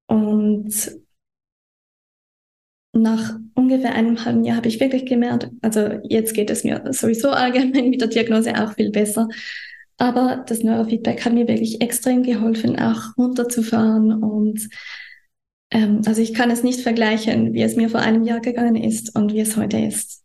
und 0.08 1.04
nach 2.94 3.40
ungefähr 3.56 3.96
einem 3.96 4.24
halben 4.24 4.44
Jahr 4.44 4.58
habe 4.58 4.68
ich 4.68 4.80
wirklich 4.80 5.06
gemerkt, 5.06 5.50
also 5.62 6.00
jetzt 6.04 6.34
geht 6.34 6.50
es 6.50 6.64
mir 6.64 6.84
sowieso 6.92 7.32
allgemein 7.32 7.90
mit 7.90 8.02
der 8.02 8.08
Diagnose 8.08 8.54
auch 8.62 8.74
viel 8.74 8.92
besser. 8.92 9.28
Aber 9.98 10.44
das 10.48 10.64
Neurofeedback 10.64 11.24
hat 11.24 11.34
mir 11.34 11.48
wirklich 11.48 11.82
extrem 11.82 12.24
geholfen, 12.24 12.80
auch 12.80 13.18
runterzufahren. 13.18 14.12
Und 14.12 14.68
ähm, 15.72 16.02
also 16.06 16.22
ich 16.22 16.34
kann 16.34 16.52
es 16.52 16.64
nicht 16.64 16.82
vergleichen, 16.82 17.54
wie 17.54 17.62
es 17.62 17.76
mir 17.76 17.90
vor 17.90 18.02
einem 18.02 18.24
Jahr 18.24 18.40
gegangen 18.40 18.76
ist 18.76 19.16
und 19.16 19.34
wie 19.34 19.40
es 19.40 19.56
heute 19.58 19.80
ist. 19.80 20.24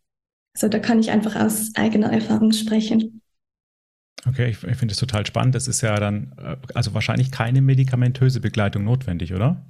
Also 0.54 0.68
da 0.68 0.78
kann 0.78 0.98
ich 0.98 1.10
einfach 1.10 1.36
aus 1.36 1.70
eigener 1.74 2.12
Erfahrung 2.12 2.52
sprechen. 2.52 3.22
Okay, 4.26 4.50
ich, 4.50 4.64
ich 4.64 4.76
finde 4.76 4.92
es 4.92 4.98
total 4.98 5.24
spannend. 5.26 5.54
Das 5.54 5.68
ist 5.68 5.80
ja 5.80 5.94
dann, 5.96 6.32
äh, 6.38 6.56
also 6.74 6.94
wahrscheinlich 6.94 7.30
keine 7.30 7.62
medikamentöse 7.62 8.40
Begleitung 8.40 8.84
notwendig, 8.84 9.34
oder? 9.34 9.64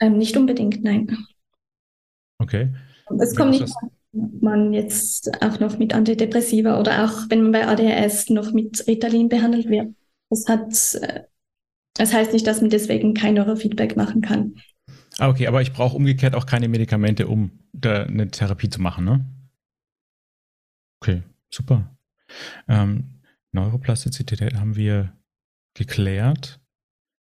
Ähm, 0.00 0.16
nicht 0.18 0.36
unbedingt, 0.36 0.82
nein. 0.82 1.16
Okay. 2.38 2.74
Es 3.20 3.36
kommt 3.36 3.50
nicht 3.50 3.68
man 4.14 4.72
jetzt 4.72 5.42
auch 5.42 5.60
noch 5.60 5.78
mit 5.78 5.94
Antidepressiva 5.94 6.78
oder 6.78 7.04
auch 7.04 7.30
wenn 7.30 7.42
man 7.42 7.52
bei 7.52 7.66
ADHS 7.66 8.30
noch 8.30 8.52
mit 8.52 8.86
Ritalin 8.86 9.28
behandelt 9.28 9.68
wird. 9.68 9.94
Das 10.30 10.46
hat, 10.48 10.94
äh, 11.02 11.24
das 11.94 12.12
heißt 12.12 12.32
nicht, 12.32 12.46
dass 12.46 12.60
man 12.60 12.70
deswegen 12.70 13.14
kein 13.14 13.34
Neurofeedback 13.34 13.96
machen 13.96 14.22
kann. 14.22 14.54
Ah, 15.18 15.28
okay, 15.28 15.46
aber 15.46 15.62
ich 15.62 15.72
brauche 15.72 15.96
umgekehrt 15.96 16.34
auch 16.34 16.46
keine 16.46 16.68
Medikamente, 16.68 17.26
um 17.28 17.50
eine 17.82 18.28
Therapie 18.30 18.68
zu 18.68 18.80
machen, 18.80 19.04
ne? 19.04 19.24
Okay, 21.00 21.22
super. 21.50 21.96
Ähm, 22.66 23.20
Neuroplastizität 23.52 24.54
haben 24.54 24.74
wir 24.74 25.16
geklärt. 25.74 26.60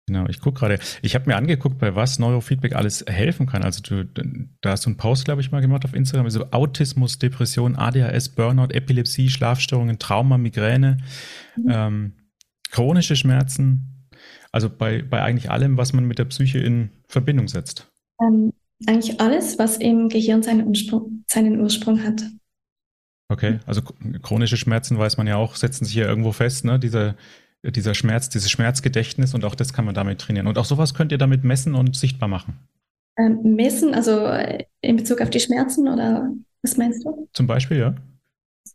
Genau, 0.08 0.26
ich 0.26 0.40
gucke 0.40 0.60
gerade. 0.60 0.78
Ich 1.02 1.14
habe 1.14 1.26
mir 1.28 1.36
angeguckt, 1.36 1.78
bei 1.78 1.94
was 1.94 2.18
Neurofeedback 2.18 2.74
alles 2.74 3.04
helfen 3.06 3.46
kann. 3.46 3.62
Also 3.62 3.82
du, 3.82 4.06
da 4.62 4.70
hast 4.70 4.86
du 4.86 4.88
einen 4.88 4.96
Post, 4.96 5.26
glaube 5.26 5.42
ich, 5.42 5.52
mal 5.52 5.60
gemacht 5.60 5.84
auf 5.84 5.92
Instagram. 5.92 6.24
Also 6.24 6.46
Autismus, 6.50 7.18
Depression, 7.18 7.76
ADHS, 7.76 8.30
Burnout, 8.30 8.72
Epilepsie, 8.72 9.28
Schlafstörungen, 9.28 9.98
Trauma, 9.98 10.38
Migräne, 10.38 10.96
mhm. 11.56 11.66
ähm, 11.68 12.12
chronische 12.70 13.16
Schmerzen. 13.16 14.08
Also 14.50 14.70
bei, 14.70 15.02
bei 15.02 15.22
eigentlich 15.22 15.50
allem, 15.50 15.76
was 15.76 15.92
man 15.92 16.06
mit 16.06 16.18
der 16.18 16.24
Psyche 16.24 16.58
in 16.58 16.88
Verbindung 17.06 17.48
setzt. 17.48 17.86
Ähm, 18.22 18.54
eigentlich 18.86 19.20
alles, 19.20 19.58
was 19.58 19.76
im 19.76 20.08
Gehirn 20.08 20.42
seinen 20.42 20.66
Ursprung, 20.66 21.22
seinen 21.26 21.60
Ursprung 21.60 22.02
hat. 22.02 22.22
Okay, 23.30 23.60
also 23.66 23.82
chronische 24.22 24.56
Schmerzen 24.56 24.98
weiß 24.98 25.18
man 25.18 25.26
ja 25.26 25.36
auch, 25.36 25.54
setzen 25.56 25.84
sich 25.84 25.96
ja 25.96 26.06
irgendwo 26.06 26.32
fest, 26.32 26.64
ne? 26.64 26.78
Diese 26.78 27.14
dieser 27.62 27.94
Schmerz, 27.94 28.28
dieses 28.28 28.50
Schmerzgedächtnis 28.50 29.34
und 29.34 29.44
auch 29.44 29.54
das 29.54 29.72
kann 29.72 29.84
man 29.84 29.94
damit 29.94 30.20
trainieren. 30.20 30.46
Und 30.46 30.58
auch 30.58 30.64
sowas 30.64 30.94
könnt 30.94 31.12
ihr 31.12 31.18
damit 31.18 31.44
messen 31.44 31.74
und 31.74 31.96
sichtbar 31.96 32.28
machen. 32.28 32.58
Ähm, 33.18 33.40
messen, 33.42 33.94
also 33.94 34.28
in 34.80 34.96
Bezug 34.96 35.20
auf 35.20 35.30
die 35.30 35.40
Schmerzen 35.40 35.88
oder 35.88 36.30
was 36.62 36.76
meinst 36.76 37.04
du? 37.04 37.28
Zum 37.32 37.46
Beispiel, 37.46 37.78
ja. 37.78 37.94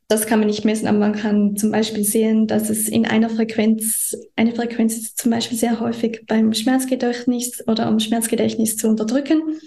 das 0.07 0.25
kann 0.25 0.39
man 0.39 0.47
nicht 0.47 0.65
messen, 0.65 0.87
aber 0.87 0.99
man 0.99 1.13
kann 1.13 1.55
zum 1.55 1.71
Beispiel 1.71 2.03
sehen, 2.03 2.47
dass 2.47 2.69
es 2.69 2.89
in 2.89 3.05
einer 3.05 3.29
Frequenz, 3.29 4.15
eine 4.35 4.53
Frequenz 4.53 4.97
ist 4.97 5.17
zum 5.17 5.31
Beispiel 5.31 5.57
sehr 5.57 5.79
häufig 5.79 6.25
beim 6.27 6.53
Schmerzgedächtnis 6.53 7.65
oder 7.67 7.89
um 7.89 7.99
Schmerzgedächtnis 7.99 8.77
zu 8.77 8.89
unterdrücken. 8.89 9.59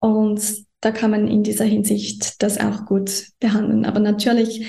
Und 0.00 0.40
da 0.80 0.92
kann 0.92 1.10
man 1.10 1.28
in 1.28 1.42
dieser 1.42 1.66
Hinsicht 1.66 2.42
das 2.42 2.58
auch 2.58 2.86
gut 2.86 3.26
behandeln. 3.38 3.84
Aber 3.84 4.00
natürlich, 4.00 4.66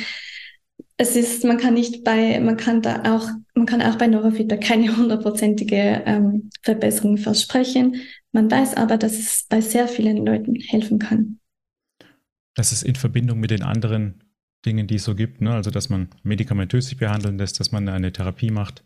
es 1.02 1.16
ist, 1.16 1.44
man 1.44 1.58
kann 1.58 1.74
nicht 1.74 2.04
bei, 2.04 2.40
man 2.40 2.58
kann 2.58 2.84
da 2.84 3.16
auch, 3.16 3.28
man 3.56 3.66
kann 3.66 3.82
auch 3.82 3.98
bei 3.98 4.06
Neurofeedback 4.06 4.62
keine 4.62 4.96
hundertprozentige 4.96 6.04
ähm, 6.06 6.52
Verbesserung 6.62 7.18
versprechen. 7.18 7.96
Man 8.32 8.52
weiß 8.52 8.76
aber, 8.76 8.98
dass 8.98 9.14
es 9.14 9.48
bei 9.50 9.62
sehr 9.62 9.88
vielen 9.88 10.24
Leuten 10.24 10.56
helfen 10.56 11.00
kann. 11.00 11.40
Das 12.56 12.72
ist 12.72 12.84
in 12.84 12.96
Verbindung 12.96 13.40
mit 13.40 13.50
den 13.50 13.64
anderen 13.64 14.24
Dingen, 14.64 14.86
die 14.86 14.96
es 14.96 15.04
so 15.04 15.16
gibt, 15.16 15.42
ne? 15.42 15.54
also 15.56 15.72
dass 15.72 15.90
man 15.90 16.10
medikamentös 16.22 16.90
sich 16.90 16.98
behandeln 16.98 17.40
lässt, 17.40 17.60
dass 17.60 17.72
man 17.72 17.90
eine 17.90 18.14
Therapie 18.14 18.52
macht, 18.52 18.84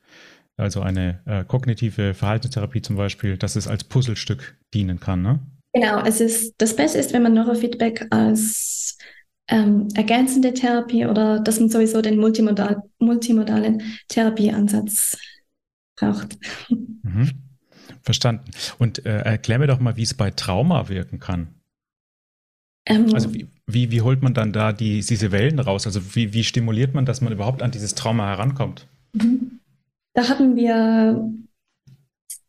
also 0.55 0.79
eine 0.79 1.21
äh, 1.25 1.43
kognitive 1.43 2.13
Verhaltenstherapie 2.13 2.81
zum 2.81 2.95
Beispiel, 2.95 3.37
dass 3.37 3.57
es 3.57 3.67
als 3.67 3.83
Puzzlestück 3.83 4.57
dienen 4.73 5.01
kann. 5.01 5.21
Ne? 5.21 5.39
Genau, 5.73 6.01
es 6.05 6.21
ist, 6.21 6.55
das 6.59 6.77
Beste 6.77 6.97
ist, 6.97 7.11
wenn 7.11 7.23
man 7.23 7.33
Neurofeedback 7.33 8.07
als 8.11 8.97
ähm, 9.47 9.87
ergänzende 9.93 10.53
Therapie 10.53 11.05
oder 11.05 11.39
dass 11.39 11.59
man 11.59 11.69
sowieso 11.69 12.01
den 12.01 12.17
multimodal, 12.17 12.83
multimodalen 12.99 13.81
Therapieansatz 14.07 15.17
braucht. 15.95 16.37
Mhm. 16.69 17.31
Verstanden. 18.01 18.51
Und 18.79 19.05
äh, 19.05 19.19
erklär 19.19 19.59
mir 19.59 19.67
doch 19.67 19.79
mal, 19.79 19.97
wie 19.97 20.03
es 20.03 20.13
bei 20.13 20.31
Trauma 20.31 20.89
wirken 20.89 21.19
kann. 21.19 21.55
Ähm, 22.85 23.13
also 23.13 23.33
wie, 23.33 23.47
wie, 23.65 23.91
wie, 23.91 24.01
holt 24.01 24.21
man 24.21 24.33
dann 24.33 24.53
da 24.53 24.71
die, 24.71 25.01
diese 25.01 25.31
Wellen 25.31 25.59
raus? 25.59 25.85
Also 25.85 26.15
wie, 26.15 26.33
wie 26.33 26.43
stimuliert 26.43 26.93
man, 26.93 27.05
dass 27.05 27.21
man 27.21 27.33
überhaupt 27.33 27.61
an 27.61 27.71
dieses 27.71 27.95
Trauma 27.95 28.27
herankommt? 28.27 28.87
Mhm. 29.13 29.59
Da 30.13 30.29
haben 30.29 30.55
wir, 30.55 31.29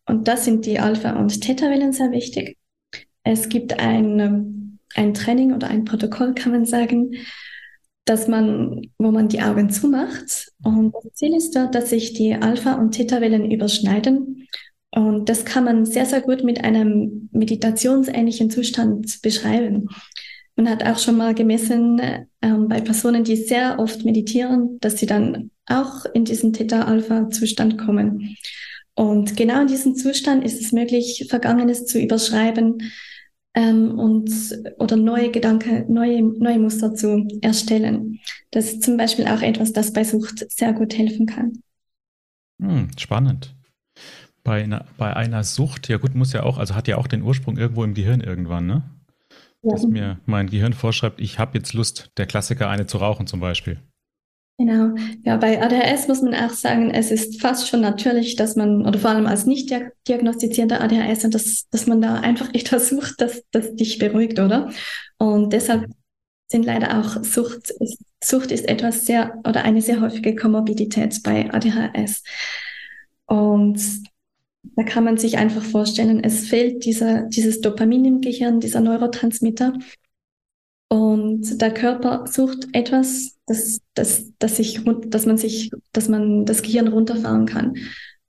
und 0.07 0.29
das 0.29 0.45
sind 0.45 0.67
die 0.67 0.79
Alpha- 0.79 1.19
und 1.19 1.41
Theta-Wellen 1.41 1.93
sehr 1.93 2.13
wichtig. 2.13 2.57
Es 3.25 3.49
gibt 3.49 3.81
ein, 3.81 4.66
ein 4.97 5.15
Training 5.15 5.53
oder 5.55 5.69
ein 5.69 5.85
Protokoll, 5.85 6.35
kann 6.35 6.53
man 6.53 6.65
sagen, 6.65 7.13
dass 8.05 8.29
man, 8.29 8.83
wo 8.99 9.11
man 9.11 9.29
die 9.29 9.43
Augen 9.43 9.71
zumacht. 9.71 10.53
Und 10.63 10.95
das 10.95 11.15
Ziel 11.15 11.35
ist 11.35 11.55
dort, 11.57 11.75
dass 11.75 11.91
sich 11.91 12.15
die 12.15 12.35
Alpha- 12.35 12.75
und 12.75 12.93
Theta-Wellen 12.93 13.51
überschneiden. 13.51 14.49
Und 14.91 15.29
das 15.29 15.45
kann 15.45 15.65
man 15.65 15.85
sehr, 15.85 16.07
sehr 16.07 16.21
gut 16.21 16.45
mit 16.45 16.65
einem 16.65 17.29
meditationsähnlichen 17.33 18.51
Zustand 18.51 19.21
beschreiben. 19.23 19.89
Man 20.55 20.71
hat 20.71 20.87
auch 20.87 20.99
schon 20.99 21.19
mal 21.19 21.35
gemessen 21.35 22.01
ähm, 22.41 22.69
bei 22.69 22.81
Personen, 22.81 23.25
die 23.25 23.37
sehr 23.37 23.79
oft 23.79 24.05
meditieren, 24.05 24.79
dass 24.81 24.99
sie 24.99 25.07
dann 25.07 25.51
auch 25.67 26.07
in 26.15 26.25
diesen 26.25 26.53
Theta-Alpha-Zustand 26.53 27.77
kommen. 27.77 28.37
Und 28.95 29.37
genau 29.37 29.61
in 29.61 29.67
diesem 29.67 29.97
Zustand 29.97 30.45
ist 30.45 30.63
es 30.63 30.73
möglich, 30.73 31.27
Vergangenes 31.29 31.85
zu 31.85 32.01
überschreiben, 32.01 32.79
ähm, 33.57 33.99
und 33.99 34.31
oder 34.79 34.97
neue 34.97 35.31
Gedanken, 35.31 35.93
neue, 35.93 36.23
neue 36.23 36.59
Muster 36.59 36.95
zu 36.95 37.27
erstellen. 37.41 38.21
Das 38.51 38.67
ist 38.67 38.85
zum 38.85 38.99
Beispiel 38.99 39.27
auch 39.27 39.41
etwas, 39.41 39.73
das 39.73 39.93
bei 39.93 40.05
Sucht 40.05 40.45
sehr 40.53 40.75
gut 40.75 40.97
helfen 40.97 41.27
kann. 41.27 41.63
Hm, 42.61 42.91
spannend. 42.99 43.55
Bei 44.45 44.63
einer, 44.63 44.85
bei 44.99 45.17
einer 45.17 45.43
Sucht, 45.43 45.89
ja 45.89 45.97
gut, 45.97 46.15
muss 46.15 46.33
ja 46.33 46.45
auch, 46.45 46.59
also 46.59 46.75
hat 46.75 46.87
ja 46.87 46.99
auch 46.99 47.09
den 47.09 47.23
Ursprung 47.23 47.57
irgendwo 47.57 47.83
im 47.83 47.95
Gehirn 47.95 48.21
irgendwann, 48.21 48.67
ne? 48.67 48.83
Ja. 49.63 49.73
Dass 49.73 49.85
mir 49.85 50.21
mein 50.27 50.49
Gehirn 50.49 50.75
vorschreibt, 50.75 51.21
ich 51.21 51.39
habe 51.39 51.59
jetzt 51.59 51.73
Lust, 51.73 52.13
der 52.19 52.27
Klassiker 52.27 52.69
eine 52.69 52.87
zu 52.87 52.99
rauchen 52.99 53.27
zum 53.27 53.41
Beispiel. 53.41 53.81
Genau. 54.59 54.95
Ja, 55.23 55.37
bei 55.37 55.61
ADHS 55.63 56.09
muss 56.09 56.23
man 56.23 56.35
auch 56.35 56.51
sagen, 56.51 56.91
es 56.91 57.11
ist 57.11 57.43
fast 57.43 57.69
schon 57.69 57.83
natürlich, 57.83 58.37
dass 58.37 58.57
man, 58.57 58.87
oder 58.87 58.99
vor 58.99 59.11
allem 59.11 59.27
als 59.27 59.45
nicht 59.45 59.71
diagnostizierter 60.09 60.81
ADHS, 60.81 61.29
dass, 61.29 61.67
dass 61.71 61.87
man 61.87 62.01
da 62.01 62.21
einfach 62.21 62.55
etwas 62.55 62.89
sucht, 62.91 63.17
das, 63.19 63.43
das 63.51 63.77
dich 63.77 63.99
beruhigt, 63.99 64.39
oder? 64.39 64.71
Und 65.19 65.53
deshalb 65.53 65.91
sind 66.49 66.65
leider 66.65 66.99
auch 66.99 67.23
Sucht, 67.23 67.75
Sucht 68.25 68.51
ist 68.51 68.67
etwas 68.69 69.05
sehr, 69.05 69.39
oder 69.47 69.65
eine 69.65 69.83
sehr 69.83 70.01
häufige 70.01 70.35
Komorbidität 70.35 71.23
bei 71.23 71.53
ADHS. 71.53 72.23
Und 73.27 73.79
da 74.63 74.85
kann 74.85 75.05
man 75.05 75.19
sich 75.19 75.37
einfach 75.37 75.63
vorstellen, 75.63 76.25
es 76.25 76.49
fehlt 76.49 76.85
dieser, 76.87 77.23
dieses 77.23 77.61
Dopamin 77.61 78.05
im 78.07 78.21
Gehirn, 78.23 78.61
dieser 78.61 78.81
Neurotransmitter. 78.81 79.75
Und 80.89 81.61
der 81.61 81.75
Körper 81.75 82.27
sucht 82.27 82.69
etwas, 82.73 83.37
das, 83.47 83.81
das, 83.95 84.33
das, 84.39 84.57
sich, 84.57 84.81
dass 85.07 85.27
man 85.27 85.37
sich, 85.37 85.71
dass 85.93 86.09
man 86.09 86.45
das 86.45 86.63
Gehirn 86.63 86.89
runterfahren 86.89 87.47
kann. 87.47 87.75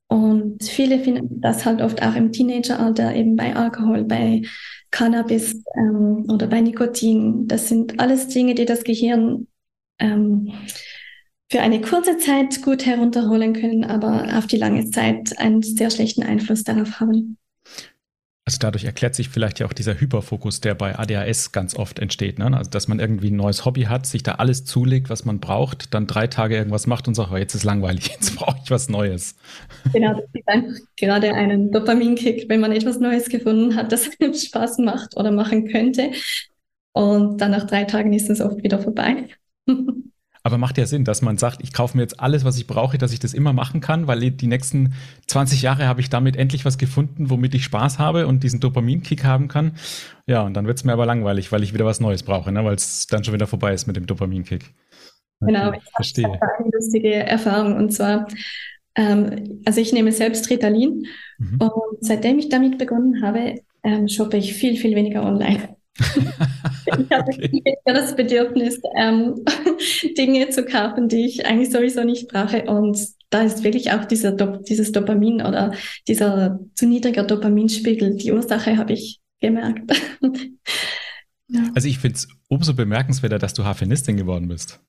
Und 0.08 0.64
viele 0.64 0.99
finden 0.99 1.41
das 1.41 1.66
halt 1.66 1.82
oft 1.82 2.01
auch 2.01 2.16
im 2.16 2.32
Teenageralter, 2.32 3.14
eben 3.14 3.36
bei 3.36 3.55
Alkohol, 3.55 4.05
bei 4.05 4.43
Cannabis 4.89 5.62
ähm, 5.76 6.26
oder 6.30 6.47
bei 6.47 6.62
Nikotin. 6.62 7.47
Das 7.47 7.68
sind 7.68 7.99
alles 7.99 8.30
Dinge, 8.30 8.55
die 8.55 8.66
das 8.66 8.84
Gehirn 8.84 9.47
ähm, 9.99 10.53
für 11.51 11.62
eine 11.62 11.82
kurze 11.82 12.18
Zeit 12.18 12.62
gut 12.62 12.86
herunterholen 12.86 13.53
können, 13.53 13.84
aber 13.84 14.38
auf 14.38 14.47
die 14.47 14.58
lange 14.58 14.89
Zeit 14.89 15.38
einen 15.38 15.62
sehr 15.62 15.89
schlechten 15.89 16.24
Einfluss 16.24 16.64
darauf 16.64 16.99
haben. 16.99 17.38
Also 18.48 18.60
dadurch 18.62 18.86
erklärt 18.86 19.14
sich 19.14 19.28
vielleicht 19.28 19.60
ja 19.60 19.66
auch 19.66 19.74
dieser 19.74 20.00
Hyperfokus, 20.00 20.62
der 20.62 20.74
bei 20.74 20.98
ADHS 20.98 21.52
ganz 21.52 21.76
oft 21.76 22.00
entsteht. 22.00 22.39
Ne? 22.39 22.56
Also 22.56 22.72
dass 22.72 22.88
man 22.88 22.98
irgendwie 22.98 23.30
ein 23.30 23.36
neues 23.36 23.66
Hobby 23.66 23.84
hat, 23.84 24.06
sich 24.06 24.24
da 24.24 24.36
alles 24.36 24.64
zulegt, 24.64 25.10
was 25.10 25.26
man 25.26 25.41
braucht, 25.41 25.93
dann 25.93 26.08
drei 26.08 26.28
Tage 26.28 26.56
irgendwas 26.56 26.88
macht 26.88 27.10
und 27.10 27.16
sagt, 27.16 27.30
oh, 27.34 27.36
jetzt 27.36 27.56
ist 27.56 27.66
langweilig, 27.66 28.08
jetzt 28.14 28.38
brauche 28.38 28.58
ich 28.64 28.72
was 28.72 28.88
Neues. 28.88 29.36
Genau, 29.91 30.14
das 30.14 30.30
ist 30.32 30.48
einfach 30.48 30.80
gerade 30.95 31.34
einen 31.34 31.74
Dopaminkick, 31.74 32.48
wenn 32.48 32.62
man 32.62 32.72
etwas 32.72 33.02
Neues 33.02 33.28
gefunden 33.28 33.76
hat, 33.76 33.91
das 33.91 34.10
einem 34.18 34.34
Spaß 34.34 34.78
macht 34.78 35.18
oder 35.18 35.32
machen 35.32 35.68
könnte. 35.68 36.12
Und 36.93 37.41
dann 37.41 37.52
nach 37.52 37.68
drei 37.68 37.84
Tagen 37.84 38.14
ist 38.14 38.30
es 38.30 38.39
oft 38.39 38.64
wieder 38.64 38.80
vorbei. 38.80 39.28
Aber 40.48 40.58
macht 40.58 40.78
ja 40.78 40.86
Sinn, 40.86 41.04
dass 41.04 41.22
man 41.22 41.38
sagt, 41.38 41.62
ich 41.62 41.74
kaufe 41.74 41.98
mir 41.98 42.04
jetzt 42.04 42.22
alles, 42.22 42.45
was 42.45 42.58
ich 42.58 42.68
brauche, 42.68 42.98
dass 42.98 43.12
ich 43.12 43.20
das 43.20 43.34
immer 43.34 43.52
machen 43.52 43.82
kann, 43.82 44.08
weil 44.08 44.32
die 44.32 44.48
nächsten 44.48 44.93
20 45.28 45.62
Jahre 45.62 45.89
habe 45.89 46.00
ich 46.00 46.10
damit 46.10 46.38
endlich 46.38 46.64
was 46.64 46.78
gefunden, 46.78 47.30
womit 47.30 47.54
ich 47.54 47.66
Spaß 47.66 48.00
habe 48.00 48.28
und 48.28 48.43
diesen 48.43 48.62
Dopaminkick 48.62 49.26
haben 49.26 49.50
kann. 49.50 49.74
Ja, 50.26 50.43
und 50.43 50.54
dann 50.54 50.66
wird 50.66 50.78
es 50.78 50.86
mir 50.86 50.93
aber 50.93 51.06
langweilig, 51.06 51.52
weil 51.52 51.64
ich 51.64 51.74
wieder 51.74 51.84
was 51.84 52.00
Neues 52.00 52.24
brauche, 52.24 52.54
ne? 52.54 52.64
weil 52.64 52.76
es 52.76 53.08
dann 53.08 53.26
schon 53.26 53.34
wieder 53.34 53.45
vorbei 53.45 53.74
ist 53.74 53.88
mit 53.88 53.98
dem 53.98 54.06
Dopaminkick. 54.06 54.74
Okay, 55.41 55.52
genau, 55.52 55.74
ich 55.74 55.84
verstehe. 55.93 56.26
eine 56.26 56.72
lustige 56.72 57.14
Erfahrung 57.14 57.76
und 57.76 57.91
zwar, 57.91 58.30
ähm, 58.95 59.60
also 59.66 59.82
ich 59.82 59.91
nehme 59.91 60.14
selbst 60.14 60.50
Ritalin 60.50 61.08
mhm. 61.39 61.60
und 61.60 61.98
seitdem 62.00 62.39
ich 62.39 62.48
damit 62.48 62.78
begonnen 62.78 63.22
habe, 63.22 63.56
ähm, 63.84 64.08
shoppe 64.08 64.38
ich 64.38 64.54
viel, 64.54 64.78
viel 64.78 64.95
weniger 64.95 65.24
online 65.24 65.76
ich 67.00 67.12
habe 67.12 67.32
okay. 67.32 67.76
das 67.86 68.16
Bedürfnis, 68.16 68.80
ähm, 68.95 69.43
Dinge 70.18 70.50
zu 70.50 70.66
kaufen, 70.66 71.08
die 71.08 71.26
ich 71.26 71.45
eigentlich 71.45 71.72
sowieso 71.72 72.04
nicht 72.04 72.28
brauche. 72.28 72.64
Und 72.64 73.00
da 73.30 73.41
ist 73.41 73.64
wirklich 73.64 73.91
auch 73.91 74.06
dieser 74.06 74.32
Dop 74.32 74.64
dieses 74.66 74.91
Dopamin 74.91 75.41
oder 75.41 75.74
dieser 76.08 76.60
zu 76.76 76.88
niedriger 76.88 77.24
Dopaminspiegel. 77.24 78.16
Die 78.16 78.32
Ursache 78.32 78.78
habe 78.78 78.93
ich 78.93 79.20
gemerkt. 79.41 79.91
ja. 81.50 81.62
Also 81.76 81.88
ich 81.88 82.00
finde 82.00 82.16
es 82.16 82.28
umso 82.48 82.74
bemerkenswerter, 82.74 83.39
dass 83.39 83.54
du 83.54 83.64
Harfenistin 83.66 84.18
geworden 84.18 84.48
bist. 84.48 84.80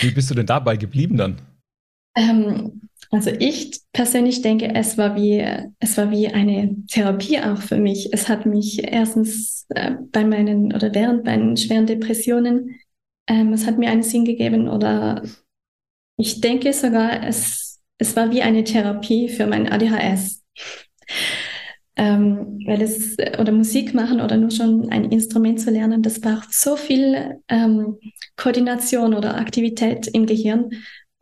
Wie 0.00 0.10
bist 0.10 0.30
du 0.30 0.34
denn 0.34 0.46
dabei 0.46 0.76
geblieben 0.76 1.16
dann? 1.16 1.36
Ähm, 2.14 2.82
also 3.10 3.30
ich 3.30 3.80
persönlich 3.92 4.40
denke, 4.40 4.74
es 4.74 4.96
war 4.96 5.16
wie, 5.16 5.44
es 5.80 5.96
war 5.98 6.10
wie 6.10 6.28
eine 6.28 6.74
Therapie 6.86 7.38
auch 7.40 7.60
für 7.60 7.76
mich. 7.76 8.12
Es 8.12 8.28
hat 8.28 8.46
mich 8.46 8.82
erstens 8.84 9.66
äh, 9.70 9.92
bei 10.10 10.24
meinen 10.24 10.72
oder 10.72 10.94
während 10.94 11.24
meinen 11.24 11.56
schweren 11.56 11.86
Depressionen, 11.86 12.80
ähm, 13.26 13.52
es 13.52 13.66
hat 13.66 13.78
mir 13.78 13.90
einen 13.90 14.02
Sinn 14.02 14.24
gegeben 14.24 14.68
oder 14.68 15.22
ich 16.16 16.40
denke 16.40 16.72
sogar, 16.72 17.22
es, 17.26 17.80
es 17.98 18.16
war 18.16 18.30
wie 18.30 18.42
eine 18.42 18.64
Therapie 18.64 19.28
für 19.28 19.46
mein 19.46 19.70
ADHS. 19.70 20.42
Ähm, 21.94 22.60
weil 22.66 22.80
es, 22.80 23.16
oder 23.38 23.52
Musik 23.52 23.92
machen 23.92 24.22
oder 24.22 24.38
nur 24.38 24.50
schon 24.50 24.88
ein 24.90 25.10
Instrument 25.10 25.60
zu 25.60 25.70
lernen, 25.70 26.02
das 26.02 26.20
braucht 26.20 26.52
so 26.54 26.76
viel 26.76 27.38
ähm, 27.48 27.98
Koordination 28.36 29.12
oder 29.12 29.36
Aktivität 29.36 30.06
im 30.06 30.24
Gehirn. 30.24 30.70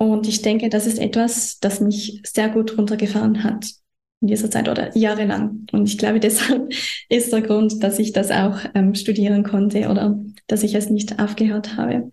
Und 0.00 0.26
ich 0.26 0.40
denke, 0.40 0.70
das 0.70 0.86
ist 0.86 0.98
etwas, 0.98 1.58
das 1.58 1.82
mich 1.82 2.22
sehr 2.24 2.48
gut 2.48 2.78
runtergefahren 2.78 3.44
hat 3.44 3.66
in 4.22 4.28
dieser 4.28 4.50
Zeit 4.50 4.66
oder 4.66 4.96
jahrelang. 4.96 5.66
Und 5.72 5.86
ich 5.86 5.98
glaube, 5.98 6.20
deshalb 6.20 6.72
ist 7.10 7.30
der 7.30 7.42
Grund, 7.42 7.82
dass 7.82 7.98
ich 7.98 8.12
das 8.12 8.30
auch 8.30 8.60
ähm, 8.74 8.94
studieren 8.94 9.44
konnte 9.44 9.90
oder 9.90 10.18
dass 10.46 10.62
ich 10.62 10.74
es 10.74 10.88
nicht 10.88 11.20
aufgehört 11.20 11.76
habe. 11.76 12.12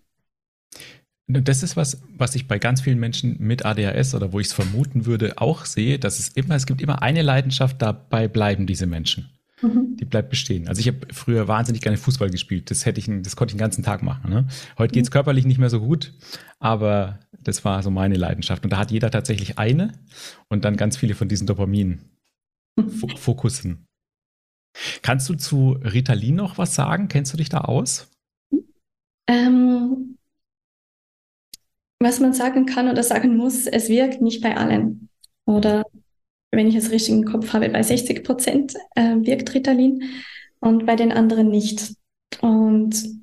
Das 1.28 1.62
ist 1.62 1.78
was, 1.78 2.02
was 2.14 2.34
ich 2.34 2.46
bei 2.46 2.58
ganz 2.58 2.82
vielen 2.82 2.98
Menschen 2.98 3.36
mit 3.38 3.64
ADHS 3.64 4.14
oder 4.14 4.34
wo 4.34 4.40
ich 4.40 4.48
es 4.48 4.52
vermuten 4.52 5.06
würde, 5.06 5.38
auch 5.38 5.64
sehe, 5.64 5.98
dass 5.98 6.18
es 6.18 6.28
immer, 6.28 6.56
es 6.56 6.66
gibt 6.66 6.82
immer 6.82 7.00
eine 7.00 7.22
Leidenschaft, 7.22 7.80
dabei 7.80 8.28
bleiben 8.28 8.66
diese 8.66 8.86
Menschen. 8.86 9.30
Mhm. 9.62 9.96
Die 9.96 10.04
bleibt 10.04 10.28
bestehen. 10.30 10.68
Also 10.68 10.80
ich 10.80 10.88
habe 10.88 10.98
früher 11.12 11.46
wahnsinnig 11.48 11.82
gerne 11.82 11.96
Fußball 11.96 12.30
gespielt. 12.30 12.70
Das 12.70 12.86
hätte 12.86 13.00
ich, 13.00 13.10
das 13.22 13.34
konnte 13.36 13.52
ich 13.52 13.56
den 13.56 13.60
ganzen 13.60 13.82
Tag 13.82 14.02
machen. 14.02 14.30
Ne? 14.30 14.46
Heute 14.78 14.92
geht 14.92 15.04
es 15.04 15.10
mhm. 15.10 15.12
körperlich 15.12 15.44
nicht 15.44 15.58
mehr 15.58 15.70
so 15.70 15.80
gut, 15.80 16.14
aber 16.58 17.20
das 17.42 17.64
war 17.64 17.82
so 17.82 17.90
meine 17.90 18.16
Leidenschaft. 18.16 18.64
Und 18.64 18.70
da 18.70 18.78
hat 18.78 18.90
jeder 18.90 19.10
tatsächlich 19.10 19.58
eine 19.58 19.92
und 20.48 20.64
dann 20.64 20.76
ganz 20.76 20.96
viele 20.96 21.14
von 21.14 21.28
diesen 21.28 21.46
Dopamin-Fokussen. 21.46 23.84
Kannst 25.02 25.28
du 25.28 25.34
zu 25.34 25.72
Ritalin 25.82 26.36
noch 26.36 26.56
was 26.58 26.74
sagen? 26.74 27.08
Kennst 27.08 27.32
du 27.32 27.36
dich 27.36 27.48
da 27.48 27.62
aus? 27.62 28.08
Ähm, 29.26 30.16
was 32.00 32.20
man 32.20 32.32
sagen 32.32 32.66
kann 32.66 32.88
oder 32.88 33.02
sagen 33.02 33.36
muss, 33.36 33.66
es 33.66 33.88
wirkt 33.88 34.20
nicht 34.20 34.40
bei 34.40 34.56
allen. 34.56 35.08
Oder 35.46 35.82
wenn 36.50 36.66
ich 36.66 36.74
es 36.74 36.90
richtig 36.90 37.14
im 37.14 37.24
Kopf 37.24 37.52
habe, 37.52 37.68
bei 37.68 37.82
60 37.82 38.24
Prozent 38.24 38.74
äh, 38.94 39.16
wirkt 39.16 39.54
Ritalin 39.54 40.02
und 40.60 40.86
bei 40.86 40.96
den 40.96 41.12
anderen 41.12 41.48
nicht. 41.50 41.94
Und 42.40 43.18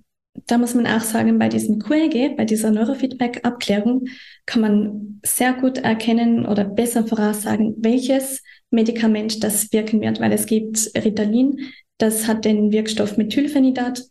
da 0.47 0.57
muss 0.57 0.75
man 0.75 0.85
auch 0.85 1.01
sagen, 1.01 1.39
bei 1.39 1.49
diesem 1.49 1.79
QEG, 1.79 2.35
bei 2.35 2.45
dieser 2.45 2.71
Neurofeedback-Abklärung, 2.71 4.07
kann 4.45 4.61
man 4.61 5.21
sehr 5.25 5.53
gut 5.53 5.79
erkennen 5.79 6.45
oder 6.45 6.65
besser 6.65 7.07
voraussagen, 7.07 7.75
welches 7.77 8.43
Medikament 8.69 9.43
das 9.43 9.71
wirken 9.71 10.01
wird, 10.01 10.19
weil 10.19 10.33
es 10.33 10.45
gibt 10.45 10.91
Ritalin, 10.95 11.59
das 11.97 12.27
hat 12.27 12.45
den 12.45 12.71
Wirkstoff 12.71 13.17
Methylphenidat 13.17 14.03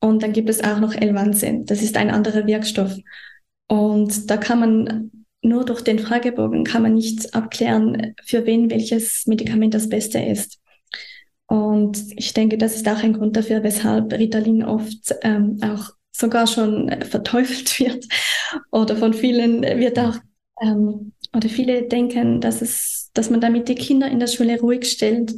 und 0.00 0.22
dann 0.22 0.32
gibt 0.32 0.48
es 0.48 0.62
auch 0.62 0.78
noch 0.78 0.94
Elvanse, 0.94 1.62
das 1.64 1.82
ist 1.82 1.96
ein 1.96 2.10
anderer 2.10 2.46
Wirkstoff. 2.46 2.96
Und 3.66 4.30
da 4.30 4.36
kann 4.36 4.60
man 4.60 5.23
nur 5.44 5.64
durch 5.64 5.82
den 5.82 5.98
Fragebogen 5.98 6.64
kann 6.64 6.82
man 6.82 6.94
nicht 6.94 7.34
abklären, 7.34 8.14
für 8.24 8.46
wen 8.46 8.70
welches 8.70 9.26
Medikament 9.26 9.74
das 9.74 9.88
Beste 9.88 10.18
ist. 10.18 10.58
Und 11.46 11.98
ich 12.16 12.32
denke, 12.32 12.56
das 12.56 12.74
ist 12.76 12.88
auch 12.88 13.02
ein 13.02 13.12
Grund 13.12 13.36
dafür, 13.36 13.62
weshalb 13.62 14.12
Ritalin 14.12 14.64
oft 14.64 15.14
ähm, 15.22 15.58
auch 15.62 15.90
sogar 16.10 16.46
schon 16.46 16.90
verteufelt 17.02 17.78
wird 17.78 18.06
oder 18.70 18.96
von 18.96 19.12
vielen 19.12 19.62
wird 19.62 19.98
auch 19.98 20.16
ähm, 20.62 21.12
oder 21.34 21.48
viele 21.48 21.82
denken, 21.82 22.40
dass 22.40 22.62
es, 22.62 23.10
dass 23.12 23.28
man 23.30 23.40
damit 23.40 23.68
die 23.68 23.74
Kinder 23.74 24.08
in 24.08 24.20
der 24.20 24.28
Schule 24.28 24.58
ruhig 24.60 24.90
stellt. 24.90 25.34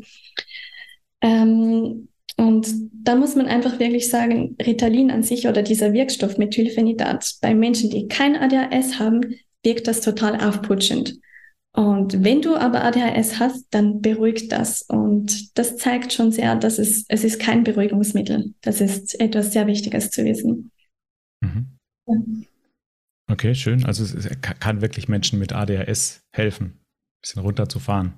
Ähm, 1.22 2.09
und 2.36 2.68
da 2.92 3.16
muss 3.16 3.34
man 3.34 3.46
einfach 3.46 3.78
wirklich 3.78 4.11
sagen, 4.11 4.57
Ritalin 4.61 5.11
an 5.11 5.22
sich 5.22 5.48
oder 5.48 5.62
dieser 5.62 5.94
Wirkstoff 5.94 6.36
Methylphenidat 6.36 7.36
bei 7.40 7.54
Menschen, 7.54 7.88
die 7.88 8.09
kein 8.09 8.36
ADHS 8.36 8.98
haben, 8.98 9.22
wirkt 9.66 9.88
das 9.88 10.00
total 10.00 10.40
aufputschend. 10.40 11.18
Und 11.72 12.24
wenn 12.24 12.40
du 12.40 12.56
aber 12.56 12.84
ADHS 12.84 13.38
hast, 13.38 13.66
dann 13.70 14.00
beruhigt 14.00 14.50
das. 14.50 14.82
Und 14.82 15.58
das 15.58 15.76
zeigt 15.76 16.12
schon 16.12 16.32
sehr, 16.32 16.54
dass 16.56 16.78
es, 16.78 17.04
es 17.08 17.22
ist 17.22 17.38
kein 17.38 17.64
Beruhigungsmittel. 17.64 18.54
Das 18.62 18.80
ist 18.80 19.20
etwas 19.20 19.52
sehr 19.52 19.66
Wichtiges 19.66 20.10
zu 20.10 20.24
wissen. 20.24 20.70
Mhm. 21.42 21.66
Ja. 22.06 22.14
Okay, 23.28 23.54
schön. 23.54 23.84
Also 23.84 24.04
es 24.04 24.28
kann 24.40 24.80
wirklich 24.80 25.08
Menschen 25.08 25.38
mit 25.38 25.52
ADHS 25.52 26.20
helfen, 26.32 26.66
ein 26.66 27.20
bisschen 27.20 27.42
runterzufahren 27.42 28.14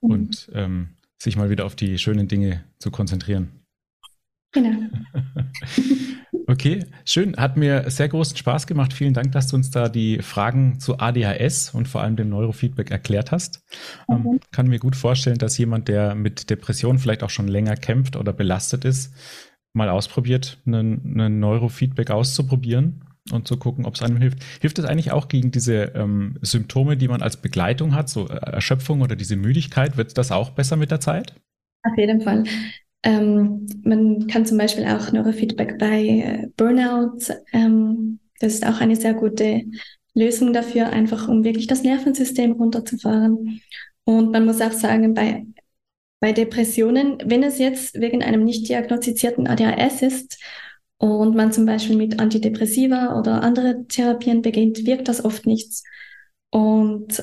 mhm. 0.00 0.10
und 0.10 0.50
ähm, 0.54 0.88
sich 1.22 1.36
mal 1.36 1.50
wieder 1.50 1.66
auf 1.66 1.76
die 1.76 1.98
schönen 1.98 2.26
Dinge 2.26 2.64
zu 2.78 2.90
konzentrieren. 2.90 3.60
Genau. 4.52 4.88
okay, 6.46 6.86
schön. 7.04 7.36
Hat 7.36 7.56
mir 7.56 7.90
sehr 7.90 8.08
großen 8.08 8.36
Spaß 8.36 8.66
gemacht. 8.66 8.92
Vielen 8.92 9.14
Dank, 9.14 9.32
dass 9.32 9.48
du 9.48 9.56
uns 9.56 9.70
da 9.70 9.88
die 9.88 10.18
Fragen 10.18 10.80
zu 10.80 10.98
ADHS 10.98 11.70
und 11.74 11.88
vor 11.88 12.02
allem 12.02 12.16
dem 12.16 12.28
Neurofeedback 12.28 12.90
erklärt 12.90 13.32
hast. 13.32 13.64
Ähm, 14.08 14.22
mhm. 14.22 14.40
kann 14.50 14.68
mir 14.68 14.78
gut 14.78 14.96
vorstellen, 14.96 15.38
dass 15.38 15.58
jemand, 15.58 15.88
der 15.88 16.14
mit 16.14 16.50
Depressionen 16.50 16.98
vielleicht 16.98 17.22
auch 17.22 17.30
schon 17.30 17.48
länger 17.48 17.76
kämpft 17.76 18.16
oder 18.16 18.32
belastet 18.32 18.84
ist, 18.84 19.14
mal 19.72 19.88
ausprobiert, 19.88 20.58
einen, 20.66 21.20
einen 21.20 21.40
Neurofeedback 21.40 22.10
auszuprobieren 22.10 23.04
und 23.30 23.46
zu 23.46 23.56
gucken, 23.56 23.86
ob 23.86 23.94
es 23.94 24.02
einem 24.02 24.16
hilft. 24.16 24.42
Hilft 24.60 24.78
es 24.78 24.84
eigentlich 24.84 25.12
auch 25.12 25.28
gegen 25.28 25.50
diese 25.50 25.92
ähm, 25.94 26.38
Symptome, 26.42 26.96
die 26.96 27.08
man 27.08 27.22
als 27.22 27.36
Begleitung 27.36 27.94
hat, 27.94 28.08
so 28.08 28.26
Erschöpfung 28.26 29.00
oder 29.00 29.16
diese 29.16 29.36
Müdigkeit? 29.36 29.96
Wird 29.96 30.18
das 30.18 30.32
auch 30.32 30.50
besser 30.50 30.76
mit 30.76 30.90
der 30.90 31.00
Zeit? 31.00 31.34
Auf 31.84 31.96
jeden 31.96 32.20
Fall. 32.20 32.44
Ähm, 33.02 33.66
man 33.82 34.26
kann 34.28 34.46
zum 34.46 34.58
Beispiel 34.58 34.84
auch 34.86 35.10
Neurofeedback 35.12 35.78
bei 35.78 36.04
äh, 36.04 36.46
Burnout, 36.56 37.18
ähm, 37.52 38.20
das 38.40 38.54
ist 38.54 38.66
auch 38.66 38.80
eine 38.80 38.96
sehr 38.96 39.14
gute 39.14 39.62
Lösung 40.14 40.52
dafür, 40.52 40.90
einfach 40.90 41.28
um 41.28 41.44
wirklich 41.44 41.66
das 41.66 41.82
Nervensystem 41.82 42.52
runterzufahren. 42.52 43.60
Und 44.04 44.32
man 44.32 44.44
muss 44.44 44.60
auch 44.60 44.72
sagen, 44.72 45.14
bei, 45.14 45.46
bei 46.20 46.32
Depressionen, 46.32 47.18
wenn 47.24 47.42
es 47.42 47.58
jetzt 47.58 48.00
wegen 48.00 48.22
einem 48.22 48.44
nicht 48.44 48.68
diagnostizierten 48.68 49.46
ADHS 49.46 50.02
ist 50.02 50.42
und 50.98 51.34
man 51.34 51.52
zum 51.52 51.66
Beispiel 51.66 51.96
mit 51.96 52.20
Antidepressiva 52.20 53.18
oder 53.18 53.42
andere 53.42 53.86
Therapien 53.86 54.42
beginnt, 54.42 54.86
wirkt 54.86 55.08
das 55.08 55.24
oft 55.24 55.46
nichts. 55.46 55.84
Und 56.50 57.22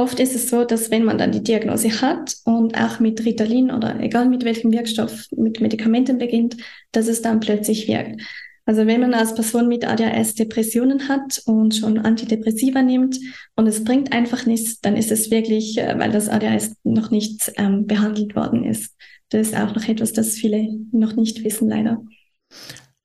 Oft 0.00 0.18
ist 0.18 0.34
es 0.34 0.48
so, 0.48 0.64
dass 0.64 0.90
wenn 0.90 1.04
man 1.04 1.18
dann 1.18 1.30
die 1.30 1.42
Diagnose 1.42 2.00
hat 2.00 2.34
und 2.44 2.74
auch 2.74 3.00
mit 3.00 3.22
Ritalin 3.22 3.70
oder 3.70 4.00
egal 4.00 4.30
mit 4.30 4.46
welchem 4.46 4.72
Wirkstoff, 4.72 5.26
mit 5.36 5.60
Medikamenten 5.60 6.16
beginnt, 6.16 6.56
dass 6.90 7.06
es 7.06 7.20
dann 7.20 7.38
plötzlich 7.38 7.86
wirkt. 7.86 8.22
Also 8.64 8.86
wenn 8.86 9.02
man 9.02 9.12
als 9.12 9.34
Person 9.34 9.68
mit 9.68 9.86
ADHS 9.86 10.36
Depressionen 10.36 11.10
hat 11.10 11.42
und 11.44 11.74
schon 11.74 11.98
Antidepressiva 11.98 12.80
nimmt 12.80 13.18
und 13.56 13.66
es 13.66 13.84
bringt 13.84 14.10
einfach 14.14 14.46
nichts, 14.46 14.80
dann 14.80 14.96
ist 14.96 15.12
es 15.12 15.30
wirklich, 15.30 15.76
äh, 15.76 15.98
weil 15.98 16.12
das 16.12 16.30
ADHS 16.30 16.76
noch 16.82 17.10
nicht 17.10 17.52
ähm, 17.58 17.86
behandelt 17.86 18.34
worden 18.34 18.64
ist. 18.64 18.96
Das 19.28 19.48
ist 19.48 19.54
auch 19.54 19.74
noch 19.74 19.86
etwas, 19.86 20.14
das 20.14 20.30
viele 20.30 20.78
noch 20.92 21.14
nicht 21.14 21.44
wissen, 21.44 21.68
leider. 21.68 22.02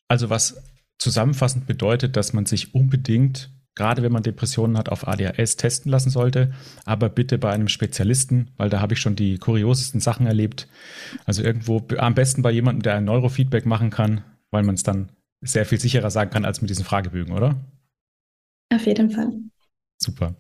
Also 0.08 0.30
was 0.30 0.64
zusammenfassend 0.98 1.68
bedeutet, 1.68 2.16
dass 2.16 2.32
man 2.32 2.46
sich 2.46 2.74
unbedingt 2.74 3.52
gerade 3.76 4.02
wenn 4.02 4.12
man 4.12 4.24
Depressionen 4.24 4.78
hat, 4.78 4.90
auf 4.90 5.08
ADHS 5.08 5.58
testen 5.58 5.92
lassen 5.92 6.10
sollte, 6.10 6.54
aber 6.86 7.10
bitte 7.10 7.38
bei 7.38 7.52
einem 7.52 7.68
Spezialisten, 7.68 8.52
weil 8.58 8.70
da 8.70 8.82
habe 8.82 8.94
ich 8.94 9.02
schon 9.02 9.16
die 9.16 9.38
kuriosesten 9.38 10.00
Sachen 10.00 10.26
erlebt. 10.26 10.68
Also 11.26 11.44
irgendwo 11.44 11.86
am 11.98 12.16
besten 12.16 12.42
bei 12.42 12.52
jemandem, 12.52 12.84
der 12.84 12.96
ein 12.96 13.06
Neurofeedback 13.06 13.66
machen 13.66 13.90
kann, 13.90 14.24
weil 14.52 14.64
man 14.64 14.76
es 14.76 14.84
dann 14.84 15.10
sehr 15.42 15.66
viel 15.66 15.80
sicherer 15.80 16.10
sagen 16.10 16.32
kann 16.32 16.46
als 16.46 16.62
mit 16.62 16.70
diesen 16.70 16.86
Fragebögen, 16.86 17.34
oder? 17.34 17.56
Auf 18.74 18.86
jeden 18.86 19.12
Fall. 19.12 19.32
Super. 19.98 20.36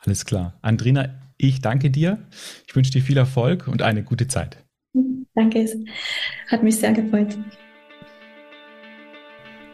Alles 0.00 0.24
klar. 0.24 0.58
Andrina, 0.62 1.30
ich 1.36 1.60
danke 1.60 1.90
dir. 1.90 2.26
Ich 2.66 2.74
wünsche 2.74 2.92
dir 2.92 3.02
viel 3.02 3.16
Erfolg 3.16 3.68
und 3.68 3.82
eine 3.82 4.02
gute 4.02 4.28
Zeit. 4.28 4.64
Danke, 5.34 5.62
es 5.62 5.76
hat 6.48 6.62
mich 6.62 6.76
sehr 6.76 6.92
gefreut. 6.92 7.36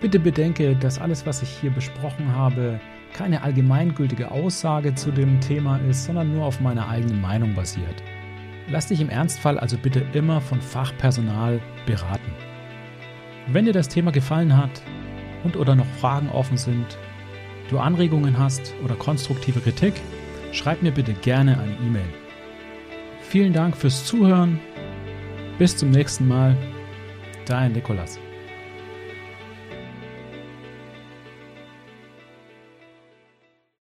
Bitte 0.01 0.19
bedenke, 0.19 0.77
dass 0.77 0.99
alles, 0.99 1.25
was 1.25 1.43
ich 1.43 1.49
hier 1.49 1.71
besprochen 1.71 2.29
habe, 2.29 2.81
keine 3.15 3.43
allgemeingültige 3.43 4.31
Aussage 4.31 4.95
zu 4.95 5.11
dem 5.11 5.41
Thema 5.41 5.79
ist, 5.89 6.05
sondern 6.05 6.35
nur 6.35 6.45
auf 6.45 6.61
meiner 6.61 6.89
eigenen 6.89 7.21
Meinung 7.21 7.55
basiert. 7.55 8.03
Lass 8.69 8.89
dich 8.89 9.01
im 9.01 9.09
Ernstfall 9.09 9.59
also 9.59 9.79
bitte 9.79 10.05
immer 10.13 10.41
von 10.41 10.61
Fachpersonal 10.61 11.61
beraten. 11.87 12.33
Wenn 13.47 13.67
dir 13.67 13.73
das 13.73 13.89
Thema 13.89 14.11
gefallen 14.11 14.57
hat 14.57 14.83
und 15.45 15.57
oder 15.57 15.75
noch 15.75 15.87
Fragen 16.01 16.29
offen 16.29 16.57
sind, 16.57 16.99
du 17.71 17.79
Anregungen 17.79 18.39
hast 18.39 18.75
oder 18.85 18.95
konstruktive 18.95 19.61
Kritik, 19.61 19.95
schreib 20.53 20.83
mir 20.83 20.93
bitte 20.93 21.13
gerne 21.13 21.59
eine 21.59 21.75
E-Mail. 21.87 22.09
Vielen 23.21 23.53
Dank 23.53 23.77
fürs 23.77 24.05
Zuhören. 24.05 24.59
Bis 25.59 25.77
zum 25.77 25.91
nächsten 25.91 26.27
Mal. 26.27 26.57
Dein 27.47 27.73
Nikolas. 27.73 28.19